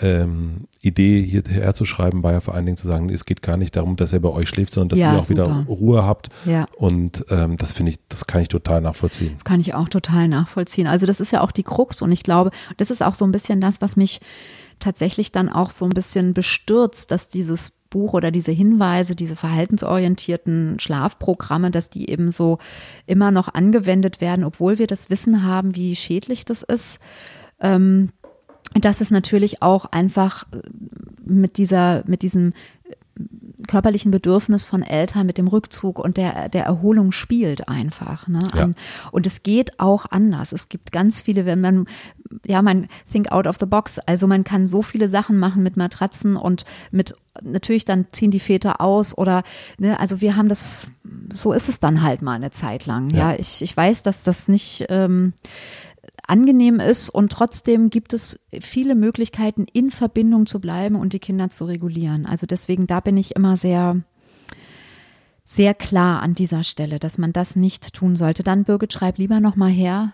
ähm, 0.00 0.68
Idee 0.80 1.22
hierher 1.22 1.74
zu 1.74 1.84
schreiben, 1.84 2.22
war 2.22 2.32
ja 2.32 2.40
vor 2.40 2.54
allen 2.54 2.64
Dingen 2.64 2.76
zu 2.76 2.86
sagen, 2.86 3.10
es 3.10 3.24
geht 3.24 3.42
gar 3.42 3.56
nicht 3.56 3.76
darum, 3.76 3.96
dass 3.96 4.12
er 4.12 4.20
bei 4.20 4.28
euch 4.28 4.48
schläft, 4.48 4.72
sondern 4.72 4.90
dass 4.90 4.98
ja, 4.98 5.12
ihr 5.12 5.18
auch 5.18 5.24
super. 5.24 5.46
wieder 5.46 5.64
Ruhe 5.66 6.04
habt. 6.04 6.28
Ja. 6.44 6.66
Und 6.76 7.24
ähm, 7.30 7.56
das 7.56 7.72
finde 7.72 7.92
ich, 7.92 7.98
das 8.08 8.26
kann 8.26 8.42
ich 8.42 8.48
total 8.48 8.80
nachvollziehen. 8.80 9.32
Das 9.34 9.44
kann 9.44 9.60
ich 9.60 9.74
auch 9.74 9.88
total 9.88 10.28
nachvollziehen. 10.28 10.86
Also 10.86 11.06
das 11.06 11.20
ist 11.20 11.32
ja 11.32 11.40
auch 11.40 11.52
die 11.52 11.64
Krux 11.64 12.02
und 12.02 12.12
ich 12.12 12.22
glaube, 12.22 12.50
das 12.76 12.90
ist 12.90 13.02
auch 13.02 13.14
so 13.14 13.24
ein 13.24 13.32
bisschen 13.32 13.60
das, 13.60 13.80
was 13.80 13.96
mich 13.96 14.20
tatsächlich 14.78 15.32
dann 15.32 15.48
auch 15.48 15.70
so 15.70 15.84
ein 15.84 15.90
bisschen 15.90 16.34
bestürzt, 16.34 17.10
dass 17.10 17.28
dieses 17.28 17.72
Buch 17.90 18.12
oder 18.12 18.30
diese 18.30 18.52
Hinweise, 18.52 19.16
diese 19.16 19.36
verhaltensorientierten 19.36 20.78
Schlafprogramme, 20.78 21.70
dass 21.70 21.90
die 21.90 22.10
eben 22.10 22.30
so 22.30 22.58
immer 23.06 23.30
noch 23.30 23.52
angewendet 23.52 24.20
werden, 24.20 24.44
obwohl 24.44 24.78
wir 24.78 24.86
das 24.86 25.10
Wissen 25.10 25.42
haben, 25.42 25.74
wie 25.74 25.96
schädlich 25.96 26.44
das 26.44 26.62
ist. 26.62 27.00
Ähm, 27.60 28.12
dass 28.84 29.00
es 29.00 29.10
natürlich 29.10 29.62
auch 29.62 29.86
einfach 29.86 30.44
äh, 30.52 30.58
mit 31.24 31.56
dieser, 31.56 32.02
mit 32.06 32.22
diesem 32.22 32.52
äh, 32.84 32.94
körperlichen 33.66 34.10
Bedürfnis 34.10 34.64
von 34.64 34.82
Eltern 34.82 35.26
mit 35.26 35.36
dem 35.36 35.48
Rückzug 35.48 35.98
und 35.98 36.16
der, 36.16 36.48
der 36.48 36.64
Erholung 36.64 37.12
spielt 37.12 37.68
einfach. 37.68 38.28
Ne? 38.28 38.48
Ja. 38.54 38.70
Und 39.10 39.26
es 39.26 39.42
geht 39.42 39.80
auch 39.80 40.06
anders. 40.10 40.52
Es 40.52 40.68
gibt 40.68 40.92
ganz 40.92 41.22
viele, 41.22 41.44
wenn 41.44 41.60
man, 41.60 41.86
ja, 42.44 42.62
man 42.62 42.88
think 43.10 43.32
out 43.32 43.46
of 43.46 43.56
the 43.58 43.66
box. 43.66 43.98
Also 43.98 44.26
man 44.26 44.44
kann 44.44 44.66
so 44.66 44.82
viele 44.82 45.08
Sachen 45.08 45.38
machen 45.38 45.62
mit 45.62 45.76
Matratzen 45.76 46.36
und 46.36 46.64
mit, 46.92 47.14
natürlich 47.42 47.84
dann 47.84 48.06
ziehen 48.12 48.30
die 48.30 48.40
Väter 48.40 48.80
aus 48.80 49.16
oder, 49.18 49.42
ne, 49.78 49.98
also 49.98 50.20
wir 50.20 50.36
haben 50.36 50.48
das, 50.48 50.88
so 51.32 51.52
ist 51.52 51.68
es 51.68 51.80
dann 51.80 52.02
halt 52.02 52.22
mal 52.22 52.34
eine 52.34 52.52
Zeit 52.52 52.86
lang. 52.86 53.10
Ja, 53.10 53.32
ja 53.32 53.38
ich, 53.38 53.60
ich 53.60 53.76
weiß, 53.76 54.02
dass 54.02 54.22
das 54.22 54.48
nicht, 54.48 54.86
ähm, 54.88 55.34
angenehm 56.28 56.80
ist 56.80 57.10
und 57.10 57.32
trotzdem 57.32 57.90
gibt 57.90 58.12
es 58.12 58.38
viele 58.60 58.94
Möglichkeiten, 58.94 59.66
in 59.72 59.90
Verbindung 59.90 60.46
zu 60.46 60.60
bleiben 60.60 60.96
und 60.96 61.12
die 61.12 61.18
Kinder 61.18 61.50
zu 61.50 61.64
regulieren. 61.64 62.26
Also 62.26 62.46
deswegen, 62.46 62.86
da 62.86 63.00
bin 63.00 63.16
ich 63.16 63.34
immer 63.34 63.56
sehr, 63.56 64.02
sehr 65.44 65.72
klar 65.72 66.20
an 66.20 66.34
dieser 66.34 66.62
Stelle, 66.62 66.98
dass 66.98 67.16
man 67.16 67.32
das 67.32 67.56
nicht 67.56 67.94
tun 67.94 68.16
sollte. 68.16 68.42
Dann 68.42 68.64
Birgit, 68.64 68.92
schreib 68.92 69.16
lieber 69.16 69.40
noch 69.40 69.56
mal 69.56 69.70
her, 69.70 70.12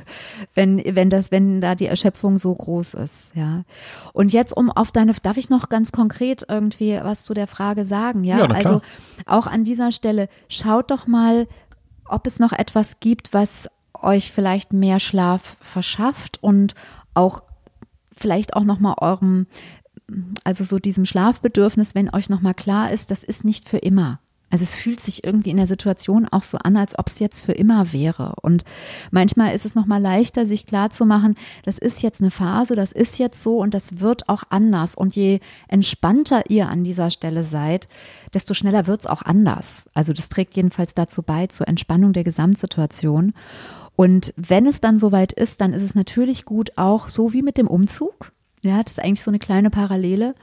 wenn 0.54 0.82
wenn 0.84 1.08
das 1.08 1.30
wenn 1.30 1.62
da 1.62 1.74
die 1.74 1.86
Erschöpfung 1.86 2.36
so 2.36 2.54
groß 2.54 2.92
ist, 2.94 3.34
ja. 3.34 3.64
Und 4.12 4.34
jetzt 4.34 4.54
um 4.54 4.70
auf 4.70 4.92
deine 4.92 5.14
darf 5.22 5.38
ich 5.38 5.48
noch 5.48 5.70
ganz 5.70 5.90
konkret 5.90 6.44
irgendwie 6.46 7.00
was 7.02 7.24
zu 7.24 7.32
der 7.32 7.46
Frage 7.46 7.86
sagen, 7.86 8.24
ja? 8.24 8.40
ja 8.40 8.44
also 8.46 8.82
auch 9.24 9.46
an 9.46 9.64
dieser 9.64 9.90
Stelle 9.90 10.28
schaut 10.48 10.90
doch 10.90 11.06
mal, 11.06 11.46
ob 12.06 12.26
es 12.26 12.38
noch 12.38 12.52
etwas 12.52 13.00
gibt, 13.00 13.32
was 13.32 13.70
euch 14.04 14.32
vielleicht 14.32 14.72
mehr 14.72 15.00
Schlaf 15.00 15.56
verschafft 15.60 16.42
und 16.42 16.74
auch 17.14 17.42
vielleicht 18.16 18.54
auch 18.54 18.64
noch 18.64 18.80
mal 18.80 18.94
eurem 19.00 19.46
also 20.44 20.64
so 20.64 20.78
diesem 20.78 21.06
Schlafbedürfnis, 21.06 21.94
wenn 21.94 22.14
euch 22.14 22.28
noch 22.28 22.40
mal 22.40 22.54
klar 22.54 22.92
ist, 22.92 23.10
das 23.10 23.24
ist 23.24 23.44
nicht 23.44 23.68
für 23.68 23.78
immer. 23.78 24.20
Also 24.50 24.62
es 24.62 24.74
fühlt 24.74 25.00
sich 25.00 25.24
irgendwie 25.24 25.50
in 25.50 25.56
der 25.56 25.66
Situation 25.66 26.28
auch 26.30 26.44
so 26.44 26.58
an, 26.58 26.76
als 26.76 26.96
ob 26.96 27.08
es 27.08 27.18
jetzt 27.18 27.40
für 27.40 27.52
immer 27.52 27.92
wäre. 27.92 28.34
Und 28.40 28.62
manchmal 29.10 29.52
ist 29.52 29.64
es 29.64 29.74
nochmal 29.74 30.00
leichter, 30.00 30.46
sich 30.46 30.64
klarzumachen, 30.64 31.34
das 31.64 31.78
ist 31.78 32.02
jetzt 32.02 32.20
eine 32.20 32.30
Phase, 32.30 32.76
das 32.76 32.92
ist 32.92 33.18
jetzt 33.18 33.42
so 33.42 33.58
und 33.58 33.74
das 33.74 33.98
wird 33.98 34.28
auch 34.28 34.44
anders. 34.50 34.94
Und 34.94 35.16
je 35.16 35.40
entspannter 35.66 36.50
ihr 36.50 36.68
an 36.68 36.84
dieser 36.84 37.10
Stelle 37.10 37.42
seid, 37.42 37.88
desto 38.32 38.54
schneller 38.54 38.86
wird 38.86 39.00
es 39.00 39.06
auch 39.06 39.22
anders. 39.22 39.86
Also 39.92 40.12
das 40.12 40.28
trägt 40.28 40.54
jedenfalls 40.54 40.94
dazu 40.94 41.22
bei, 41.22 41.48
zur 41.48 41.66
Entspannung 41.66 42.12
der 42.12 42.22
Gesamtsituation. 42.22 43.32
Und 43.96 44.34
wenn 44.36 44.66
es 44.66 44.80
dann 44.80 44.98
soweit 44.98 45.32
ist, 45.32 45.60
dann 45.60 45.72
ist 45.72 45.82
es 45.82 45.94
natürlich 45.94 46.44
gut, 46.44 46.72
auch 46.76 47.08
so 47.08 47.32
wie 47.32 47.42
mit 47.42 47.56
dem 47.56 47.68
Umzug. 47.68 48.32
Ja, 48.62 48.82
das 48.82 48.94
ist 48.94 49.04
eigentlich 49.04 49.22
so 49.22 49.30
eine 49.30 49.38
kleine 49.38 49.70
Parallele, 49.70 50.34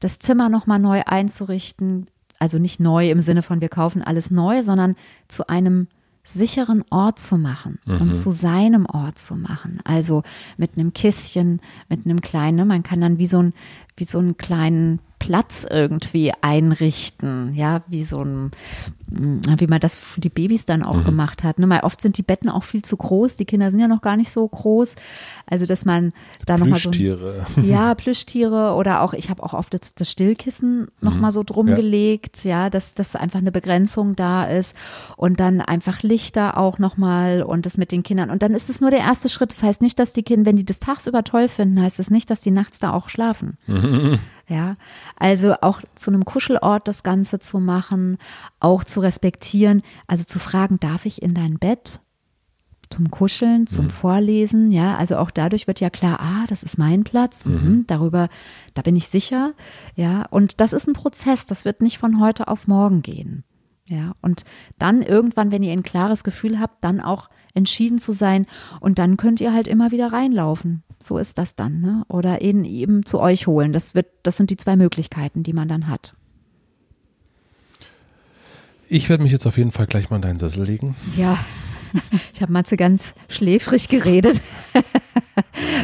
das 0.00 0.18
Zimmer 0.18 0.48
nochmal 0.48 0.78
neu 0.78 1.02
einzurichten, 1.04 2.06
also 2.38 2.58
nicht 2.58 2.80
neu 2.80 3.10
im 3.10 3.20
Sinne 3.20 3.42
von 3.42 3.60
wir 3.60 3.68
kaufen 3.68 4.02
alles 4.02 4.30
neu, 4.30 4.62
sondern 4.62 4.96
zu 5.28 5.48
einem 5.48 5.88
sicheren 6.24 6.84
Ort 6.90 7.18
zu 7.18 7.38
machen 7.38 7.78
mhm. 7.84 8.00
und 8.00 8.12
zu 8.12 8.30
seinem 8.30 8.86
Ort 8.86 9.18
zu 9.18 9.34
machen. 9.34 9.80
Also 9.84 10.22
mit 10.56 10.76
einem 10.76 10.92
Kisschen, 10.92 11.60
mit 11.88 12.04
einem 12.04 12.20
kleinen, 12.20 12.56
ne, 12.56 12.64
man 12.64 12.82
kann 12.82 13.00
dann 13.00 13.18
wie 13.18 13.26
so 13.26 13.42
ein, 13.42 13.54
wie 13.96 14.04
so 14.04 14.18
einen 14.18 14.36
kleinen 14.36 15.00
Platz 15.18 15.66
irgendwie 15.68 16.32
einrichten, 16.40 17.54
ja, 17.54 17.82
wie 17.86 18.04
so 18.04 18.22
ein, 18.22 18.50
wie 19.06 19.66
man 19.66 19.80
das 19.80 19.94
für 19.94 20.20
die 20.20 20.28
Babys 20.28 20.66
dann 20.66 20.82
auch 20.82 20.98
mhm. 20.98 21.04
gemacht 21.04 21.44
hat. 21.44 21.58
Ne? 21.58 21.68
Weil 21.68 21.80
oft 21.80 22.00
sind 22.00 22.18
die 22.18 22.22
Betten 22.22 22.48
auch 22.48 22.64
viel 22.64 22.82
zu 22.82 22.96
groß, 22.96 23.36
die 23.36 23.44
Kinder 23.44 23.70
sind 23.70 23.80
ja 23.80 23.88
noch 23.88 24.02
gar 24.02 24.16
nicht 24.16 24.30
so 24.30 24.46
groß. 24.46 24.96
Also, 25.46 25.66
dass 25.66 25.84
man 25.84 26.12
da 26.46 26.58
nochmal 26.58 26.78
so. 26.78 26.90
Plüschtiere. 26.90 27.46
Ja, 27.62 27.94
Plüschtiere 27.94 28.74
oder 28.74 29.02
auch, 29.02 29.14
ich 29.14 29.30
habe 29.30 29.42
auch 29.42 29.54
oft 29.54 29.72
das, 29.74 29.94
das 29.94 30.10
Stillkissen 30.10 30.80
mhm. 30.80 30.88
nochmal 31.00 31.32
so 31.32 31.42
drum 31.42 31.68
ja. 31.68 31.76
gelegt, 31.76 32.44
ja, 32.44 32.70
dass, 32.70 32.94
dass 32.94 33.16
einfach 33.16 33.40
eine 33.40 33.52
Begrenzung 33.52 34.16
da 34.16 34.44
ist 34.44 34.74
und 35.16 35.40
dann 35.40 35.60
einfach 35.60 36.02
Lichter 36.02 36.58
auch 36.58 36.78
nochmal 36.78 37.42
und 37.42 37.66
das 37.66 37.78
mit 37.78 37.92
den 37.92 38.02
Kindern. 38.02 38.30
Und 38.30 38.42
dann 38.42 38.54
ist 38.54 38.70
es 38.70 38.80
nur 38.80 38.90
der 38.90 39.00
erste 39.00 39.28
Schritt. 39.28 39.50
Das 39.50 39.62
heißt 39.62 39.82
nicht, 39.82 39.98
dass 39.98 40.12
die 40.12 40.22
Kinder, 40.22 40.46
wenn 40.46 40.56
die 40.56 40.66
das 40.66 40.80
tagsüber 40.80 41.24
toll 41.24 41.48
finden, 41.48 41.80
heißt 41.80 41.98
es 42.00 42.08
das 42.08 42.10
nicht, 42.10 42.30
dass 42.30 42.40
die 42.40 42.50
nachts 42.50 42.78
da 42.78 42.92
auch 42.92 43.08
schlafen. 43.08 43.58
Mhm. 43.66 44.18
Ja, 44.48 44.76
also 45.16 45.54
auch 45.60 45.82
zu 45.94 46.10
einem 46.10 46.24
Kuschelort 46.24 46.88
das 46.88 47.02
Ganze 47.02 47.38
zu 47.38 47.58
machen, 47.58 48.16
auch 48.60 48.82
zu 48.82 49.00
respektieren, 49.00 49.82
also 50.06 50.24
zu 50.24 50.38
fragen, 50.38 50.80
darf 50.80 51.04
ich 51.04 51.20
in 51.20 51.34
dein 51.34 51.58
Bett? 51.58 52.00
Zum 52.88 53.10
Kuscheln, 53.10 53.66
zum 53.66 53.84
mhm. 53.86 53.90
Vorlesen, 53.90 54.72
ja, 54.72 54.96
also 54.96 55.18
auch 55.18 55.30
dadurch 55.30 55.66
wird 55.66 55.80
ja 55.80 55.90
klar, 55.90 56.20
ah, 56.20 56.46
das 56.48 56.62
ist 56.62 56.78
mein 56.78 57.04
Platz, 57.04 57.44
mhm. 57.44 57.52
mhm. 57.52 57.84
darüber, 57.86 58.30
da 58.72 58.80
bin 58.80 58.96
ich 58.96 59.08
sicher, 59.08 59.52
ja, 59.94 60.24
und 60.30 60.62
das 60.62 60.72
ist 60.72 60.88
ein 60.88 60.94
Prozess, 60.94 61.44
das 61.44 61.66
wird 61.66 61.82
nicht 61.82 61.98
von 61.98 62.18
heute 62.18 62.48
auf 62.48 62.66
morgen 62.66 63.02
gehen. 63.02 63.44
Ja, 63.88 64.12
und 64.20 64.44
dann 64.78 65.00
irgendwann, 65.02 65.50
wenn 65.50 65.62
ihr 65.62 65.72
ein 65.72 65.82
klares 65.82 66.22
Gefühl 66.22 66.60
habt, 66.60 66.84
dann 66.84 67.00
auch 67.00 67.30
entschieden 67.54 67.98
zu 67.98 68.12
sein 68.12 68.44
und 68.80 68.98
dann 68.98 69.16
könnt 69.16 69.40
ihr 69.40 69.54
halt 69.54 69.66
immer 69.66 69.90
wieder 69.90 70.12
reinlaufen. 70.12 70.82
So 70.98 71.16
ist 71.16 71.38
das 71.38 71.54
dann, 71.54 71.80
ne? 71.80 72.04
Oder 72.08 72.42
ihn 72.42 72.66
eben 72.66 73.06
zu 73.06 73.18
euch 73.18 73.46
holen. 73.46 73.72
Das 73.72 73.94
wird, 73.94 74.06
das 74.24 74.36
sind 74.36 74.50
die 74.50 74.58
zwei 74.58 74.76
Möglichkeiten, 74.76 75.42
die 75.42 75.54
man 75.54 75.68
dann 75.68 75.88
hat. 75.88 76.14
Ich 78.88 79.08
werde 79.08 79.22
mich 79.22 79.32
jetzt 79.32 79.46
auf 79.46 79.56
jeden 79.56 79.72
Fall 79.72 79.86
gleich 79.86 80.10
mal 80.10 80.16
in 80.16 80.22
deinen 80.22 80.38
Sessel 80.38 80.64
legen. 80.64 80.94
Ja, 81.16 81.38
ich 82.34 82.42
habe 82.42 82.52
Matze 82.52 82.76
ganz 82.76 83.14
schläfrig 83.28 83.88
geredet. 83.88 84.42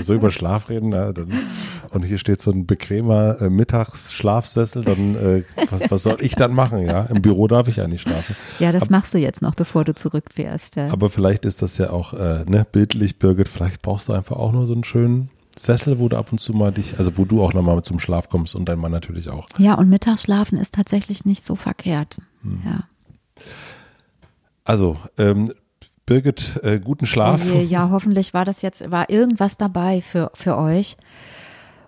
so 0.00 0.14
über 0.14 0.30
Schlaf 0.30 0.68
reden, 0.68 0.90
na, 0.90 1.12
dann, 1.12 1.32
und 1.90 2.04
hier 2.04 2.18
steht 2.18 2.40
so 2.40 2.50
ein 2.50 2.66
bequemer 2.66 3.40
äh, 3.40 3.50
Mittagsschlafsessel, 3.50 4.84
dann 4.84 5.16
äh, 5.16 5.42
was, 5.70 5.90
was, 5.90 6.02
soll 6.02 6.18
ich 6.20 6.34
dann 6.34 6.52
machen? 6.52 6.80
Ja, 6.80 7.02
im 7.02 7.22
Büro 7.22 7.46
darf 7.48 7.68
ich 7.68 7.76
ja 7.76 7.86
nicht 7.86 8.02
schlafen. 8.02 8.36
Ja, 8.58 8.72
das 8.72 8.84
aber, 8.84 8.92
machst 8.92 9.14
du 9.14 9.18
jetzt 9.18 9.42
noch, 9.42 9.54
bevor 9.54 9.84
du 9.84 9.94
zurückfährst. 9.94 10.76
Ja. 10.76 10.92
Aber 10.92 11.10
vielleicht 11.10 11.44
ist 11.44 11.62
das 11.62 11.78
ja 11.78 11.90
auch 11.90 12.14
äh, 12.14 12.44
ne, 12.46 12.66
bildlich, 12.70 13.18
Birgit. 13.18 13.48
Vielleicht 13.48 13.82
brauchst 13.82 14.08
du 14.08 14.12
einfach 14.12 14.36
auch 14.36 14.52
nur 14.52 14.66
so 14.66 14.72
einen 14.72 14.84
schönen 14.84 15.30
Sessel, 15.56 15.98
wo 15.98 16.08
du 16.08 16.16
ab 16.16 16.32
und 16.32 16.38
zu 16.38 16.52
mal 16.52 16.72
dich, 16.72 16.98
also 16.98 17.16
wo 17.16 17.24
du 17.24 17.42
auch 17.42 17.52
nochmal 17.52 17.80
zum 17.82 18.00
Schlaf 18.00 18.28
kommst 18.28 18.54
und 18.54 18.68
dein 18.68 18.78
Mann 18.78 18.92
natürlich 18.92 19.28
auch. 19.28 19.48
Ja, 19.58 19.74
und 19.74 19.88
Mittagsschlafen 19.88 20.58
ist 20.58 20.74
tatsächlich 20.74 21.24
nicht 21.24 21.46
so 21.46 21.54
verkehrt. 21.54 22.18
Hm. 22.42 22.62
Ja. 22.64 22.84
Also, 24.64 24.96
ähm, 25.18 25.52
Birgit, 26.06 26.60
äh, 26.62 26.80
guten 26.80 27.06
Schlaf. 27.06 27.42
Oh 27.52 27.60
ja, 27.60 27.90
hoffentlich 27.90 28.32
war 28.34 28.44
das 28.44 28.62
jetzt, 28.62 28.90
war 28.90 29.10
irgendwas 29.10 29.56
dabei 29.56 30.02
für, 30.02 30.30
für 30.34 30.56
euch. 30.56 30.96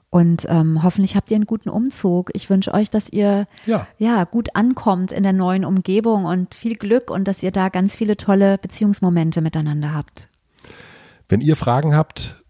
Und 0.09 0.47
ähm, 0.49 0.83
hoffentlich 0.83 1.17
habt 1.17 1.31
ihr 1.31 1.35
einen 1.35 1.47
guten 1.47 1.69
Umzug. 1.69 2.31
Ich 2.33 2.49
wünsche 2.49 2.73
euch, 2.73 2.89
dass 2.89 3.11
ihr 3.11 3.47
ja. 3.67 3.87
ja 3.99 4.25
gut 4.25 4.49
ankommt 4.55 5.13
in 5.13 5.23
der 5.23 5.35
neuen 5.35 5.67
Umgebung 5.67 6.25
und 6.25 6.55
viel 6.55 6.77
Glück 6.77 7.11
und 7.11 7.29
dass 7.29 7.43
ihr 7.43 7.51
da 7.51 7.69
ganz 7.69 7.95
viele 7.95 8.17
tolle 8.17 8.57
Beziehungsmomente 8.57 9.43
miteinander 9.43 9.93
habt. 9.93 10.31
Wenn 11.29 11.43
ihr 11.43 11.57
Fragen 11.57 11.95
habt, 11.95 12.43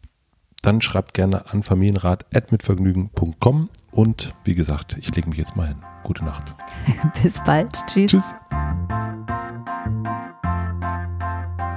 dann 0.62 0.80
schreibt 0.82 1.14
gerne 1.14 1.50
an 1.50 1.62
familienrat.mitvergnügen.com 1.62 3.70
und 3.90 4.34
wie 4.44 4.54
gesagt, 4.54 4.96
ich 5.00 5.14
lege 5.16 5.28
mich 5.28 5.38
jetzt 5.38 5.56
mal 5.56 5.68
hin. 5.68 5.82
Gute 6.04 6.24
Nacht. 6.24 6.54
Bis 7.22 7.42
bald. 7.44 7.72
Tschüss. 7.88 8.12
Tschüss. 8.12 8.34